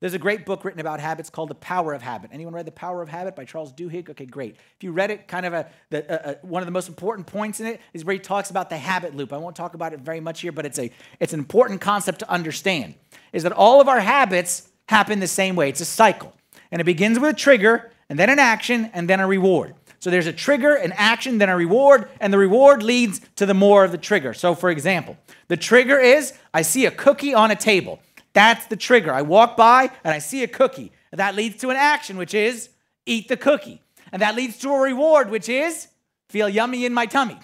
There's 0.00 0.14
a 0.14 0.18
great 0.18 0.44
book 0.44 0.64
written 0.64 0.80
about 0.80 0.98
habits 0.98 1.30
called 1.30 1.48
The 1.48 1.54
Power 1.54 1.94
of 1.94 2.02
Habit. 2.02 2.30
Anyone 2.32 2.54
read 2.54 2.66
The 2.66 2.72
Power 2.72 3.02
of 3.02 3.08
Habit 3.08 3.36
by 3.36 3.44
Charles 3.44 3.72
Duhigg? 3.72 4.10
Okay, 4.10 4.26
great. 4.26 4.56
If 4.56 4.82
you 4.82 4.90
read 4.90 5.12
it, 5.12 5.28
kind 5.28 5.46
of 5.46 5.52
a, 5.52 5.70
the, 5.90 6.30
a, 6.30 6.44
one 6.44 6.60
of 6.60 6.66
the 6.66 6.72
most 6.72 6.88
important 6.88 7.28
points 7.28 7.60
in 7.60 7.66
it 7.68 7.80
is 7.92 8.04
where 8.04 8.14
he 8.14 8.18
talks 8.18 8.50
about 8.50 8.68
the 8.68 8.76
habit 8.76 9.14
loop. 9.14 9.32
I 9.32 9.36
won't 9.36 9.54
talk 9.54 9.74
about 9.74 9.92
it 9.92 10.00
very 10.00 10.18
much 10.18 10.40
here, 10.40 10.50
but 10.50 10.66
it's 10.66 10.80
a 10.80 10.90
it's 11.20 11.32
an 11.32 11.38
important 11.38 11.80
concept 11.80 12.18
to 12.18 12.28
understand. 12.28 12.96
Is 13.32 13.44
that 13.44 13.52
all 13.52 13.80
of 13.80 13.86
our 13.86 14.00
habits 14.00 14.68
happen 14.88 15.20
the 15.20 15.28
same 15.28 15.54
way? 15.54 15.68
It's 15.68 15.80
a 15.80 15.84
cycle, 15.84 16.34
and 16.72 16.80
it 16.80 16.84
begins 16.84 17.20
with 17.20 17.30
a 17.30 17.38
trigger, 17.38 17.92
and 18.08 18.18
then 18.18 18.28
an 18.28 18.40
action, 18.40 18.90
and 18.94 19.08
then 19.08 19.20
a 19.20 19.26
reward. 19.28 19.76
So 20.02 20.10
there's 20.10 20.26
a 20.26 20.32
trigger, 20.32 20.74
an 20.74 20.90
action, 20.96 21.38
then 21.38 21.48
a 21.48 21.56
reward, 21.56 22.08
and 22.18 22.32
the 22.32 22.38
reward 22.38 22.82
leads 22.82 23.20
to 23.36 23.46
the 23.46 23.54
more 23.54 23.84
of 23.84 23.92
the 23.92 23.98
trigger. 23.98 24.34
So, 24.34 24.52
for 24.56 24.68
example, 24.68 25.16
the 25.46 25.56
trigger 25.56 25.96
is 25.96 26.32
I 26.52 26.62
see 26.62 26.86
a 26.86 26.90
cookie 26.90 27.34
on 27.34 27.52
a 27.52 27.54
table. 27.54 28.00
That's 28.32 28.66
the 28.66 28.74
trigger. 28.74 29.12
I 29.12 29.22
walk 29.22 29.56
by 29.56 29.92
and 30.02 30.12
I 30.12 30.18
see 30.18 30.42
a 30.42 30.48
cookie. 30.48 30.90
And 31.12 31.20
that 31.20 31.36
leads 31.36 31.60
to 31.60 31.70
an 31.70 31.76
action, 31.76 32.16
which 32.16 32.34
is 32.34 32.70
eat 33.06 33.28
the 33.28 33.36
cookie. 33.36 33.80
And 34.10 34.22
that 34.22 34.34
leads 34.34 34.58
to 34.58 34.70
a 34.70 34.80
reward, 34.80 35.30
which 35.30 35.48
is 35.48 35.86
feel 36.28 36.48
yummy 36.48 36.84
in 36.84 36.92
my 36.92 37.06
tummy. 37.06 37.38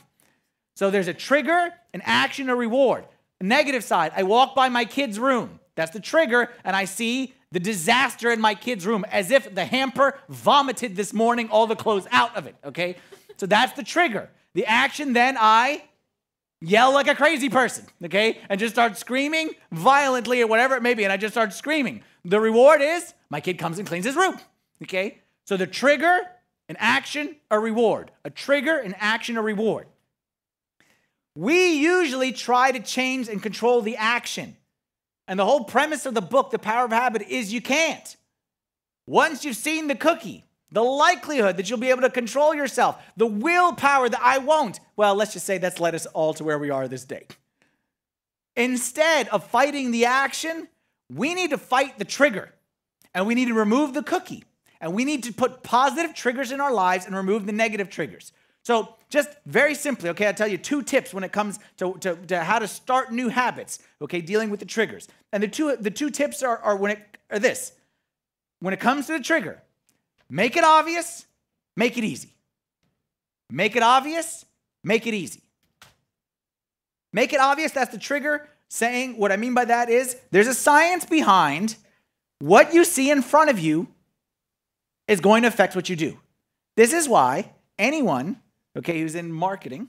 So 0.74 0.90
there's 0.90 1.06
a 1.06 1.14
trigger, 1.14 1.72
an 1.94 2.02
action, 2.04 2.48
a 2.48 2.56
reward. 2.56 3.04
Negative 3.40 3.84
side, 3.84 4.10
I 4.16 4.24
walk 4.24 4.56
by 4.56 4.68
my 4.68 4.84
kid's 4.84 5.20
room. 5.20 5.60
That's 5.76 5.92
the 5.92 6.00
trigger, 6.00 6.50
and 6.64 6.74
I 6.74 6.86
see 6.86 7.34
the 7.52 7.60
disaster 7.60 8.30
in 8.30 8.40
my 8.40 8.54
kid's 8.54 8.86
room 8.86 9.04
as 9.10 9.30
if 9.30 9.54
the 9.54 9.64
hamper 9.64 10.18
vomited 10.28 10.96
this 10.96 11.12
morning 11.12 11.48
all 11.50 11.66
the 11.66 11.76
clothes 11.76 12.06
out 12.10 12.36
of 12.36 12.46
it, 12.46 12.56
okay? 12.64 12.96
So 13.38 13.46
that's 13.46 13.72
the 13.72 13.82
trigger. 13.82 14.30
The 14.54 14.66
action, 14.66 15.12
then 15.12 15.36
I 15.38 15.84
yell 16.60 16.92
like 16.92 17.08
a 17.08 17.14
crazy 17.14 17.48
person, 17.48 17.86
okay? 18.04 18.38
And 18.48 18.60
just 18.60 18.74
start 18.74 18.96
screaming 18.96 19.50
violently 19.70 20.42
or 20.42 20.46
whatever 20.46 20.76
it 20.76 20.82
may 20.82 20.94
be, 20.94 21.04
and 21.04 21.12
I 21.12 21.16
just 21.16 21.34
start 21.34 21.52
screaming. 21.52 22.02
The 22.24 22.40
reward 22.40 22.82
is 22.82 23.14
my 23.30 23.40
kid 23.40 23.58
comes 23.58 23.78
and 23.78 23.88
cleans 23.88 24.04
his 24.04 24.16
room, 24.16 24.38
okay? 24.82 25.18
So 25.46 25.56
the 25.56 25.66
trigger, 25.66 26.20
an 26.68 26.76
action, 26.78 27.36
a 27.50 27.58
reward. 27.58 28.10
A 28.24 28.30
trigger, 28.30 28.76
an 28.76 28.94
action, 28.98 29.38
a 29.38 29.42
reward. 29.42 29.86
We 31.34 31.74
usually 31.74 32.32
try 32.32 32.72
to 32.72 32.80
change 32.80 33.28
and 33.28 33.42
control 33.42 33.80
the 33.80 33.96
action. 33.96 34.56
And 35.28 35.38
the 35.38 35.44
whole 35.44 35.64
premise 35.64 36.06
of 36.06 36.14
the 36.14 36.22
book, 36.22 36.50
The 36.50 36.58
Power 36.58 36.86
of 36.86 36.90
Habit, 36.90 37.28
is 37.28 37.52
you 37.52 37.60
can't. 37.60 38.16
Once 39.06 39.44
you've 39.44 39.56
seen 39.56 39.86
the 39.86 39.94
cookie, 39.94 40.44
the 40.72 40.82
likelihood 40.82 41.58
that 41.58 41.68
you'll 41.68 41.78
be 41.78 41.90
able 41.90 42.02
to 42.02 42.10
control 42.10 42.54
yourself, 42.54 43.00
the 43.16 43.26
willpower 43.26 44.08
that 44.08 44.20
I 44.22 44.38
won't, 44.38 44.80
well, 44.96 45.14
let's 45.14 45.34
just 45.34 45.44
say 45.46 45.58
that's 45.58 45.80
led 45.80 45.94
us 45.94 46.06
all 46.06 46.32
to 46.34 46.44
where 46.44 46.58
we 46.58 46.70
are 46.70 46.88
this 46.88 47.04
day. 47.04 47.26
Instead 48.56 49.28
of 49.28 49.44
fighting 49.44 49.90
the 49.90 50.06
action, 50.06 50.66
we 51.12 51.34
need 51.34 51.50
to 51.50 51.58
fight 51.58 51.98
the 51.98 52.04
trigger 52.04 52.52
and 53.14 53.26
we 53.26 53.34
need 53.34 53.48
to 53.48 53.54
remove 53.54 53.94
the 53.94 54.02
cookie 54.02 54.44
and 54.80 54.94
we 54.94 55.04
need 55.04 55.22
to 55.24 55.32
put 55.32 55.62
positive 55.62 56.14
triggers 56.14 56.52
in 56.52 56.60
our 56.60 56.72
lives 56.72 57.06
and 57.06 57.14
remove 57.14 57.46
the 57.46 57.52
negative 57.52 57.90
triggers. 57.90 58.32
So, 58.68 58.96
just 59.08 59.30
very 59.46 59.74
simply, 59.74 60.10
okay, 60.10 60.26
I'll 60.26 60.34
tell 60.34 60.46
you 60.46 60.58
two 60.58 60.82
tips 60.82 61.14
when 61.14 61.24
it 61.24 61.32
comes 61.32 61.58
to, 61.78 61.94
to, 62.00 62.16
to, 62.26 62.44
how 62.44 62.58
to 62.58 62.68
start 62.68 63.10
new 63.10 63.30
habits, 63.30 63.78
okay, 64.02 64.20
dealing 64.20 64.50
with 64.50 64.60
the 64.60 64.66
triggers. 64.66 65.08
And 65.32 65.42
the 65.42 65.48
two, 65.48 65.74
the 65.76 65.90
two 65.90 66.10
tips 66.10 66.42
are, 66.42 66.58
are, 66.58 66.76
when 66.76 66.90
it, 66.90 67.16
are 67.30 67.38
this 67.38 67.72
when 68.60 68.74
it 68.74 68.78
comes 68.78 69.06
to 69.06 69.12
the 69.12 69.20
trigger, 69.24 69.62
make 70.28 70.54
it 70.54 70.64
obvious, 70.64 71.24
make 71.78 71.96
it 71.96 72.04
easy. 72.04 72.34
Make 73.48 73.74
it 73.74 73.82
obvious, 73.82 74.44
make 74.84 75.06
it 75.06 75.14
easy. 75.14 75.40
Make 77.14 77.32
it 77.32 77.40
obvious, 77.40 77.72
that's 77.72 77.92
the 77.92 77.98
trigger. 77.98 78.50
Saying 78.68 79.16
what 79.16 79.32
I 79.32 79.38
mean 79.38 79.54
by 79.54 79.64
that 79.64 79.88
is 79.88 80.14
there's 80.30 80.46
a 80.46 80.52
science 80.52 81.06
behind 81.06 81.76
what 82.38 82.74
you 82.74 82.84
see 82.84 83.10
in 83.10 83.22
front 83.22 83.48
of 83.48 83.58
you 83.58 83.88
is 85.06 85.20
going 85.20 85.40
to 85.44 85.48
affect 85.48 85.74
what 85.74 85.88
you 85.88 85.96
do. 85.96 86.18
This 86.76 86.92
is 86.92 87.08
why 87.08 87.52
anyone 87.78 88.36
okay, 88.78 89.00
who's 89.00 89.14
in 89.14 89.32
marketing 89.32 89.88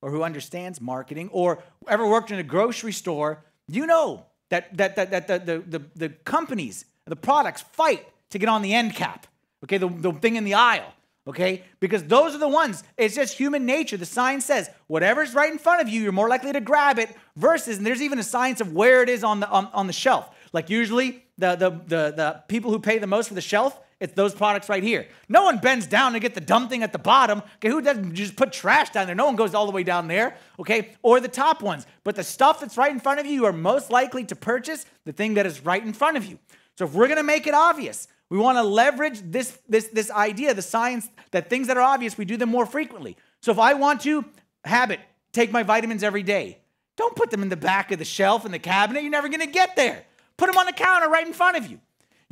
or 0.00 0.10
who 0.10 0.22
understands 0.22 0.80
marketing 0.80 1.28
or 1.32 1.62
ever 1.88 2.06
worked 2.06 2.30
in 2.30 2.38
a 2.38 2.42
grocery 2.42 2.92
store, 2.92 3.44
you 3.68 3.86
know 3.86 4.24
that, 4.48 4.76
that, 4.76 4.96
that, 4.96 5.10
that 5.10 5.46
the, 5.46 5.58
the, 5.58 5.82
the, 5.94 6.08
companies, 6.08 6.84
the 7.06 7.16
products 7.16 7.62
fight 7.72 8.06
to 8.30 8.38
get 8.38 8.48
on 8.48 8.62
the 8.62 8.74
end 8.74 8.94
cap, 8.94 9.26
okay, 9.64 9.78
the, 9.78 9.88
the 9.88 10.12
thing 10.12 10.36
in 10.36 10.44
the 10.44 10.54
aisle, 10.54 10.92
okay? 11.26 11.64
Because 11.80 12.04
those 12.04 12.34
are 12.34 12.38
the 12.38 12.48
ones, 12.48 12.82
it's 12.96 13.14
just 13.14 13.36
human 13.36 13.66
nature. 13.66 13.96
The 13.96 14.06
science 14.06 14.44
says 14.44 14.70
whatever's 14.86 15.34
right 15.34 15.50
in 15.50 15.58
front 15.58 15.82
of 15.82 15.88
you, 15.88 16.00
you're 16.00 16.12
more 16.12 16.28
likely 16.28 16.52
to 16.52 16.60
grab 16.60 16.98
it 16.98 17.14
versus, 17.36 17.76
and 17.78 17.86
there's 17.86 18.02
even 18.02 18.18
a 18.18 18.24
science 18.24 18.60
of 18.60 18.72
where 18.72 19.02
it 19.02 19.08
is 19.08 19.22
on 19.22 19.40
the, 19.40 19.48
on, 19.48 19.68
on 19.72 19.86
the 19.86 19.92
shelf. 19.92 20.30
Like 20.52 20.70
usually 20.70 21.24
the, 21.38 21.56
the, 21.56 21.70
the, 21.70 22.14
the 22.16 22.42
people 22.48 22.70
who 22.70 22.78
pay 22.78 22.98
the 22.98 23.06
most 23.06 23.28
for 23.28 23.34
the 23.34 23.40
shelf 23.40 23.78
it's 24.00 24.14
those 24.14 24.34
products 24.34 24.68
right 24.68 24.82
here. 24.82 25.06
No 25.28 25.44
one 25.44 25.58
bends 25.58 25.86
down 25.86 26.14
to 26.14 26.20
get 26.20 26.34
the 26.34 26.40
dumb 26.40 26.68
thing 26.68 26.82
at 26.82 26.92
the 26.92 26.98
bottom. 26.98 27.42
Okay, 27.56 27.68
who 27.68 27.82
doesn't 27.82 28.14
just 28.14 28.34
put 28.34 28.52
trash 28.52 28.90
down 28.90 29.06
there? 29.06 29.14
No 29.14 29.26
one 29.26 29.36
goes 29.36 29.54
all 29.54 29.66
the 29.66 29.72
way 29.72 29.84
down 29.84 30.08
there. 30.08 30.36
Okay, 30.58 30.92
or 31.02 31.20
the 31.20 31.28
top 31.28 31.62
ones. 31.62 31.86
But 32.02 32.16
the 32.16 32.24
stuff 32.24 32.60
that's 32.60 32.78
right 32.78 32.90
in 32.90 32.98
front 32.98 33.20
of 33.20 33.26
you, 33.26 33.32
you 33.32 33.44
are 33.44 33.52
most 33.52 33.90
likely 33.90 34.24
to 34.24 34.34
purchase 34.34 34.86
the 35.04 35.12
thing 35.12 35.34
that 35.34 35.44
is 35.46 35.64
right 35.64 35.84
in 35.84 35.92
front 35.92 36.16
of 36.16 36.24
you. 36.24 36.38
So 36.78 36.86
if 36.86 36.94
we're 36.94 37.08
to 37.08 37.22
make 37.22 37.46
it 37.46 37.54
obvious, 37.54 38.08
we 38.30 38.38
want 38.38 38.56
to 38.56 38.62
leverage 38.62 39.20
this 39.22 39.58
this 39.68 39.88
this 39.88 40.10
idea, 40.10 40.54
the 40.54 40.62
science 40.62 41.08
that 41.32 41.50
things 41.50 41.66
that 41.66 41.76
are 41.76 41.82
obvious, 41.82 42.16
we 42.16 42.24
do 42.24 42.38
them 42.38 42.48
more 42.48 42.64
frequently. 42.64 43.16
So 43.42 43.52
if 43.52 43.58
I 43.58 43.74
want 43.74 44.00
to 44.02 44.24
habit 44.64 45.00
take 45.32 45.52
my 45.52 45.62
vitamins 45.62 46.02
every 46.02 46.22
day, 46.22 46.58
don't 46.96 47.14
put 47.14 47.30
them 47.30 47.42
in 47.42 47.48
the 47.48 47.56
back 47.56 47.92
of 47.92 47.98
the 47.98 48.04
shelf 48.04 48.44
in 48.44 48.52
the 48.52 48.58
cabinet. 48.58 49.02
You're 49.02 49.10
never 49.10 49.28
to 49.28 49.46
get 49.46 49.76
there. 49.76 50.04
Put 50.36 50.46
them 50.46 50.58
on 50.58 50.66
the 50.66 50.72
counter 50.72 51.08
right 51.08 51.26
in 51.26 51.32
front 51.32 51.56
of 51.56 51.66
you. 51.70 51.80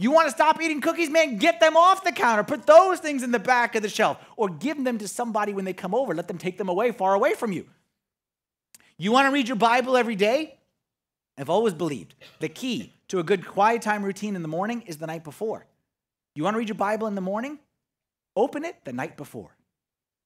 You 0.01 0.13
want 0.13 0.29
to 0.29 0.31
stop 0.31 0.63
eating 0.63 0.81
cookies, 0.81 1.11
man? 1.11 1.39
Get 1.39 1.59
them 1.59 1.77
off 1.77 2.05
the 2.05 2.13
counter. 2.13 2.45
Put 2.45 2.67
those 2.67 3.01
things 3.01 3.25
in 3.25 3.33
the 3.33 3.41
back 3.41 3.75
of 3.75 3.83
the 3.83 3.89
shelf 3.89 4.17
or 4.37 4.49
give 4.49 4.83
them 4.85 4.97
to 4.99 5.09
somebody 5.09 5.53
when 5.53 5.65
they 5.65 5.73
come 5.73 5.93
over. 5.93 6.15
Let 6.15 6.29
them 6.29 6.39
take 6.39 6.57
them 6.57 6.69
away, 6.69 6.93
far 6.93 7.15
away 7.15 7.35
from 7.35 7.51
you. 7.51 7.67
You 8.97 9.11
want 9.11 9.27
to 9.27 9.33
read 9.33 9.49
your 9.49 9.57
Bible 9.57 9.97
every 9.97 10.15
day? 10.15 10.57
I've 11.37 11.51
always 11.51 11.75
believed 11.75 12.15
the 12.39 12.49
key 12.49 12.95
to 13.09 13.19
a 13.19 13.25
good 13.25 13.45
quiet 13.45 13.83
time 13.83 14.05
routine 14.05 14.37
in 14.37 14.43
the 14.43 14.49
morning 14.49 14.83
is 14.87 14.99
the 14.99 15.07
night 15.09 15.25
before. 15.25 15.67
You 16.37 16.45
want 16.45 16.55
to 16.55 16.59
read 16.59 16.69
your 16.69 16.77
Bible 16.77 17.09
in 17.09 17.17
the 17.17 17.21
morning? 17.21 17.59
Open 18.37 18.65
it 18.65 18.77
the 18.85 18.93
night 18.93 19.17
before. 19.17 19.57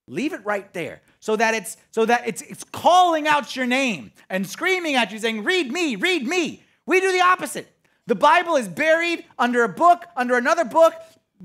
Leave 0.07 0.35
it 0.35 0.45
right 0.45 0.71
there 0.75 1.01
so 1.19 1.35
that 1.37 1.55
it's 1.55 1.79
so 1.93 2.05
that 2.05 2.27
it's 2.29 2.43
it's 2.43 2.65
calling 2.65 3.27
out 3.27 3.57
your 3.57 3.67
name 3.67 4.13
and 4.29 4.47
screaming 4.47 4.97
at 4.97 5.13
you 5.13 5.19
saying, 5.19 5.45
"Read 5.45 5.73
me, 5.73 5.97
read 5.97 6.27
me." 6.27 6.63
We 6.85 7.01
do 7.01 7.11
the 7.13 7.23
opposite. 7.23 7.72
The 8.07 8.15
Bible 8.15 8.57
is 8.57 8.69
buried 8.69 9.25
under 9.39 9.63
a 9.63 9.69
book, 9.69 10.05
under 10.17 10.37
another 10.37 10.65
book, 10.65 10.95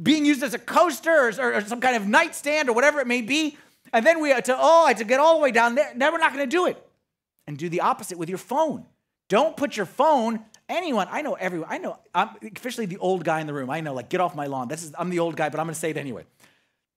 being 0.02 0.26
used 0.26 0.44
as 0.44 0.54
a 0.54 0.60
coaster 0.60 1.30
or, 1.30 1.54
or 1.54 1.62
some 1.62 1.82
kind 1.82 1.96
of 1.96 2.08
nightstand 2.08 2.70
or 2.70 2.74
whatever 2.74 3.00
it 3.00 3.08
may 3.08 3.22
be. 3.22 3.58
And 3.94 4.06
then 4.06 4.22
we 4.22 4.30
to 4.34 4.56
oh, 4.58 4.86
I 4.86 4.90
had 4.90 4.98
to 4.98 5.04
get 5.04 5.20
all 5.20 5.38
the 5.38 5.44
way 5.44 5.52
down 5.52 5.76
there. 5.76 5.92
Now 5.96 6.12
we're 6.12 6.18
not 6.18 6.34
going 6.34 6.48
to 6.48 6.56
do 6.56 6.66
it. 6.66 6.84
And 7.48 7.58
do 7.58 7.70
the 7.70 7.82
opposite 7.82 8.18
with 8.18 8.28
your 8.28 8.38
phone. 8.38 8.86
Don't 9.30 9.56
put 9.56 9.78
your 9.78 9.86
phone. 9.86 10.42
Anyone, 10.68 11.08
I 11.10 11.22
know 11.22 11.36
everyone. 11.36 11.70
I 11.72 11.78
know. 11.78 11.98
I'm 12.14 12.30
officially 12.56 12.86
the 12.86 12.98
old 12.98 13.24
guy 13.24 13.40
in 13.40 13.48
the 13.48 13.54
room. 13.54 13.70
I 13.70 13.80
know. 13.80 13.94
Like, 13.94 14.10
get 14.10 14.20
off 14.20 14.36
my 14.36 14.48
lawn. 14.48 14.68
This 14.68 14.84
is. 14.84 14.94
I'm 14.98 15.10
the 15.10 15.20
old 15.20 15.38
guy, 15.38 15.48
but 15.48 15.60
I'm 15.60 15.66
going 15.66 15.74
to 15.74 15.80
say 15.80 15.92
it 15.92 15.98
anyway. 15.98 16.26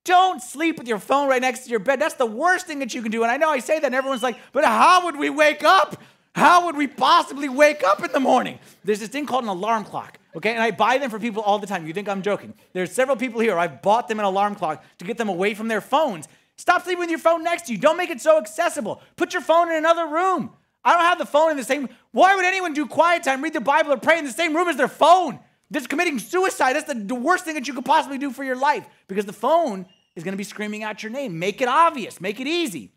Don't 0.04 0.42
sleep 0.42 0.78
with 0.78 0.88
your 0.88 0.98
phone 0.98 1.28
right 1.28 1.40
next 1.40 1.64
to 1.64 1.70
your 1.70 1.78
bed. 1.78 2.00
That's 2.00 2.14
the 2.14 2.26
worst 2.26 2.66
thing 2.66 2.80
that 2.80 2.94
you 2.94 3.02
can 3.02 3.12
do. 3.12 3.22
And 3.22 3.30
I 3.30 3.36
know 3.36 3.50
I 3.50 3.60
say 3.60 3.78
that, 3.78 3.86
and 3.86 3.94
everyone's 3.94 4.22
like, 4.22 4.38
but 4.52 4.64
how 4.64 5.04
would 5.04 5.16
we 5.16 5.30
wake 5.30 5.62
up? 5.62 6.00
How 6.34 6.66
would 6.66 6.76
we 6.76 6.86
possibly 6.86 7.48
wake 7.48 7.82
up 7.82 8.04
in 8.04 8.12
the 8.12 8.20
morning? 8.20 8.58
There's 8.84 9.00
this 9.00 9.08
thing 9.08 9.26
called 9.26 9.44
an 9.44 9.50
alarm 9.50 9.84
clock, 9.84 10.18
okay? 10.36 10.52
And 10.52 10.62
I 10.62 10.70
buy 10.70 10.98
them 10.98 11.10
for 11.10 11.18
people 11.18 11.42
all 11.42 11.58
the 11.58 11.66
time. 11.66 11.86
You 11.86 11.92
think 11.92 12.08
I'm 12.08 12.22
joking. 12.22 12.54
There's 12.72 12.92
several 12.92 13.16
people 13.16 13.40
here. 13.40 13.58
I've 13.58 13.82
bought 13.82 14.08
them 14.08 14.18
an 14.20 14.24
alarm 14.24 14.54
clock 14.54 14.84
to 14.98 15.04
get 15.04 15.18
them 15.18 15.28
away 15.28 15.54
from 15.54 15.68
their 15.68 15.80
phones. 15.80 16.28
Stop 16.56 16.84
sleeping 16.84 17.00
with 17.00 17.10
your 17.10 17.18
phone 17.18 17.42
next 17.42 17.66
to 17.66 17.72
you. 17.72 17.78
Don't 17.78 17.96
make 17.96 18.10
it 18.10 18.20
so 18.20 18.38
accessible. 18.38 19.02
Put 19.16 19.32
your 19.32 19.42
phone 19.42 19.70
in 19.70 19.76
another 19.76 20.06
room. 20.06 20.50
I 20.84 20.92
don't 20.92 21.02
have 21.02 21.18
the 21.18 21.26
phone 21.26 21.50
in 21.50 21.56
the 21.56 21.64
same. 21.64 21.88
Why 22.12 22.34
would 22.36 22.44
anyone 22.44 22.74
do 22.74 22.86
quiet 22.86 23.22
time, 23.22 23.42
read 23.42 23.52
the 23.52 23.60
Bible, 23.60 23.92
or 23.92 23.96
pray 23.96 24.18
in 24.18 24.24
the 24.24 24.32
same 24.32 24.54
room 24.54 24.68
as 24.68 24.76
their 24.76 24.88
phone? 24.88 25.38
That's 25.70 25.86
committing 25.86 26.18
suicide. 26.18 26.74
That's 26.74 26.92
the, 26.92 27.14
worst 27.14 27.44
thing 27.44 27.54
that 27.54 27.68
you 27.68 27.74
could 27.74 27.84
possibly 27.84 28.18
do 28.18 28.30
for 28.30 28.44
your 28.44 28.56
life 28.56 28.86
because 29.08 29.24
the 29.24 29.32
phone 29.32 29.86
is 30.16 30.24
going 30.24 30.32
to 30.32 30.38
be 30.38 30.44
screaming 30.44 30.82
out 30.82 31.02
your 31.02 31.12
name. 31.12 31.38
Make 31.38 31.60
it 31.60 31.68
obvious, 31.68 32.20
make 32.20 32.40
it 32.40 32.46
easy. 32.46 32.92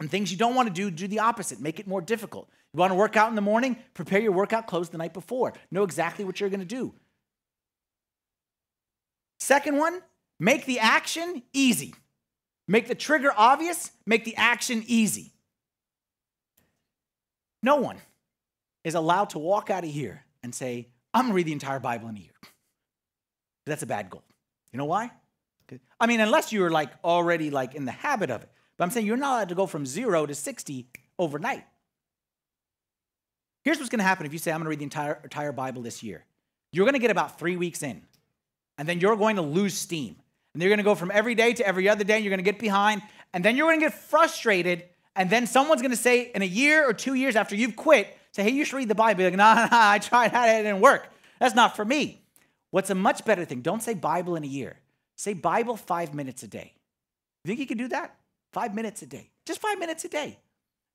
And 0.00 0.10
things 0.10 0.30
you 0.30 0.38
don't 0.38 0.54
want 0.54 0.68
to 0.68 0.74
do, 0.74 0.90
do 0.90 1.08
the 1.08 1.18
opposite, 1.18 1.60
make 1.60 1.80
it 1.80 1.86
more 1.86 2.00
difficult. 2.00 2.48
You 2.72 2.78
want 2.78 2.92
to 2.92 2.94
work 2.94 3.16
out 3.16 3.30
in 3.30 3.34
the 3.34 3.40
morning? 3.40 3.76
Prepare 3.94 4.20
your 4.20 4.32
workout 4.32 4.66
clothes 4.66 4.90
the 4.90 4.98
night 4.98 5.12
before. 5.12 5.54
Know 5.70 5.82
exactly 5.82 6.24
what 6.24 6.38
you're 6.40 6.50
going 6.50 6.60
to 6.60 6.66
do. 6.66 6.94
Second 9.40 9.76
one, 9.76 10.00
make 10.38 10.66
the 10.66 10.78
action 10.78 11.42
easy. 11.52 11.94
Make 12.68 12.86
the 12.86 12.94
trigger 12.94 13.32
obvious, 13.34 13.90
make 14.04 14.24
the 14.24 14.36
action 14.36 14.84
easy. 14.86 15.32
No 17.62 17.76
one 17.76 17.96
is 18.84 18.94
allowed 18.94 19.30
to 19.30 19.38
walk 19.38 19.70
out 19.70 19.84
of 19.84 19.90
here 19.90 20.24
and 20.42 20.54
say, 20.54 20.88
I'm 21.14 21.22
going 21.22 21.32
to 21.32 21.36
read 21.36 21.46
the 21.46 21.52
entire 21.52 21.80
Bible 21.80 22.08
in 22.08 22.16
a 22.16 22.20
year. 22.20 22.30
That's 23.66 23.82
a 23.82 23.86
bad 23.86 24.10
goal. 24.10 24.22
You 24.72 24.78
know 24.78 24.84
why? 24.84 25.10
I 26.00 26.06
mean, 26.06 26.20
unless 26.20 26.52
you're 26.52 26.70
like 26.70 26.90
already 27.02 27.50
like 27.50 27.74
in 27.74 27.84
the 27.84 27.92
habit 27.92 28.30
of 28.30 28.42
it. 28.42 28.50
But 28.78 28.84
I'm 28.84 28.90
saying 28.90 29.06
you're 29.06 29.16
not 29.16 29.34
allowed 29.34 29.48
to 29.50 29.54
go 29.54 29.66
from 29.66 29.84
zero 29.84 30.24
to 30.24 30.34
60 30.34 30.86
overnight. 31.18 31.64
Here's 33.64 33.78
what's 33.78 33.90
going 33.90 33.98
to 33.98 34.04
happen 34.04 34.24
if 34.24 34.32
you 34.32 34.38
say, 34.38 34.52
I'm 34.52 34.58
going 34.58 34.66
to 34.66 34.70
read 34.70 34.78
the 34.78 34.84
entire, 34.84 35.20
entire 35.22 35.52
Bible 35.52 35.82
this 35.82 36.02
year. 36.02 36.24
You're 36.72 36.86
going 36.86 36.94
to 36.94 37.00
get 37.00 37.10
about 37.10 37.38
three 37.38 37.56
weeks 37.56 37.82
in, 37.82 38.02
and 38.78 38.88
then 38.88 39.00
you're 39.00 39.16
going 39.16 39.36
to 39.36 39.42
lose 39.42 39.74
steam. 39.74 40.16
And 40.54 40.62
you're 40.62 40.70
going 40.70 40.78
to 40.78 40.84
go 40.84 40.94
from 40.94 41.10
every 41.12 41.34
day 41.34 41.52
to 41.52 41.66
every 41.66 41.88
other 41.88 42.04
day, 42.04 42.14
and 42.14 42.24
you're 42.24 42.30
going 42.30 42.44
to 42.44 42.50
get 42.50 42.58
behind, 42.58 43.02
and 43.34 43.44
then 43.44 43.56
you're 43.56 43.66
going 43.66 43.80
to 43.80 43.86
get 43.86 43.94
frustrated, 43.94 44.84
and 45.16 45.28
then 45.28 45.46
someone's 45.46 45.82
going 45.82 45.90
to 45.90 45.96
say 45.96 46.30
in 46.34 46.42
a 46.42 46.46
year 46.46 46.88
or 46.88 46.92
two 46.92 47.14
years 47.14 47.36
after 47.36 47.56
you've 47.56 47.76
quit, 47.76 48.16
say, 48.32 48.44
hey, 48.44 48.50
you 48.50 48.64
should 48.64 48.76
read 48.76 48.88
the 48.88 48.94
Bible. 48.94 49.22
You're 49.22 49.30
like, 49.30 49.38
nah, 49.38 49.54
nah, 49.70 49.90
I 49.90 49.98
tried 49.98 50.32
that, 50.32 50.48
it 50.60 50.62
didn't 50.62 50.80
work. 50.80 51.08
That's 51.40 51.54
not 51.54 51.76
for 51.76 51.84
me. 51.84 52.22
What's 52.70 52.90
a 52.90 52.94
much 52.94 53.24
better 53.24 53.44
thing? 53.44 53.60
Don't 53.60 53.82
say 53.82 53.94
Bible 53.94 54.36
in 54.36 54.44
a 54.44 54.48
year. 54.48 54.76
Say 55.16 55.32
Bible 55.32 55.76
five 55.76 56.14
minutes 56.14 56.42
a 56.42 56.48
day. 56.48 56.74
You 57.44 57.48
think 57.48 57.60
you 57.60 57.66
can 57.66 57.78
do 57.78 57.88
that? 57.88 58.14
Five 58.52 58.74
minutes 58.74 59.02
a 59.02 59.06
day. 59.06 59.30
Just 59.46 59.60
five 59.60 59.78
minutes 59.78 60.04
a 60.04 60.08
day. 60.08 60.38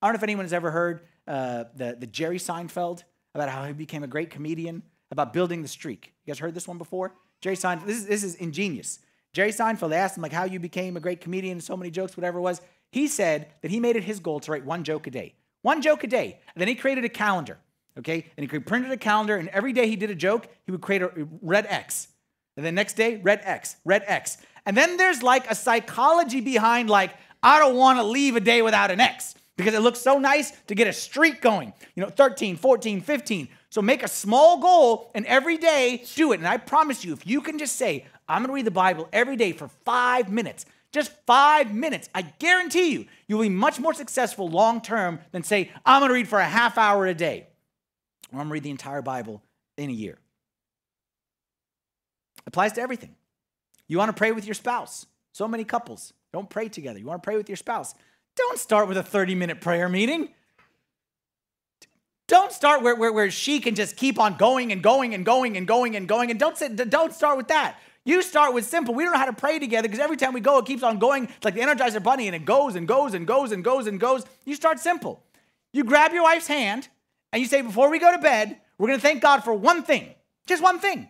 I 0.02 0.08
don't 0.08 0.14
know 0.14 0.18
if 0.18 0.24
anyone 0.24 0.46
has 0.46 0.54
ever 0.54 0.72
heard 0.72 1.02
uh, 1.28 1.66
the, 1.76 1.96
the 2.00 2.08
Jerry 2.08 2.38
Seinfeld 2.38 3.04
about 3.36 3.50
how 3.50 3.66
he 3.66 3.74
became 3.74 4.04
a 4.04 4.08
great 4.08 4.30
comedian, 4.30 4.84
about 5.12 5.34
building 5.34 5.62
the 5.62 5.68
streak. 5.68 6.14
You 6.26 6.32
guys 6.34 6.40
heard 6.40 6.54
this 6.54 6.68
one 6.68 6.78
before? 6.78 7.14
Jerry 7.42 7.56
Seinfeld, 7.56 7.86
this 7.86 7.98
is, 7.98 8.08
this 8.08 8.24
is 8.24 8.36
ingenious. 8.36 9.00
Jerry 9.34 9.52
Seinfeld, 9.52 9.94
asked 9.94 10.18
him 10.18 10.24
like 10.24 10.34
how 10.34 10.44
you 10.44 10.60
became 10.60 10.98
a 10.98 11.00
great 11.00 11.22
comedian, 11.22 11.54
and 11.54 11.64
so 11.64 11.78
many 11.78 11.92
jokes, 11.92 12.18
whatever 12.18 12.40
it 12.40 12.42
was. 12.42 12.62
He 12.92 13.08
said 13.08 13.48
that 13.62 13.72
he 13.72 13.80
made 13.80 13.96
it 13.96 14.04
his 14.04 14.20
goal 14.20 14.40
to 14.42 14.52
write 14.52 14.66
one 14.66 14.84
joke 14.84 15.08
a 15.08 15.12
day. 15.12 15.36
One 15.62 15.82
joke 15.82 16.04
a 16.04 16.08
day. 16.08 16.40
And 16.54 16.62
then 16.62 16.68
he 16.68 16.76
created 16.76 17.06
a 17.06 17.10
calendar, 17.10 17.58
okay? 17.98 18.26
And 18.38 18.50
he 18.50 18.60
printed 18.60 18.92
a 18.92 18.98
calendar, 18.98 19.38
and 19.38 19.50
every 19.50 19.74
day 19.74 19.88
he 19.88 19.96
did 19.96 20.12
a 20.12 20.16
joke, 20.16 20.48
he 20.66 20.72
would 20.72 20.82
create 20.82 21.02
a 21.02 21.12
red 21.42 21.66
X. 21.68 22.10
And 22.56 22.66
then 22.66 22.76
next 22.76 22.94
day, 22.94 23.20
red 23.24 23.42
X, 23.44 23.78
red 23.84 24.04
X. 24.06 24.38
And 24.66 24.78
then 24.78 24.98
there's 24.98 25.24
like 25.24 25.50
a 25.50 25.56
psychology 25.56 26.42
behind 26.42 26.90
like, 26.90 27.16
I 27.44 27.60
don't 27.60 27.76
want 27.76 28.00
to 28.00 28.04
leave 28.04 28.36
a 28.36 28.40
day 28.40 28.62
without 28.62 28.90
an 28.90 29.02
X 29.02 29.36
because 29.58 29.74
it 29.74 29.82
looks 29.82 30.00
so 30.00 30.18
nice 30.18 30.52
to 30.68 30.76
get 30.76 30.88
a 30.88 30.94
streak 30.94 31.42
going. 31.42 31.74
You 31.96 32.04
know, 32.04 32.10
13, 32.10 32.56
14, 32.56 33.02
15. 33.02 33.48
So 33.70 33.82
make 33.82 34.02
a 34.04 34.08
small 34.08 34.60
goal 34.60 35.12
and 35.14 35.26
every 35.26 35.58
day 35.58 36.06
do 36.16 36.32
it. 36.32 36.40
And 36.40 36.48
I 36.48 36.58
promise 36.58 37.04
you, 37.04 37.14
if 37.14 37.28
you 37.28 37.42
can 37.42 37.60
just 37.60 37.76
say, 37.76 38.06
I'm 38.28 38.42
going 38.42 38.48
to 38.48 38.54
read 38.54 38.66
the 38.66 38.72
Bible 38.72 39.10
every 39.12 39.36
day 39.36 39.52
for 39.52 39.68
five 39.68 40.32
minutes, 40.32 40.66
just 40.92 41.12
five 41.26 41.74
minutes, 41.74 42.10
I 42.16 42.22
guarantee 42.22 42.94
you, 42.94 43.06
you'll 43.28 43.42
be 43.42 43.50
much 43.50 43.80
more 43.80 43.94
successful 43.94 44.48
long 44.48 44.80
term 44.82 45.20
than 45.32 45.44
say, 45.44 45.72
I'm 45.86 46.02
going 46.02 46.10
to 46.10 46.14
read 46.14 46.28
for 46.28 46.40
a 46.40 46.46
half 46.46 46.78
hour 46.78 47.06
a 47.06 47.14
day. 47.14 47.48
Or 48.32 48.40
I'm 48.40 48.46
going 48.46 48.48
to 48.48 48.54
read 48.54 48.64
the 48.64 48.72
entire 48.72 49.02
Bible 49.02 49.44
in 49.78 49.90
a 49.90 49.94
year. 49.94 50.18
Applies 52.46 52.74
to 52.74 52.82
everything. 52.82 53.16
You 53.88 53.98
want 53.98 54.10
to 54.10 54.14
pray 54.14 54.32
with 54.32 54.46
your 54.46 54.56
spouse. 54.56 55.06
So 55.34 55.48
many 55.48 55.64
couples 55.64 56.14
don't 56.32 56.50
pray 56.50 56.70
together. 56.70 57.00
You 57.00 57.06
want 57.06 57.22
to 57.22 57.28
pray 57.28 57.36
with 57.36 57.50
your 57.50 57.58
spouse. 57.58 57.94
Don't 58.36 58.58
start 58.58 58.88
with 58.88 58.98
a 58.98 59.04
30 59.04 59.36
minute 59.36 59.62
prayer 59.62 59.90
meeting. 59.90 60.30
Don't 62.28 62.52
start 62.52 62.82
where, 62.82 62.96
where, 62.96 63.12
where 63.12 63.30
she 63.30 63.60
can 63.60 63.76
just 63.76 63.98
keep 63.98 64.18
on 64.18 64.38
going 64.38 64.72
and 64.72 64.82
going 64.82 65.14
and 65.14 65.26
going 65.26 65.58
and 65.58 65.68
going 65.68 65.96
and 65.96 66.08
going. 66.08 66.32
And 66.32 66.40
don't, 66.40 66.58
say, 66.58 66.70
don't 66.70 67.14
start 67.14 67.38
with 67.38 67.50
that. 67.50 67.78
You 68.06 68.22
start 68.22 68.54
with 68.54 68.66
simple. 68.66 68.94
We 68.94 69.04
don't 69.04 69.14
know 69.14 69.20
how 69.20 69.26
to 69.26 69.34
pray 69.34 69.60
together 69.60 69.88
because 69.88 70.00
every 70.00 70.18
time 70.18 70.34
we 70.34 70.40
go, 70.42 70.58
it 70.58 70.66
keeps 70.66 70.84
on 70.84 71.00
going. 71.00 71.26
It's 71.26 71.46
like 71.46 71.54
the 71.54 71.62
Energizer 71.62 72.02
Bunny 72.02 72.28
and 72.28 72.36
it 72.36 72.46
goes 72.46 72.76
and 72.76 72.88
goes 72.88 73.14
and 73.14 73.28
goes 73.28 73.52
and 73.52 73.64
goes 73.64 73.88
and 73.88 74.00
goes. 74.00 74.26
You 74.46 74.56
start 74.56 74.80
simple. 74.80 75.22
You 75.74 75.84
grab 75.84 76.12
your 76.12 76.24
wife's 76.24 76.48
hand 76.48 76.88
and 77.32 77.42
you 77.42 77.48
say, 77.48 77.62
Before 77.62 77.90
we 77.90 78.00
go 78.00 78.12
to 78.12 78.18
bed, 78.18 78.58
we're 78.78 78.88
going 78.88 79.00
to 79.00 79.06
thank 79.06 79.22
God 79.22 79.44
for 79.44 79.54
one 79.54 79.84
thing, 79.84 80.10
just 80.48 80.64
one 80.64 80.80
thing. 80.80 81.08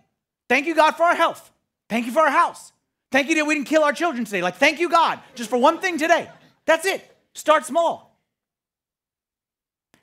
Thank 0.50 0.68
you, 0.68 0.76
God, 0.76 0.92
for 0.92 1.04
our 1.04 1.16
health. 1.16 1.52
Thank 1.90 2.06
you 2.06 2.12
for 2.12 2.20
our 2.20 2.32
house. 2.32 2.73
Thank 3.14 3.30
you 3.30 3.36
that 3.36 3.46
we 3.46 3.54
didn't 3.54 3.68
kill 3.68 3.84
our 3.84 3.94
children 3.94 4.26
today. 4.26 4.42
Like, 4.42 4.56
thank 4.56 4.80
you, 4.80 4.90
God, 4.90 5.20
just 5.36 5.48
for 5.48 5.58
one 5.58 5.78
thing 5.78 6.00
today. 6.00 6.28
That's 6.66 6.84
it. 6.84 7.16
Start 7.36 7.64
small. 7.64 8.18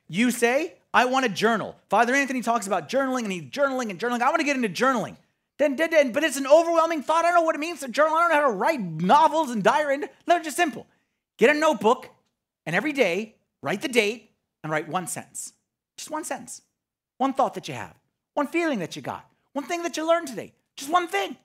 You 0.08 0.30
say, 0.30 0.74
I 0.94 1.06
want 1.06 1.26
to 1.26 1.28
journal. 1.28 1.74
Father 1.88 2.14
Anthony 2.14 2.40
talks 2.40 2.68
about 2.68 2.88
journaling 2.88 3.24
and 3.24 3.32
he's 3.32 3.42
journaling 3.50 3.90
and 3.90 3.98
journaling. 3.98 4.22
I 4.22 4.28
want 4.28 4.38
to 4.38 4.44
get 4.44 4.54
into 4.54 4.68
journaling. 4.68 5.16
Then, 5.58 5.74
then, 5.74 5.90
then, 5.90 6.12
but 6.12 6.22
it's 6.22 6.36
an 6.36 6.46
overwhelming 6.46 7.02
thought. 7.02 7.24
I 7.24 7.32
don't 7.32 7.40
know 7.40 7.42
what 7.42 7.56
it 7.56 7.58
means 7.58 7.80
to 7.80 7.88
journal. 7.88 8.14
I 8.14 8.20
don't 8.20 8.28
know 8.28 8.42
how 8.42 8.48
to 8.48 8.54
write 8.54 8.80
novels 8.80 9.50
and 9.50 9.61
diary. 9.61 9.98
No, 10.28 10.40
just 10.40 10.56
simple. 10.56 10.86
Get 11.36 11.50
a 11.50 11.58
notebook 11.58 12.11
and 12.64 12.76
every 12.76 12.92
day 12.92 13.34
write 13.61 13.82
the 13.82 13.88
date 13.88 14.30
and 14.62 14.70
write 14.70 14.88
one 14.88 15.08
sentence. 15.08 15.52
Just 15.96 16.12
one 16.12 16.22
sentence. 16.22 16.62
One 17.18 17.32
thought 17.32 17.54
that 17.54 17.66
you 17.66 17.74
have, 17.74 17.96
one 18.34 18.46
feeling 18.46 18.78
that 18.78 18.94
you 18.94 19.02
got, 19.02 19.28
one 19.52 19.64
thing 19.64 19.82
that 19.82 19.96
you 19.96 20.06
learned 20.06 20.28
today. 20.28 20.52
Just 20.76 20.92
one 20.92 21.08
thing. 21.08 21.36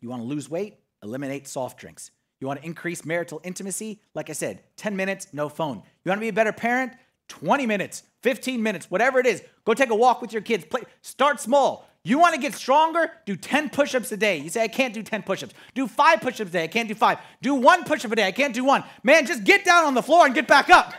You 0.00 0.08
want 0.08 0.22
to 0.22 0.26
lose 0.28 0.48
weight? 0.48 0.78
Eliminate 1.02 1.46
soft 1.46 1.78
drinks. 1.78 2.10
You 2.40 2.46
want 2.46 2.60
to 2.60 2.66
increase 2.66 3.04
marital 3.04 3.40
intimacy? 3.44 4.00
Like 4.14 4.30
I 4.30 4.32
said, 4.32 4.62
10 4.76 4.96
minutes, 4.96 5.28
no 5.32 5.48
phone. 5.48 5.82
You 6.04 6.10
want 6.10 6.18
to 6.18 6.20
be 6.20 6.28
a 6.28 6.32
better 6.32 6.52
parent? 6.52 6.92
20 7.28 7.66
minutes, 7.66 8.02
15 8.22 8.62
minutes, 8.62 8.90
whatever 8.90 9.20
it 9.20 9.26
is. 9.26 9.42
Go 9.64 9.74
take 9.74 9.90
a 9.90 9.94
walk 9.94 10.20
with 10.20 10.32
your 10.32 10.42
kids. 10.42 10.64
Play. 10.64 10.82
Start 11.02 11.40
small. 11.40 11.88
You 12.02 12.18
want 12.18 12.34
to 12.34 12.40
get 12.40 12.54
stronger? 12.54 13.10
Do 13.26 13.36
10 13.36 13.70
push 13.70 13.94
ups 13.94 14.10
a 14.10 14.16
day. 14.16 14.38
You 14.38 14.48
say, 14.48 14.62
I 14.62 14.68
can't 14.68 14.94
do 14.94 15.02
10 15.02 15.22
push 15.22 15.42
ups. 15.42 15.52
Do 15.74 15.86
five 15.86 16.20
push 16.22 16.40
ups 16.40 16.50
a 16.50 16.52
day. 16.52 16.64
I 16.64 16.66
can't 16.66 16.88
do 16.88 16.94
five. 16.94 17.18
Do 17.42 17.54
one 17.54 17.84
push 17.84 18.04
up 18.04 18.12
a 18.12 18.16
day. 18.16 18.26
I 18.26 18.32
can't 18.32 18.54
do 18.54 18.64
one. 18.64 18.82
Man, 19.02 19.26
just 19.26 19.44
get 19.44 19.64
down 19.64 19.84
on 19.84 19.94
the 19.94 20.02
floor 20.02 20.24
and 20.24 20.34
get 20.34 20.48
back 20.48 20.70
up. 20.70 20.94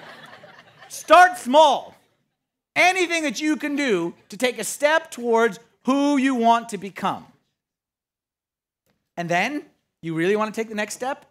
Start 0.88 1.38
small. 1.38 1.94
Anything 2.74 3.24
that 3.24 3.40
you 3.40 3.56
can 3.56 3.76
do 3.76 4.14
to 4.30 4.36
take 4.38 4.58
a 4.58 4.64
step 4.64 5.10
towards 5.10 5.60
who 5.84 6.16
you 6.16 6.34
want 6.34 6.70
to 6.70 6.78
become. 6.78 7.26
And 9.20 9.28
then 9.28 9.66
you 10.00 10.14
really 10.14 10.34
want 10.34 10.54
to 10.54 10.58
take 10.58 10.70
the 10.70 10.74
next 10.74 10.94
step? 10.94 11.26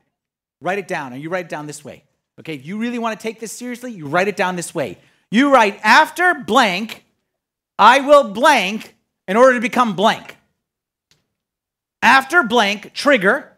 Write 0.62 0.78
it 0.78 0.88
down, 0.88 1.12
and 1.12 1.24
you 1.24 1.28
write 1.28 1.46
it 1.46 1.50
down 1.50 1.66
this 1.66 1.84
way. 1.84 2.04
Okay, 2.40 2.54
if 2.54 2.64
you 2.64 2.78
really 2.78 3.00
want 3.00 3.20
to 3.20 3.24
take 3.24 3.40
this 3.40 3.52
seriously, 3.52 3.92
you 3.92 4.06
write 4.06 4.28
it 4.28 4.38
down 4.38 4.56
this 4.56 4.76
way. 4.76 5.00
You 5.32 5.52
write 5.52 5.80
after 5.82 6.36
blank, 6.36 7.04
I 7.80 8.02
will 8.02 8.26
blank 8.26 8.96
in 9.28 9.38
order 9.38 9.56
to 9.56 9.60
become 9.60 9.96
blank. 9.96 10.38
After 12.04 12.44
blank, 12.44 12.94
trigger, 12.94 13.58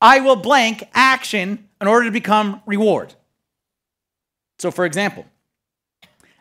I 0.00 0.20
will 0.20 0.36
blank 0.36 0.88
action 0.94 1.68
in 1.78 1.86
order 1.86 2.06
to 2.06 2.12
become 2.12 2.62
reward. 2.64 3.12
So, 4.58 4.70
for 4.70 4.86
example, 4.86 5.26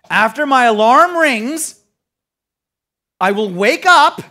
after 0.09 0.45
my 0.45 0.63
alarm 0.63 1.17
rings, 1.17 1.81
I 3.19 3.33
will 3.33 3.49
wake 3.49 3.85
up. 3.85 4.21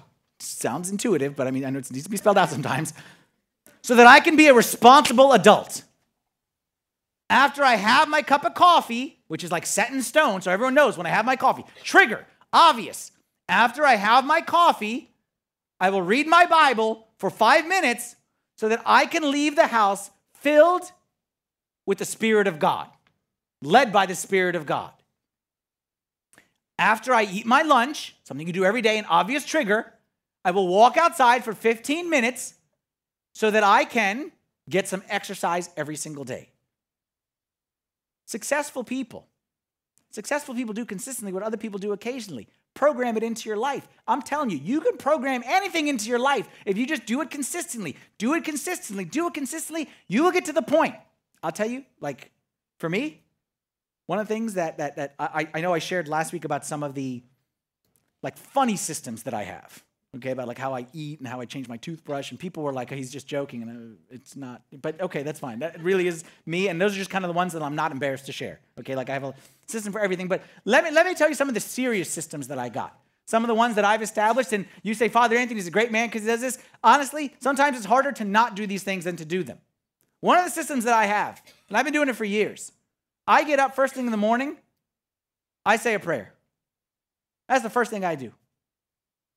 Sounds 0.65 0.91
intuitive, 0.91 1.37
but 1.37 1.47
I 1.47 1.51
mean, 1.51 1.67
I 1.67 1.69
know 1.69 1.79
it 1.79 1.93
needs 1.93 2.05
to 2.05 2.11
be 2.11 2.17
spelled 2.17 2.39
out 2.39 2.49
sometimes. 2.49 2.95
So 3.83 3.95
that 3.97 4.07
I 4.07 4.21
can 4.21 4.35
be 4.35 4.47
a 4.47 4.55
responsible 4.55 5.35
adult. 5.35 5.85
After 7.29 7.63
I 7.63 7.75
have 7.75 8.09
my 8.09 8.23
cup 8.23 8.47
of 8.47 8.55
coffee, 8.55 9.19
which 9.29 9.45
is 9.45 9.53
like 9.53 9.67
set 9.67 9.91
in 9.91 10.01
stone, 10.01 10.41
so 10.41 10.51
everyone 10.51 10.73
knows 10.73 10.97
when 10.97 11.07
I 11.07 11.11
have 11.11 11.27
my 11.27 11.37
coffee, 11.37 11.67
trigger, 11.83 12.25
obvious. 12.51 13.13
After 13.47 13.85
I 13.85 13.97
have 13.97 14.25
my 14.25 14.41
coffee, 14.41 15.11
I 15.81 15.91
will 15.91 16.01
read 16.01 16.27
my 16.27 16.47
Bible 16.47 17.09
for 17.19 17.29
five 17.29 17.67
minutes 17.67 18.17
so 18.57 18.71
that 18.71 18.81
I 18.87 19.05
can 19.05 19.31
leave 19.31 19.57
the 19.57 19.67
house 19.67 20.11
filled 20.33 20.91
with 21.85 21.99
the 21.99 22.07
Spirit 22.07 22.47
of 22.47 22.59
God, 22.59 22.89
led 23.61 23.93
by 23.93 24.07
the 24.07 24.15
Spirit 24.15 24.57
of 24.57 24.65
God. 24.65 24.93
After 26.79 27.13
I 27.13 27.25
eat 27.25 27.45
my 27.45 27.61
lunch, 27.61 28.17
something 28.25 28.47
you 28.47 28.53
do 28.55 28.65
every 28.65 28.81
day, 28.81 28.97
an 28.97 29.05
obvious 29.11 29.45
trigger, 29.45 29.94
I 30.45 30.51
will 30.51 30.69
walk 30.69 30.97
outside 30.97 31.45
for 31.45 31.53
15 31.53 32.11
minutes 32.11 32.55
so 33.33 33.51
that 33.51 33.65
I 33.65 33.85
can 33.85 34.31
get 34.69 34.89
some 34.89 35.03
exercise 35.09 35.71
every 35.77 35.97
single 35.97 36.25
day. 36.25 36.51
Successful 38.27 38.85
people. 38.85 39.27
Successful 40.11 40.55
people 40.55 40.75
do 40.75 40.85
consistently 40.85 41.33
what 41.33 41.43
other 41.43 41.57
people 41.57 41.79
do 41.79 41.93
occasionally. 41.93 42.47
Program 42.75 43.17
it 43.17 43.23
into 43.23 43.49
your 43.49 43.57
life. 43.57 43.87
I'm 44.07 44.23
telling 44.23 44.51
you, 44.51 44.59
you 44.59 44.81
can 44.81 44.97
program 44.97 45.43
anything 45.47 45.89
into 45.89 46.09
your 46.09 46.19
life 46.19 46.49
if 46.65 46.77
you 46.77 46.87
just 46.87 47.07
do 47.07 47.21
it 47.21 47.31
consistently. 47.31 47.97
Do 48.19 48.35
it 48.35 48.45
consistently. 48.45 49.05
Do 49.05 49.27
it 49.29 49.35
consistently. 49.35 49.89
You 50.09 50.25
will 50.25 50.33
get 50.33 50.45
to 50.47 50.53
the 50.53 50.63
point. 50.63 50.95
I'll 51.43 51.53
tell 51.53 51.69
you, 51.69 51.85
like 52.01 52.31
for 52.79 52.89
me, 52.89 53.21
one 54.07 54.19
of 54.19 54.29
the 54.29 54.35
things 54.35 54.55
that 54.55 54.79
that 54.79 54.97
that 54.97 55.15
I, 55.19 55.49
I 55.55 55.61
know 55.61 55.73
I 55.73 55.79
shared 55.79 56.09
last 56.09 56.33
week 56.33 56.45
about 56.45 56.65
some 56.65 56.83
of 56.83 56.95
the 56.95 57.23
like 58.23 58.37
funny 58.37 58.77
systems 58.77 59.25
that 59.25 59.35
I 59.35 59.45
have 59.45 59.83
okay, 60.17 60.31
about 60.31 60.49
like 60.49 60.59
how 60.59 60.75
I 60.75 60.87
eat 60.93 61.19
and 61.19 61.29
how 61.29 61.41
I 61.41 61.45
change 61.45 61.69
my 61.69 61.77
toothbrush. 61.77 62.31
And 62.31 62.39
people 62.39 62.63
were 62.63 62.73
like, 62.73 62.93
oh, 62.93 62.97
he's 62.97 63.11
just 63.11 63.27
joking. 63.27 63.63
And 63.63 63.71
uh, 63.71 64.15
it's 64.15 64.37
not, 64.37 64.63
but 64.81 65.01
okay, 65.01 65.23
that's 65.23 65.41
fine. 65.41 65.59
That 65.61 65.81
really 65.83 66.07
is 66.07 66.25
me. 66.47 66.69
And 66.69 66.81
those 66.81 66.95
are 66.95 66.99
just 66.99 67.11
kind 67.11 67.25
of 67.25 67.29
the 67.29 67.35
ones 67.35 67.53
that 67.53 67.63
I'm 67.63 67.75
not 67.75 67.93
embarrassed 67.93 68.27
to 68.27 68.33
share. 68.33 68.61
Okay, 68.79 68.95
like 68.95 69.11
I 69.11 69.15
have 69.15 69.25
a 69.25 69.35
system 69.67 69.93
for 69.93 70.01
everything. 70.01 70.29
But 70.29 70.43
let 70.65 70.85
me, 70.85 70.91
let 70.91 71.07
me 71.07 71.15
tell 71.15 71.29
you 71.29 71.35
some 71.35 71.49
of 71.49 71.55
the 71.55 71.61
serious 71.61 72.11
systems 72.11 72.49
that 72.49 72.59
I 72.59 72.69
got. 72.69 72.99
Some 73.27 73.43
of 73.43 73.49
the 73.49 73.55
ones 73.55 73.77
that 73.77 73.87
I've 73.87 74.03
established, 74.03 74.53
and 74.53 74.67
you 74.83 74.93
say 74.93 75.09
Father 75.09 75.37
Anthony's 75.37 75.67
a 75.67 75.71
great 75.71 75.91
man 75.91 76.09
because 76.09 76.23
he 76.23 76.29
does 76.29 76.43
this. 76.43 76.59
Honestly, 76.83 77.35
sometimes 77.41 77.77
it's 77.77 77.87
harder 77.87 78.13
to 78.13 78.25
not 78.25 78.55
do 78.55 78.67
these 78.67 78.83
things 78.83 79.05
than 79.05 79.17
to 79.17 79.25
do 79.25 79.43
them. 79.43 79.59
One 80.21 80.39
of 80.39 80.45
the 80.45 80.51
systems 80.51 80.85
that 80.85 80.95
I 80.95 81.07
have, 81.07 81.43
and 81.69 81.77
I've 81.77 81.85
been 81.85 81.95
doing 81.95 82.09
it 82.09 82.17
for 82.17 82.25
years, 82.25 82.73
I 83.27 83.45
get 83.45 83.59
up 83.59 83.75
first 83.75 83.95
thing 83.95 84.05
in 84.05 84.11
the 84.11 84.19
morning, 84.19 84.59
I 85.65 85.77
say 85.77 85.95
a 85.95 85.99
prayer. 85.99 86.35
That's 87.49 87.63
the 87.63 87.71
first 87.71 87.91
thing 87.91 88.05
I 88.05 88.15
do 88.15 88.33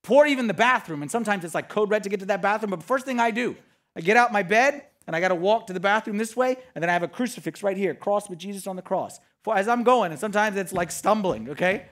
or 0.08 0.26
even 0.26 0.48
the 0.48 0.54
bathroom. 0.54 1.02
And 1.02 1.12
sometimes 1.12 1.44
it's 1.44 1.56
like 1.56 1.70
code 1.70 1.90
red 1.90 2.04
to 2.04 2.10
get 2.10 2.20
to 2.22 2.26
that 2.28 2.42
bathroom. 2.42 2.72
But 2.72 2.84
first 2.84 3.06
thing 3.06 3.20
I 3.20 3.32
do, 3.32 3.56
I 3.96 4.02
get 4.02 4.18
out 4.18 4.32
my 4.32 4.44
bed 4.44 4.86
and 5.06 5.16
I 5.16 5.20
got 5.20 5.30
to 5.30 5.36
walk 5.36 5.68
to 5.68 5.74
the 5.74 5.80
bathroom 5.80 6.18
this 6.18 6.36
way. 6.36 6.58
And 6.76 6.82
then 6.82 6.90
I 6.90 6.94
have 6.94 7.04
a 7.04 7.08
crucifix 7.08 7.64
right 7.64 7.78
here, 7.78 7.94
cross 7.94 8.30
with 8.30 8.40
Jesus 8.40 8.68
on 8.68 8.76
the 8.76 8.82
cross. 8.82 9.20
For 9.44 9.56
as 9.56 9.68
I'm 9.68 9.84
going, 9.84 10.12
and 10.12 10.20
sometimes 10.20 10.58
it's 10.58 10.74
like 10.74 10.92
stumbling, 10.92 11.50
okay? 11.52 11.86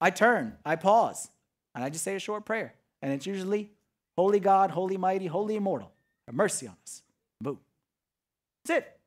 I 0.00 0.10
turn, 0.10 0.56
I 0.64 0.76
pause, 0.76 1.30
and 1.74 1.84
I 1.84 1.90
just 1.90 2.04
say 2.04 2.14
a 2.14 2.18
short 2.18 2.46
prayer. 2.46 2.74
And 3.02 3.12
it's 3.12 3.26
usually, 3.26 3.70
Holy 4.16 4.40
God, 4.40 4.70
Holy 4.70 4.96
Mighty, 4.96 5.26
Holy 5.26 5.56
Immortal, 5.56 5.92
have 6.26 6.34
mercy 6.34 6.66
on 6.66 6.76
us. 6.82 7.02
Boom. 7.40 7.58
That's 8.64 8.78
it. 8.78 8.98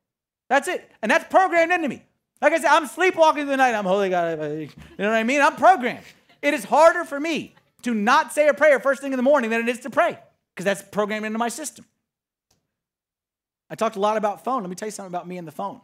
That's 0.48 0.68
it. 0.68 0.90
And 1.02 1.10
that's 1.10 1.24
programmed 1.28 1.72
into 1.72 1.88
me. 1.88 2.04
Like 2.40 2.52
I 2.52 2.58
said, 2.58 2.70
I'm 2.70 2.86
sleepwalking 2.86 3.44
through 3.44 3.52
the 3.52 3.56
night. 3.56 3.74
I'm 3.74 3.84
holy 3.84 4.10
God. 4.10 4.38
You 4.38 4.68
know 4.98 5.08
what 5.08 5.16
I 5.16 5.24
mean? 5.24 5.40
I'm 5.40 5.56
programmed. 5.56 6.04
It 6.42 6.52
is 6.52 6.64
harder 6.64 7.04
for 7.04 7.18
me 7.18 7.54
to 7.84 7.94
not 7.94 8.32
say 8.32 8.48
a 8.48 8.54
prayer 8.54 8.80
first 8.80 9.00
thing 9.00 9.12
in 9.12 9.16
the 9.16 9.22
morning 9.22 9.50
than 9.50 9.60
it 9.60 9.68
is 9.68 9.80
to 9.80 9.90
pray 9.90 10.18
because 10.54 10.64
that's 10.64 10.82
programmed 10.82 11.24
into 11.24 11.38
my 11.38 11.48
system. 11.48 11.84
I 13.70 13.74
talked 13.74 13.96
a 13.96 14.00
lot 14.00 14.16
about 14.16 14.44
phone. 14.44 14.62
Let 14.62 14.70
me 14.70 14.76
tell 14.76 14.88
you 14.88 14.92
something 14.92 15.10
about 15.10 15.26
me 15.26 15.38
and 15.38 15.46
the 15.46 15.52
phone. 15.52 15.80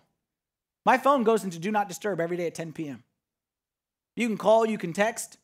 My 0.85 0.99
phone 0.99 1.25
goes 1.25 1.45
into 1.45 1.59
do 1.59 1.71
not 1.71 1.89
disturb 1.89 2.21
every 2.21 2.37
day 2.37 2.47
at 2.47 2.55
10 2.55 2.73
p.m. 2.73 3.03
You 4.17 4.27
can 4.29 4.37
call, 4.37 4.67
you 4.67 4.79
can 4.79 4.93
text. 4.93 5.39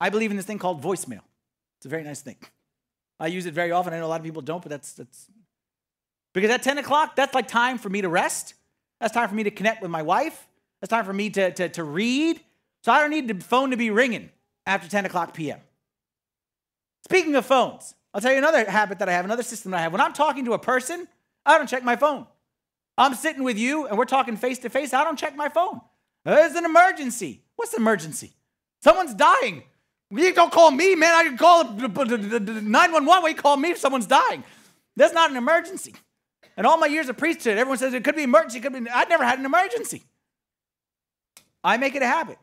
I 0.00 0.10
believe 0.10 0.30
in 0.30 0.36
this 0.36 0.46
thing 0.46 0.58
called 0.58 0.82
voicemail. 0.82 1.22
It's 1.78 1.86
a 1.86 1.88
very 1.88 2.02
nice 2.02 2.20
thing. 2.20 2.36
I 3.18 3.28
use 3.28 3.46
it 3.46 3.54
very 3.54 3.72
often. 3.72 3.94
I 3.94 3.98
know 3.98 4.06
a 4.06 4.08
lot 4.08 4.20
of 4.20 4.24
people 4.24 4.42
don't, 4.42 4.62
but 4.62 4.70
that's 4.70 4.92
that's 4.92 5.28
because 6.34 6.50
at 6.50 6.62
10 6.62 6.76
o'clock, 6.78 7.16
that's 7.16 7.34
like 7.34 7.48
time 7.48 7.78
for 7.78 7.88
me 7.88 8.02
to 8.02 8.10
rest. 8.10 8.54
That's 9.00 9.14
time 9.14 9.28
for 9.28 9.34
me 9.34 9.44
to 9.44 9.50
connect 9.50 9.80
with 9.80 9.90
my 9.90 10.02
wife. 10.02 10.46
That's 10.80 10.90
time 10.90 11.06
for 11.06 11.12
me 11.12 11.30
to, 11.30 11.50
to, 11.50 11.68
to 11.70 11.82
read. 11.82 12.40
So 12.82 12.92
I 12.92 13.00
don't 13.00 13.10
need 13.10 13.26
the 13.26 13.42
phone 13.42 13.70
to 13.70 13.76
be 13.78 13.90
ringing 13.90 14.30
after 14.66 14.88
10 14.88 15.06
o'clock 15.06 15.32
p.m. 15.32 15.60
Speaking 17.08 17.36
of 17.36 17.46
phones, 17.46 17.94
I'll 18.12 18.20
tell 18.20 18.32
you 18.32 18.38
another 18.38 18.68
habit 18.68 18.98
that 18.98 19.08
I 19.08 19.12
have, 19.12 19.24
another 19.24 19.44
system 19.44 19.70
that 19.70 19.78
I 19.78 19.82
have. 19.82 19.92
When 19.92 20.00
I'm 20.00 20.12
talking 20.12 20.44
to 20.46 20.54
a 20.54 20.58
person, 20.58 21.06
I 21.44 21.56
don't 21.56 21.68
check 21.68 21.84
my 21.84 21.94
phone. 21.94 22.26
I'm 22.98 23.14
sitting 23.14 23.44
with 23.44 23.56
you 23.56 23.86
and 23.86 23.96
we're 23.96 24.06
talking 24.06 24.36
face 24.36 24.58
to 24.60 24.70
face, 24.70 24.92
I 24.92 25.04
don't 25.04 25.16
check 25.16 25.36
my 25.36 25.48
phone. 25.48 25.80
There's 26.24 26.56
an 26.56 26.64
emergency. 26.64 27.42
What's 27.54 27.70
the 27.70 27.76
emergency? 27.76 28.32
Someone's 28.82 29.14
dying. 29.14 29.62
You 30.10 30.34
don't 30.34 30.50
call 30.50 30.72
me, 30.72 30.96
man. 30.96 31.14
I 31.14 31.22
can 31.22 31.38
call 31.38 31.62
911 31.62 33.22
when 33.22 33.32
you 33.32 33.38
call 33.40 33.56
me 33.56 33.70
if 33.70 33.78
someone's 33.78 34.06
dying. 34.06 34.42
That's 34.96 35.14
not 35.14 35.30
an 35.30 35.36
emergency. 35.36 35.94
And 36.56 36.66
all 36.66 36.76
my 36.76 36.88
years 36.88 37.08
of 37.08 37.16
priesthood, 37.16 37.56
everyone 37.56 37.78
says 37.78 37.94
it 37.94 38.02
could 38.02 38.16
be 38.16 38.24
emergency. 38.24 38.58
Could 38.58 38.72
be. 38.72 38.90
I've 38.90 39.08
never 39.08 39.24
had 39.24 39.38
an 39.38 39.44
emergency. 39.44 40.02
I 41.62 41.76
make 41.76 41.94
it 41.94 42.02
a 42.02 42.06
habit. 42.06 42.38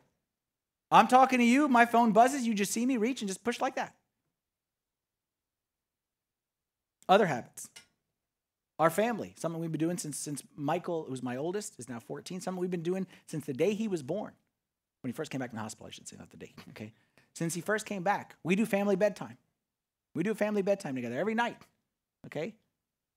I'm 0.90 1.08
talking 1.08 1.40
to 1.40 1.44
you, 1.44 1.68
my 1.68 1.84
phone 1.84 2.12
buzzes, 2.12 2.46
you 2.46 2.54
just 2.54 2.72
see 2.72 2.86
me 2.86 2.96
reach 2.96 3.20
and 3.20 3.28
just 3.28 3.44
push 3.44 3.60
like 3.60 3.76
that. 3.76 3.94
Other 7.08 7.26
habits. 7.26 7.68
Our 8.78 8.90
family, 8.90 9.34
something 9.38 9.60
we've 9.60 9.70
been 9.70 9.78
doing 9.78 9.98
since, 9.98 10.18
since 10.18 10.42
Michael, 10.56 11.06
who's 11.08 11.22
my 11.22 11.36
oldest, 11.36 11.78
is 11.78 11.88
now 11.88 12.00
14, 12.00 12.40
something 12.40 12.60
we've 12.60 12.70
been 12.70 12.82
doing 12.82 13.06
since 13.26 13.46
the 13.46 13.52
day 13.52 13.74
he 13.74 13.86
was 13.86 14.02
born. 14.02 14.32
When 15.02 15.10
he 15.10 15.12
first 15.12 15.30
came 15.30 15.38
back 15.38 15.50
from 15.50 15.58
the 15.58 15.62
hospital, 15.62 15.86
I 15.86 15.90
should 15.90 16.08
say, 16.08 16.16
not 16.18 16.30
the 16.30 16.36
day, 16.36 16.54
okay? 16.70 16.92
Since 17.34 17.54
he 17.54 17.60
first 17.60 17.86
came 17.86 18.02
back, 18.02 18.36
we 18.42 18.56
do 18.56 18.66
family 18.66 18.96
bedtime. 18.96 19.36
We 20.14 20.22
do 20.22 20.34
family 20.34 20.62
bedtime 20.62 20.94
together 20.94 21.18
every 21.18 21.34
night, 21.34 21.58
okay? 22.26 22.54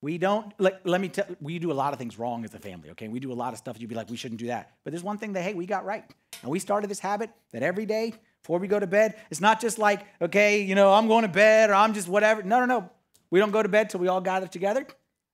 We 0.02 0.20
don't, 0.20 0.54
like, 0.60 0.82
let 0.84 1.02
me 1.02 1.10
tell 1.10 1.26
we 1.42 1.58
do 1.58 1.72
a 1.72 1.74
lot 1.74 1.92
of 1.94 1.98
things 1.98 2.20
wrong 2.20 2.44
as 2.44 2.54
a 2.54 2.60
family, 2.60 2.92
okay? 2.92 3.08
We 3.08 3.20
do 3.20 3.32
a 3.32 3.34
lot 3.34 3.54
of 3.54 3.58
stuff 3.58 3.80
you'd 3.80 3.90
be 3.90 3.96
like, 3.96 4.12
we 4.12 4.18
shouldn't 4.18 4.40
do 4.40 4.48
that. 4.48 4.74
But 4.84 4.92
there's 4.92 5.04
one 5.04 5.18
thing 5.18 5.34
that, 5.34 5.42
hey, 5.42 5.56
we 5.56 5.66
got 5.66 5.86
right. 5.86 6.04
And 6.44 6.52
we 6.52 6.60
started 6.60 6.88
this 6.88 7.00
habit 7.00 7.32
that 7.52 7.64
every 7.64 7.88
day 7.88 8.14
before 8.44 8.60
we 8.60 8.68
go 8.68 8.80
to 8.80 8.86
bed, 8.86 9.16
it's 9.32 9.42
not 9.42 9.60
just 9.60 9.80
like, 9.80 10.06
okay, 10.22 10.62
you 10.62 10.76
know, 10.76 10.94
I'm 10.94 11.08
going 11.08 11.24
to 11.24 11.28
bed 11.28 11.72
or 11.72 11.74
I'm 11.74 11.96
just 11.96 12.08
whatever. 12.08 12.44
No, 12.44 12.60
no, 12.60 12.66
no. 12.66 12.90
We 13.30 13.40
don't 13.40 13.52
go 13.52 13.62
to 13.62 13.70
bed 13.70 13.90
till 13.90 14.00
we 14.00 14.08
all 14.08 14.22
gather 14.22 14.48
together. 14.48 14.86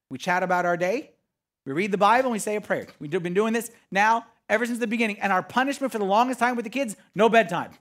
We 0.09 0.17
chat 0.17 0.43
about 0.43 0.65
our 0.65 0.77
day. 0.77 1.11
We 1.65 1.73
read 1.73 1.91
the 1.91 1.97
Bible 1.97 2.27
and 2.27 2.33
we 2.33 2.39
say 2.39 2.55
a 2.55 2.61
prayer. 2.61 2.87
We've 2.99 3.11
been 3.11 3.33
doing 3.33 3.53
this 3.53 3.71
now 3.91 4.25
ever 4.49 4.65
since 4.65 4.79
the 4.79 4.87
beginning. 4.87 5.19
And 5.19 5.31
our 5.31 5.43
punishment 5.43 5.91
for 5.91 5.99
the 5.99 6.05
longest 6.05 6.39
time 6.39 6.55
with 6.55 6.65
the 6.65 6.69
kids, 6.69 6.95
no 7.15 7.29
bedtime. 7.29 7.71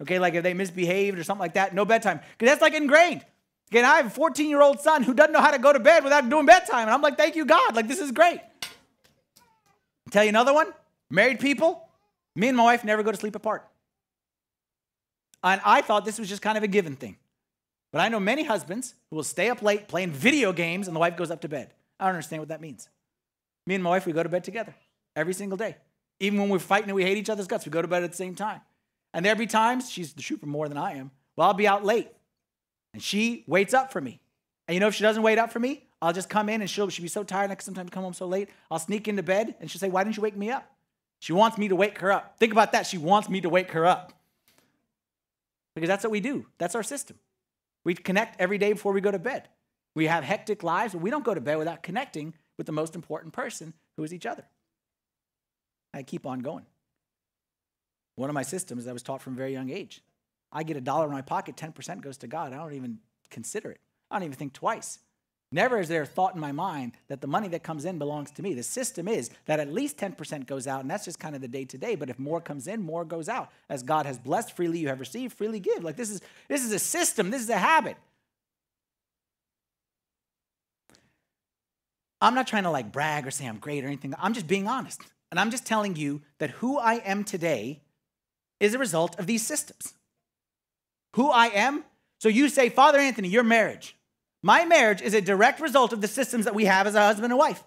Okay, 0.00 0.18
like 0.18 0.34
if 0.34 0.42
they 0.42 0.54
misbehaved 0.54 1.18
or 1.18 1.24
something 1.24 1.40
like 1.40 1.54
that, 1.54 1.74
no 1.74 1.84
bedtime. 1.84 2.20
Because 2.36 2.52
that's 2.52 2.62
like 2.62 2.74
ingrained. 2.74 3.24
Again, 3.70 3.84
I 3.84 3.96
have 3.96 4.06
a 4.06 4.10
14 4.10 4.50
year 4.50 4.60
old 4.60 4.80
son 4.80 5.02
who 5.02 5.14
doesn't 5.14 5.32
know 5.32 5.40
how 5.40 5.50
to 5.50 5.58
go 5.58 5.72
to 5.72 5.80
bed 5.80 6.04
without 6.04 6.28
doing 6.28 6.44
bedtime. 6.44 6.82
And 6.82 6.90
I'm 6.90 7.00
like, 7.00 7.16
thank 7.16 7.36
you, 7.36 7.46
God. 7.46 7.74
Like, 7.74 7.88
this 7.88 8.00
is 8.00 8.12
great. 8.12 8.40
I'll 8.62 10.10
tell 10.10 10.24
you 10.24 10.28
another 10.28 10.52
one 10.52 10.72
married 11.10 11.40
people, 11.40 11.88
me 12.34 12.48
and 12.48 12.56
my 12.56 12.64
wife 12.64 12.84
never 12.84 13.02
go 13.02 13.12
to 13.12 13.16
sleep 13.16 13.34
apart. 13.34 13.66
And 15.42 15.60
I 15.64 15.82
thought 15.82 16.04
this 16.04 16.18
was 16.18 16.28
just 16.28 16.42
kind 16.42 16.56
of 16.58 16.64
a 16.64 16.68
given 16.68 16.96
thing. 16.96 17.16
But 17.92 18.00
I 18.00 18.08
know 18.08 18.18
many 18.18 18.42
husbands 18.42 18.94
who 19.10 19.16
will 19.16 19.22
stay 19.22 19.50
up 19.50 19.62
late 19.62 19.86
playing 19.86 20.10
video 20.10 20.52
games 20.52 20.88
and 20.88 20.96
the 20.96 21.00
wife 21.00 21.16
goes 21.16 21.30
up 21.30 21.42
to 21.42 21.48
bed. 21.48 21.72
I 22.00 22.06
don't 22.06 22.14
understand 22.14 22.40
what 22.40 22.48
that 22.48 22.60
means. 22.60 22.88
Me 23.66 23.74
and 23.74 23.84
my 23.84 23.90
wife, 23.90 24.06
we 24.06 24.12
go 24.12 24.22
to 24.22 24.28
bed 24.28 24.44
together 24.44 24.74
every 25.14 25.34
single 25.34 25.58
day. 25.58 25.76
Even 26.18 26.40
when 26.40 26.48
we're 26.48 26.58
fighting 26.58 26.88
and 26.88 26.96
we 26.96 27.04
hate 27.04 27.18
each 27.18 27.30
other's 27.30 27.46
guts, 27.46 27.66
we 27.66 27.70
go 27.70 27.82
to 27.82 27.88
bed 27.88 28.02
at 28.02 28.10
the 28.10 28.16
same 28.16 28.34
time. 28.34 28.60
And 29.12 29.24
there'll 29.24 29.38
be 29.38 29.46
times, 29.46 29.90
she's 29.90 30.14
the 30.14 30.22
trooper 30.22 30.46
more 30.46 30.68
than 30.68 30.78
I 30.78 30.94
am, 30.94 31.10
well, 31.36 31.48
I'll 31.48 31.54
be 31.54 31.68
out 31.68 31.84
late. 31.84 32.08
And 32.94 33.02
she 33.02 33.44
waits 33.46 33.74
up 33.74 33.92
for 33.92 34.00
me. 34.00 34.20
And 34.66 34.74
you 34.74 34.80
know, 34.80 34.88
if 34.88 34.94
she 34.94 35.02
doesn't 35.02 35.22
wait 35.22 35.38
up 35.38 35.52
for 35.52 35.60
me, 35.60 35.84
I'll 36.00 36.12
just 36.12 36.28
come 36.28 36.48
in 36.48 36.60
and 36.60 36.68
she'll, 36.68 36.88
she'll 36.88 37.02
be 37.02 37.08
so 37.08 37.22
tired. 37.22 37.50
I 37.50 37.54
can 37.54 37.64
sometimes 37.64 37.90
come 37.90 38.02
home 38.02 38.14
so 38.14 38.26
late. 38.26 38.48
I'll 38.70 38.78
sneak 38.78 39.06
into 39.06 39.22
bed 39.22 39.54
and 39.60 39.70
she'll 39.70 39.78
say, 39.78 39.88
Why 39.88 40.02
didn't 40.02 40.16
you 40.16 40.22
wake 40.22 40.36
me 40.36 40.50
up? 40.50 40.68
She 41.20 41.32
wants 41.32 41.58
me 41.58 41.68
to 41.68 41.76
wake 41.76 41.98
her 41.98 42.10
up. 42.10 42.36
Think 42.38 42.52
about 42.52 42.72
that. 42.72 42.86
She 42.86 42.98
wants 42.98 43.28
me 43.28 43.40
to 43.42 43.48
wake 43.48 43.70
her 43.72 43.86
up. 43.86 44.12
Because 45.74 45.88
that's 45.88 46.02
what 46.02 46.10
we 46.10 46.20
do, 46.20 46.46
that's 46.58 46.74
our 46.74 46.82
system. 46.82 47.16
We 47.84 47.94
connect 47.94 48.40
every 48.40 48.58
day 48.58 48.72
before 48.72 48.92
we 48.92 49.00
go 49.00 49.10
to 49.10 49.18
bed. 49.18 49.48
We 49.94 50.06
have 50.06 50.24
hectic 50.24 50.62
lives, 50.62 50.94
but 50.94 51.02
we 51.02 51.10
don't 51.10 51.24
go 51.24 51.34
to 51.34 51.40
bed 51.40 51.58
without 51.58 51.82
connecting 51.82 52.34
with 52.56 52.66
the 52.66 52.72
most 52.72 52.94
important 52.94 53.32
person, 53.32 53.74
who 53.96 54.04
is 54.04 54.14
each 54.14 54.26
other. 54.26 54.44
I 55.92 56.02
keep 56.02 56.26
on 56.26 56.40
going. 56.40 56.66
One 58.14 58.30
of 58.30 58.34
my 58.34 58.42
systems 58.42 58.86
I 58.86 58.92
was 58.92 59.02
taught 59.02 59.20
from 59.20 59.34
a 59.34 59.36
very 59.36 59.52
young 59.52 59.70
age. 59.70 60.02
I 60.50 60.62
get 60.62 60.76
a 60.76 60.80
dollar 60.80 61.06
in 61.06 61.12
my 61.12 61.22
pocket, 61.22 61.56
10% 61.56 62.02
goes 62.02 62.18
to 62.18 62.26
God. 62.26 62.52
I 62.52 62.56
don't 62.56 62.74
even 62.74 62.98
consider 63.30 63.70
it. 63.70 63.80
I 64.10 64.16
don't 64.16 64.24
even 64.24 64.36
think 64.36 64.52
twice. 64.52 64.98
Never 65.54 65.78
is 65.78 65.88
there 65.88 66.02
a 66.02 66.06
thought 66.06 66.34
in 66.34 66.40
my 66.40 66.50
mind 66.50 66.92
that 67.08 67.20
the 67.20 67.26
money 67.26 67.46
that 67.48 67.62
comes 67.62 67.84
in 67.84 67.98
belongs 67.98 68.30
to 68.32 68.42
me. 68.42 68.54
The 68.54 68.62
system 68.62 69.06
is 69.06 69.30
that 69.44 69.60
at 69.60 69.70
least 69.70 69.98
10% 69.98 70.46
goes 70.46 70.66
out, 70.66 70.80
and 70.80 70.90
that's 70.90 71.04
just 71.04 71.18
kind 71.18 71.34
of 71.34 71.42
the 71.42 71.48
day 71.48 71.66
to 71.66 71.76
day. 71.76 71.94
But 71.94 72.08
if 72.08 72.18
more 72.18 72.40
comes 72.40 72.66
in, 72.66 72.80
more 72.80 73.04
goes 73.04 73.28
out. 73.28 73.50
As 73.68 73.82
God 73.82 74.06
has 74.06 74.18
blessed, 74.18 74.56
freely 74.56 74.78
you 74.78 74.88
have 74.88 74.98
received, 74.98 75.36
freely 75.36 75.60
give. 75.60 75.84
Like 75.84 75.96
this 75.96 76.10
is 76.10 76.22
this 76.48 76.64
is 76.64 76.72
a 76.72 76.78
system, 76.78 77.30
this 77.30 77.42
is 77.42 77.50
a 77.50 77.58
habit. 77.58 77.98
I'm 82.22 82.34
not 82.34 82.46
trying 82.46 82.62
to 82.62 82.70
like 82.70 82.90
brag 82.90 83.26
or 83.26 83.30
say 83.30 83.46
I'm 83.46 83.58
great 83.58 83.84
or 83.84 83.88
anything. 83.88 84.14
I'm 84.18 84.32
just 84.32 84.46
being 84.46 84.66
honest. 84.66 85.02
And 85.30 85.40
I'm 85.40 85.50
just 85.50 85.66
telling 85.66 85.96
you 85.96 86.22
that 86.38 86.50
who 86.50 86.78
I 86.78 86.94
am 86.94 87.24
today 87.24 87.82
is 88.60 88.74
a 88.74 88.78
result 88.78 89.18
of 89.18 89.26
these 89.26 89.44
systems. 89.44 89.94
Who 91.16 91.30
I 91.30 91.48
am. 91.48 91.84
So 92.20 92.28
you 92.28 92.48
say, 92.48 92.68
Father 92.68 92.98
Anthony, 92.98 93.28
your 93.28 93.42
marriage. 93.42 93.96
My 94.42 94.64
marriage 94.64 95.00
is 95.00 95.14
a 95.14 95.20
direct 95.20 95.60
result 95.60 95.92
of 95.92 96.00
the 96.00 96.08
systems 96.08 96.44
that 96.44 96.54
we 96.54 96.64
have 96.64 96.86
as 96.86 96.94
a 96.94 97.00
husband 97.00 97.32
and 97.32 97.38
wife. 97.38 97.62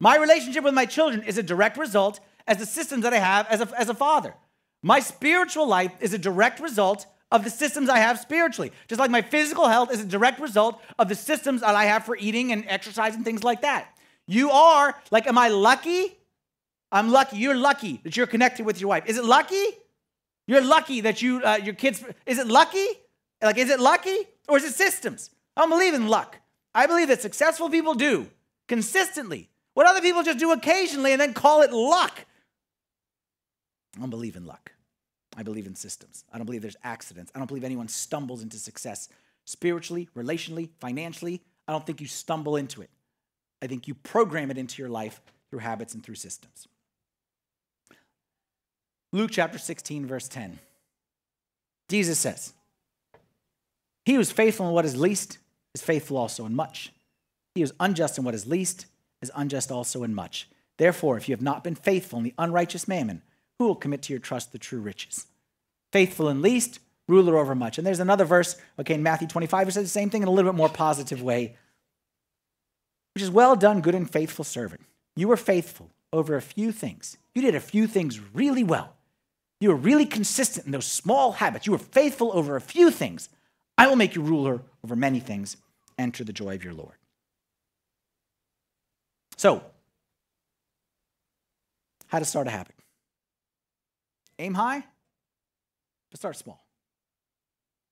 My 0.00 0.16
relationship 0.16 0.64
with 0.64 0.74
my 0.74 0.86
children 0.86 1.22
is 1.22 1.38
a 1.38 1.42
direct 1.42 1.76
result 1.76 2.20
as 2.46 2.58
the 2.58 2.66
systems 2.66 3.04
that 3.04 3.14
I 3.14 3.18
have 3.18 3.46
as 3.48 3.60
a, 3.60 3.68
as 3.78 3.88
a 3.88 3.94
father. 3.94 4.34
My 4.82 5.00
spiritual 5.00 5.66
life 5.66 5.92
is 6.00 6.12
a 6.12 6.18
direct 6.18 6.60
result 6.60 7.06
of 7.30 7.42
the 7.42 7.50
systems 7.50 7.88
I 7.88 7.98
have 7.98 8.18
spiritually. 8.18 8.72
Just 8.88 8.98
like 8.98 9.10
my 9.10 9.22
physical 9.22 9.66
health 9.66 9.92
is 9.92 10.00
a 10.00 10.04
direct 10.06 10.40
result 10.40 10.80
of 10.98 11.08
the 11.08 11.14
systems 11.14 11.62
that 11.62 11.74
I 11.74 11.84
have 11.86 12.04
for 12.04 12.16
eating 12.16 12.52
and 12.52 12.64
exercise 12.68 13.14
and 13.14 13.24
things 13.24 13.42
like 13.42 13.62
that. 13.62 13.88
You 14.26 14.50
are, 14.50 14.94
like, 15.10 15.26
am 15.26 15.38
I 15.38 15.48
lucky? 15.48 16.18
I'm 16.92 17.10
lucky. 17.10 17.38
You're 17.38 17.56
lucky 17.56 18.00
that 18.04 18.16
you're 18.16 18.26
connected 18.26 18.66
with 18.66 18.80
your 18.80 18.88
wife. 18.88 19.06
Is 19.06 19.16
it 19.16 19.24
lucky? 19.24 19.64
You're 20.46 20.62
lucky 20.62 21.00
that 21.02 21.22
you, 21.22 21.42
uh, 21.42 21.58
your 21.62 21.74
kids, 21.74 22.04
is 22.26 22.38
it 22.38 22.46
lucky? 22.46 22.86
Like, 23.42 23.58
is 23.58 23.70
it 23.70 23.80
lucky 23.80 24.16
or 24.48 24.58
is 24.58 24.64
it 24.64 24.74
systems? 24.74 25.30
I 25.56 25.62
don't 25.62 25.70
believe 25.70 25.94
in 25.94 26.08
luck. 26.08 26.38
I 26.74 26.86
believe 26.86 27.08
that 27.08 27.22
successful 27.22 27.70
people 27.70 27.94
do 27.94 28.28
consistently 28.66 29.48
what 29.74 29.86
other 29.86 30.00
people 30.00 30.22
just 30.22 30.38
do 30.38 30.52
occasionally 30.52 31.12
and 31.12 31.20
then 31.20 31.34
call 31.34 31.62
it 31.62 31.72
luck. 31.72 32.24
I 33.96 34.00
don't 34.00 34.10
believe 34.10 34.36
in 34.36 34.46
luck. 34.46 34.72
I 35.36 35.42
believe 35.42 35.66
in 35.66 35.74
systems. 35.74 36.24
I 36.32 36.38
don't 36.38 36.46
believe 36.46 36.62
there's 36.62 36.76
accidents. 36.84 37.32
I 37.34 37.38
don't 37.38 37.48
believe 37.48 37.64
anyone 37.64 37.88
stumbles 37.88 38.42
into 38.42 38.56
success 38.56 39.08
spiritually, 39.44 40.08
relationally, 40.16 40.70
financially. 40.78 41.42
I 41.66 41.72
don't 41.72 41.84
think 41.84 42.00
you 42.00 42.06
stumble 42.06 42.56
into 42.56 42.82
it. 42.82 42.90
I 43.60 43.66
think 43.66 43.88
you 43.88 43.94
program 43.94 44.50
it 44.50 44.58
into 44.58 44.80
your 44.80 44.90
life 44.90 45.20
through 45.50 45.60
habits 45.60 45.94
and 45.94 46.04
through 46.04 46.16
systems. 46.16 46.68
Luke 49.12 49.30
chapter 49.32 49.58
16, 49.58 50.06
verse 50.06 50.28
10. 50.28 50.58
Jesus 51.88 52.18
says, 52.18 52.52
He 54.04 54.14
who 54.14 54.20
is 54.20 54.32
faithful 54.32 54.68
in 54.68 54.74
what 54.74 54.84
is 54.84 54.96
least 54.96 55.38
is 55.74 55.82
faithful 55.82 56.16
also 56.16 56.46
in 56.46 56.54
much. 56.54 56.92
He 57.54 57.60
who 57.60 57.64
is 57.64 57.74
unjust 57.80 58.18
in 58.18 58.24
what 58.24 58.34
is 58.34 58.46
least 58.46 58.86
is 59.22 59.30
unjust 59.34 59.70
also 59.70 60.02
in 60.02 60.14
much. 60.14 60.48
Therefore, 60.76 61.16
if 61.16 61.28
you 61.28 61.34
have 61.34 61.42
not 61.42 61.64
been 61.64 61.74
faithful 61.74 62.18
in 62.18 62.24
the 62.24 62.34
unrighteous 62.38 62.88
mammon, 62.88 63.22
who 63.58 63.66
will 63.66 63.76
commit 63.76 64.02
to 64.02 64.12
your 64.12 64.20
trust 64.20 64.52
the 64.52 64.58
true 64.58 64.80
riches? 64.80 65.26
Faithful 65.92 66.28
in 66.28 66.42
least, 66.42 66.80
ruler 67.06 67.38
over 67.38 67.54
much. 67.54 67.78
And 67.78 67.86
there's 67.86 68.00
another 68.00 68.24
verse, 68.24 68.56
okay, 68.78 68.94
in 68.94 69.02
Matthew 69.02 69.28
25, 69.28 69.68
it 69.68 69.72
says 69.72 69.84
the 69.84 69.88
same 69.88 70.10
thing 70.10 70.22
in 70.22 70.28
a 70.28 70.30
little 70.30 70.50
bit 70.50 70.56
more 70.56 70.68
positive 70.68 71.22
way, 71.22 71.56
which 73.14 73.22
is 73.22 73.30
well 73.30 73.54
done, 73.54 73.80
good 73.80 73.94
and 73.94 74.10
faithful 74.10 74.44
servant. 74.44 74.80
You 75.14 75.28
were 75.28 75.36
faithful 75.36 75.90
over 76.12 76.36
a 76.36 76.42
few 76.42 76.72
things. 76.72 77.16
You 77.34 77.42
did 77.42 77.54
a 77.54 77.60
few 77.60 77.86
things 77.86 78.20
really 78.32 78.64
well. 78.64 78.94
You 79.60 79.68
were 79.68 79.76
really 79.76 80.06
consistent 80.06 80.66
in 80.66 80.72
those 80.72 80.86
small 80.86 81.32
habits. 81.32 81.66
You 81.66 81.72
were 81.72 81.78
faithful 81.78 82.32
over 82.34 82.56
a 82.56 82.60
few 82.60 82.90
things. 82.90 83.28
I 83.78 83.86
will 83.86 83.96
make 83.96 84.14
you 84.14 84.22
ruler 84.22 84.62
over 84.84 84.96
many 84.96 85.20
things. 85.20 85.56
Enter 85.98 86.24
the 86.24 86.32
joy 86.32 86.54
of 86.54 86.64
your 86.64 86.74
Lord. 86.74 86.96
So, 89.36 89.62
how 92.06 92.18
to 92.18 92.24
start 92.24 92.46
a 92.46 92.50
habit? 92.50 92.74
Aim 94.38 94.54
high, 94.54 94.84
but 96.10 96.18
start 96.18 96.36
small. 96.36 96.64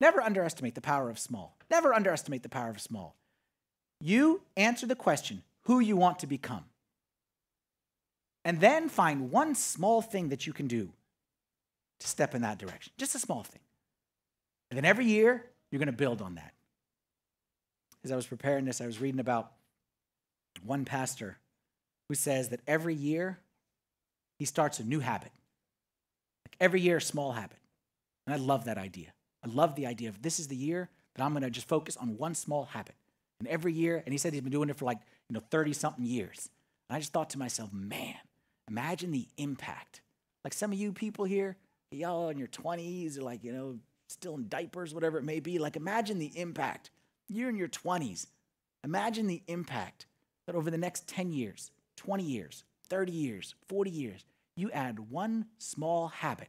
Never 0.00 0.20
underestimate 0.20 0.74
the 0.74 0.80
power 0.80 1.10
of 1.10 1.18
small. 1.18 1.56
Never 1.70 1.94
underestimate 1.94 2.42
the 2.42 2.48
power 2.48 2.70
of 2.70 2.80
small. 2.80 3.16
You 4.00 4.42
answer 4.56 4.86
the 4.86 4.96
question 4.96 5.42
who 5.62 5.78
you 5.78 5.96
want 5.96 6.18
to 6.20 6.26
become. 6.26 6.64
And 8.44 8.60
then 8.60 8.88
find 8.88 9.30
one 9.30 9.54
small 9.54 10.02
thing 10.02 10.30
that 10.30 10.46
you 10.46 10.52
can 10.52 10.66
do 10.66 10.92
to 12.00 12.08
step 12.08 12.34
in 12.34 12.42
that 12.42 12.58
direction. 12.58 12.92
Just 12.98 13.14
a 13.14 13.20
small 13.20 13.44
thing. 13.44 13.60
And 14.70 14.76
then 14.76 14.84
every 14.84 15.04
year, 15.04 15.44
you're 15.70 15.78
going 15.78 15.86
to 15.86 15.92
build 15.92 16.20
on 16.20 16.34
that. 16.34 16.52
As 18.04 18.12
I 18.12 18.16
was 18.16 18.26
preparing 18.26 18.64
this, 18.64 18.80
I 18.80 18.86
was 18.86 19.00
reading 19.00 19.20
about 19.20 19.52
one 20.64 20.84
pastor 20.84 21.38
who 22.08 22.14
says 22.14 22.48
that 22.48 22.60
every 22.66 22.94
year 22.94 23.38
he 24.38 24.44
starts 24.44 24.80
a 24.80 24.84
new 24.84 25.00
habit. 25.00 25.30
Like 26.46 26.56
every 26.60 26.80
year, 26.80 26.96
a 26.96 27.00
small 27.00 27.32
habit. 27.32 27.58
And 28.26 28.34
I 28.34 28.38
love 28.38 28.64
that 28.64 28.78
idea. 28.78 29.12
I 29.44 29.48
love 29.48 29.74
the 29.74 29.86
idea 29.86 30.08
of 30.08 30.22
this 30.22 30.38
is 30.38 30.48
the 30.48 30.56
year 30.56 30.88
that 31.14 31.24
I'm 31.24 31.32
going 31.32 31.42
to 31.42 31.50
just 31.50 31.68
focus 31.68 31.96
on 31.96 32.16
one 32.16 32.34
small 32.34 32.64
habit. 32.64 32.94
And 33.38 33.48
every 33.48 33.72
year, 33.72 34.02
and 34.04 34.12
he 34.12 34.18
said 34.18 34.32
he's 34.32 34.42
been 34.42 34.52
doing 34.52 34.70
it 34.70 34.76
for 34.76 34.84
like, 34.84 34.98
you 35.28 35.34
know, 35.34 35.42
30 35.50 35.72
something 35.72 36.04
years. 36.04 36.48
And 36.88 36.96
I 36.96 37.00
just 37.00 37.12
thought 37.12 37.30
to 37.30 37.38
myself, 37.38 37.72
man, 37.72 38.14
imagine 38.68 39.10
the 39.10 39.26
impact. 39.36 40.00
Like 40.44 40.54
some 40.54 40.72
of 40.72 40.78
you 40.78 40.92
people 40.92 41.24
here, 41.24 41.56
y'all 41.90 42.28
in 42.28 42.38
your 42.38 42.48
20s 42.48 43.18
or 43.18 43.22
like, 43.22 43.42
you 43.44 43.52
know, 43.52 43.78
still 44.08 44.34
in 44.34 44.48
diapers, 44.48 44.94
whatever 44.94 45.18
it 45.18 45.24
may 45.24 45.40
be. 45.40 45.58
Like 45.58 45.76
imagine 45.76 46.18
the 46.18 46.32
impact. 46.38 46.90
You're 47.32 47.48
in 47.48 47.56
your 47.56 47.68
20s. 47.68 48.26
Imagine 48.84 49.26
the 49.26 49.42
impact 49.46 50.06
that 50.46 50.54
over 50.54 50.70
the 50.70 50.78
next 50.78 51.08
10 51.08 51.32
years, 51.32 51.70
20 51.96 52.22
years, 52.22 52.64
30 52.88 53.12
years, 53.12 53.54
40 53.68 53.90
years, 53.90 54.24
you 54.56 54.70
add 54.70 55.10
one 55.10 55.46
small 55.58 56.08
habit. 56.08 56.48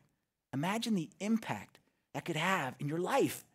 Imagine 0.53 0.95
the 0.95 1.09
impact 1.19 1.79
that 2.13 2.25
could 2.25 2.35
have 2.35 2.75
in 2.79 2.87
your 2.87 2.99
life. 2.99 3.45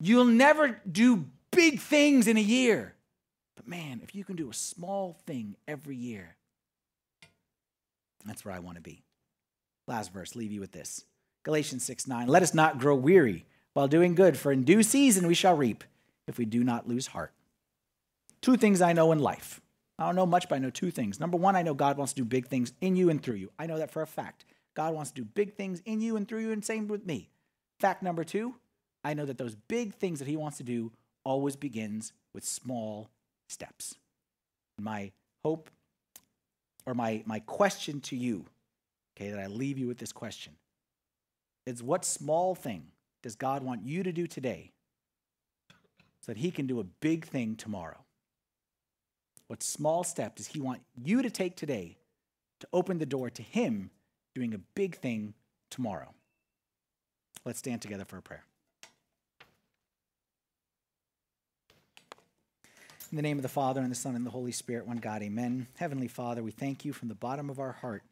You'll 0.00 0.24
never 0.24 0.80
do 0.90 1.26
big 1.50 1.80
things 1.80 2.26
in 2.26 2.36
a 2.36 2.40
year. 2.40 2.94
But 3.56 3.68
man, 3.68 4.00
if 4.02 4.14
you 4.14 4.24
can 4.24 4.36
do 4.36 4.48
a 4.48 4.54
small 4.54 5.18
thing 5.26 5.56
every 5.68 5.96
year, 5.96 6.36
that's 8.24 8.44
where 8.44 8.54
I 8.54 8.60
want 8.60 8.76
to 8.76 8.82
be. 8.82 9.02
Last 9.86 10.12
verse, 10.12 10.34
leave 10.34 10.52
you 10.52 10.60
with 10.60 10.72
this. 10.72 11.04
Galatians 11.42 11.84
6 11.84 12.06
9. 12.06 12.26
Let 12.26 12.42
us 12.42 12.54
not 12.54 12.78
grow 12.78 12.94
weary 12.94 13.44
while 13.74 13.88
doing 13.88 14.14
good, 14.14 14.36
for 14.36 14.52
in 14.52 14.64
due 14.64 14.82
season 14.82 15.26
we 15.26 15.34
shall 15.34 15.56
reap 15.56 15.84
if 16.26 16.38
we 16.38 16.44
do 16.44 16.64
not 16.64 16.88
lose 16.88 17.08
heart. 17.08 17.32
Two 18.40 18.56
things 18.56 18.80
I 18.80 18.92
know 18.92 19.12
in 19.12 19.18
life. 19.18 19.60
I 19.98 20.06
don't 20.06 20.16
know 20.16 20.26
much, 20.26 20.48
but 20.48 20.56
I 20.56 20.58
know 20.58 20.70
two 20.70 20.90
things. 20.90 21.20
Number 21.20 21.36
one, 21.36 21.56
I 21.56 21.62
know 21.62 21.74
God 21.74 21.98
wants 21.98 22.14
to 22.14 22.22
do 22.22 22.24
big 22.24 22.46
things 22.46 22.72
in 22.80 22.96
you 22.96 23.10
and 23.10 23.22
through 23.22 23.34
you. 23.34 23.50
I 23.58 23.66
know 23.66 23.78
that 23.78 23.90
for 23.90 24.00
a 24.00 24.06
fact. 24.06 24.46
God 24.74 24.94
wants 24.94 25.10
to 25.10 25.22
do 25.22 25.24
big 25.24 25.54
things 25.54 25.82
in 25.84 26.00
you 26.00 26.16
and 26.16 26.26
through 26.26 26.40
you, 26.40 26.52
and 26.52 26.64
same 26.64 26.88
with 26.88 27.04
me. 27.04 27.28
Fact 27.80 28.02
number 28.02 28.24
two, 28.24 28.54
I 29.04 29.14
know 29.14 29.26
that 29.26 29.36
those 29.36 29.54
big 29.54 29.94
things 29.94 30.18
that 30.18 30.28
He 30.28 30.36
wants 30.36 30.56
to 30.58 30.62
do 30.62 30.92
always 31.24 31.56
begins 31.56 32.12
with 32.32 32.44
small 32.44 33.10
steps. 33.48 33.96
My 34.80 35.12
hope 35.44 35.68
or 36.86 36.94
my, 36.94 37.22
my 37.26 37.40
question 37.40 38.00
to 38.00 38.16
you, 38.16 38.46
okay, 39.16 39.30
that 39.30 39.38
I 39.38 39.46
leave 39.46 39.78
you 39.78 39.86
with 39.86 39.98
this 39.98 40.12
question 40.12 40.54
is 41.66 41.82
what 41.82 42.04
small 42.04 42.54
thing 42.54 42.86
does 43.22 43.36
God 43.36 43.62
want 43.62 43.84
you 43.84 44.02
to 44.02 44.12
do 44.12 44.26
today 44.26 44.72
so 46.20 46.32
that 46.32 46.38
He 46.38 46.50
can 46.50 46.66
do 46.66 46.80
a 46.80 46.84
big 46.84 47.26
thing 47.26 47.56
tomorrow? 47.56 47.98
What 49.46 49.62
small 49.62 50.04
step 50.04 50.36
does 50.36 50.48
He 50.48 50.60
want 50.60 50.82
you 50.94 51.22
to 51.22 51.30
take 51.30 51.56
today 51.56 51.96
to 52.60 52.68
open 52.72 52.98
the 52.98 53.06
door 53.06 53.30
to 53.30 53.42
Him 53.42 53.90
doing 54.34 54.54
a 54.54 54.58
big 54.58 54.96
thing 54.96 55.34
tomorrow? 55.70 56.14
Let's 57.44 57.58
stand 57.58 57.82
together 57.82 58.04
for 58.04 58.18
a 58.18 58.22
prayer. 58.22 58.44
In 63.10 63.16
the 63.16 63.22
name 63.22 63.38
of 63.38 63.42
the 63.42 63.48
Father, 63.48 63.80
and 63.80 63.90
the 63.90 63.96
Son, 63.96 64.14
and 64.14 64.24
the 64.24 64.30
Holy 64.30 64.52
Spirit, 64.52 64.86
one 64.86 64.98
God, 64.98 65.20
amen. 65.20 65.66
Heavenly 65.74 66.06
Father, 66.06 66.44
we 66.44 66.52
thank 66.52 66.84
you 66.84 66.92
from 66.92 67.08
the 67.08 67.14
bottom 67.16 67.50
of 67.50 67.58
our 67.58 67.72
heart. 67.72 68.04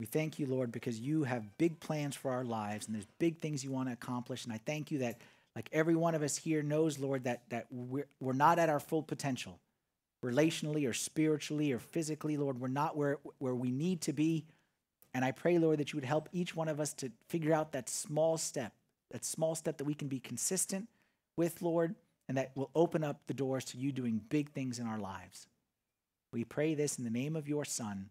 We 0.00 0.06
thank 0.06 0.38
you, 0.38 0.46
Lord, 0.46 0.70
because 0.70 1.00
you 1.00 1.24
have 1.24 1.58
big 1.58 1.80
plans 1.80 2.14
for 2.14 2.30
our 2.30 2.44
lives 2.44 2.86
and 2.86 2.94
there's 2.94 3.06
big 3.18 3.40
things 3.40 3.64
you 3.64 3.72
want 3.72 3.88
to 3.88 3.92
accomplish. 3.92 4.44
And 4.44 4.52
I 4.52 4.60
thank 4.64 4.90
you 4.90 4.98
that, 4.98 5.20
like 5.56 5.68
every 5.72 5.96
one 5.96 6.14
of 6.14 6.22
us 6.22 6.36
here 6.36 6.62
knows, 6.62 7.00
Lord, 7.00 7.24
that, 7.24 7.42
that 7.48 7.66
we're, 7.70 8.06
we're 8.20 8.32
not 8.32 8.60
at 8.60 8.68
our 8.68 8.78
full 8.78 9.02
potential 9.02 9.58
relationally 10.24 10.88
or 10.88 10.92
spiritually 10.92 11.72
or 11.72 11.78
physically, 11.78 12.36
Lord. 12.36 12.60
We're 12.60 12.68
not 12.68 12.96
where, 12.96 13.18
where 13.38 13.54
we 13.54 13.70
need 13.70 14.00
to 14.02 14.12
be. 14.12 14.44
And 15.14 15.24
I 15.24 15.32
pray, 15.32 15.58
Lord, 15.58 15.78
that 15.78 15.92
you 15.92 15.96
would 15.96 16.04
help 16.04 16.28
each 16.32 16.54
one 16.54 16.68
of 16.68 16.80
us 16.80 16.92
to 16.94 17.10
figure 17.28 17.52
out 17.52 17.72
that 17.72 17.88
small 17.88 18.36
step, 18.36 18.72
that 19.10 19.24
small 19.24 19.54
step 19.54 19.78
that 19.78 19.84
we 19.84 19.94
can 19.94 20.08
be 20.08 20.20
consistent 20.20 20.88
with, 21.36 21.62
Lord, 21.62 21.94
and 22.28 22.36
that 22.36 22.52
will 22.54 22.70
open 22.74 23.02
up 23.02 23.20
the 23.26 23.34
doors 23.34 23.64
to 23.66 23.78
you 23.78 23.90
doing 23.90 24.20
big 24.28 24.50
things 24.50 24.78
in 24.78 24.86
our 24.86 24.98
lives. 24.98 25.46
We 26.32 26.44
pray 26.44 26.74
this 26.74 26.98
in 26.98 27.04
the 27.04 27.10
name 27.10 27.34
of 27.36 27.48
your 27.48 27.64
Son, 27.64 28.10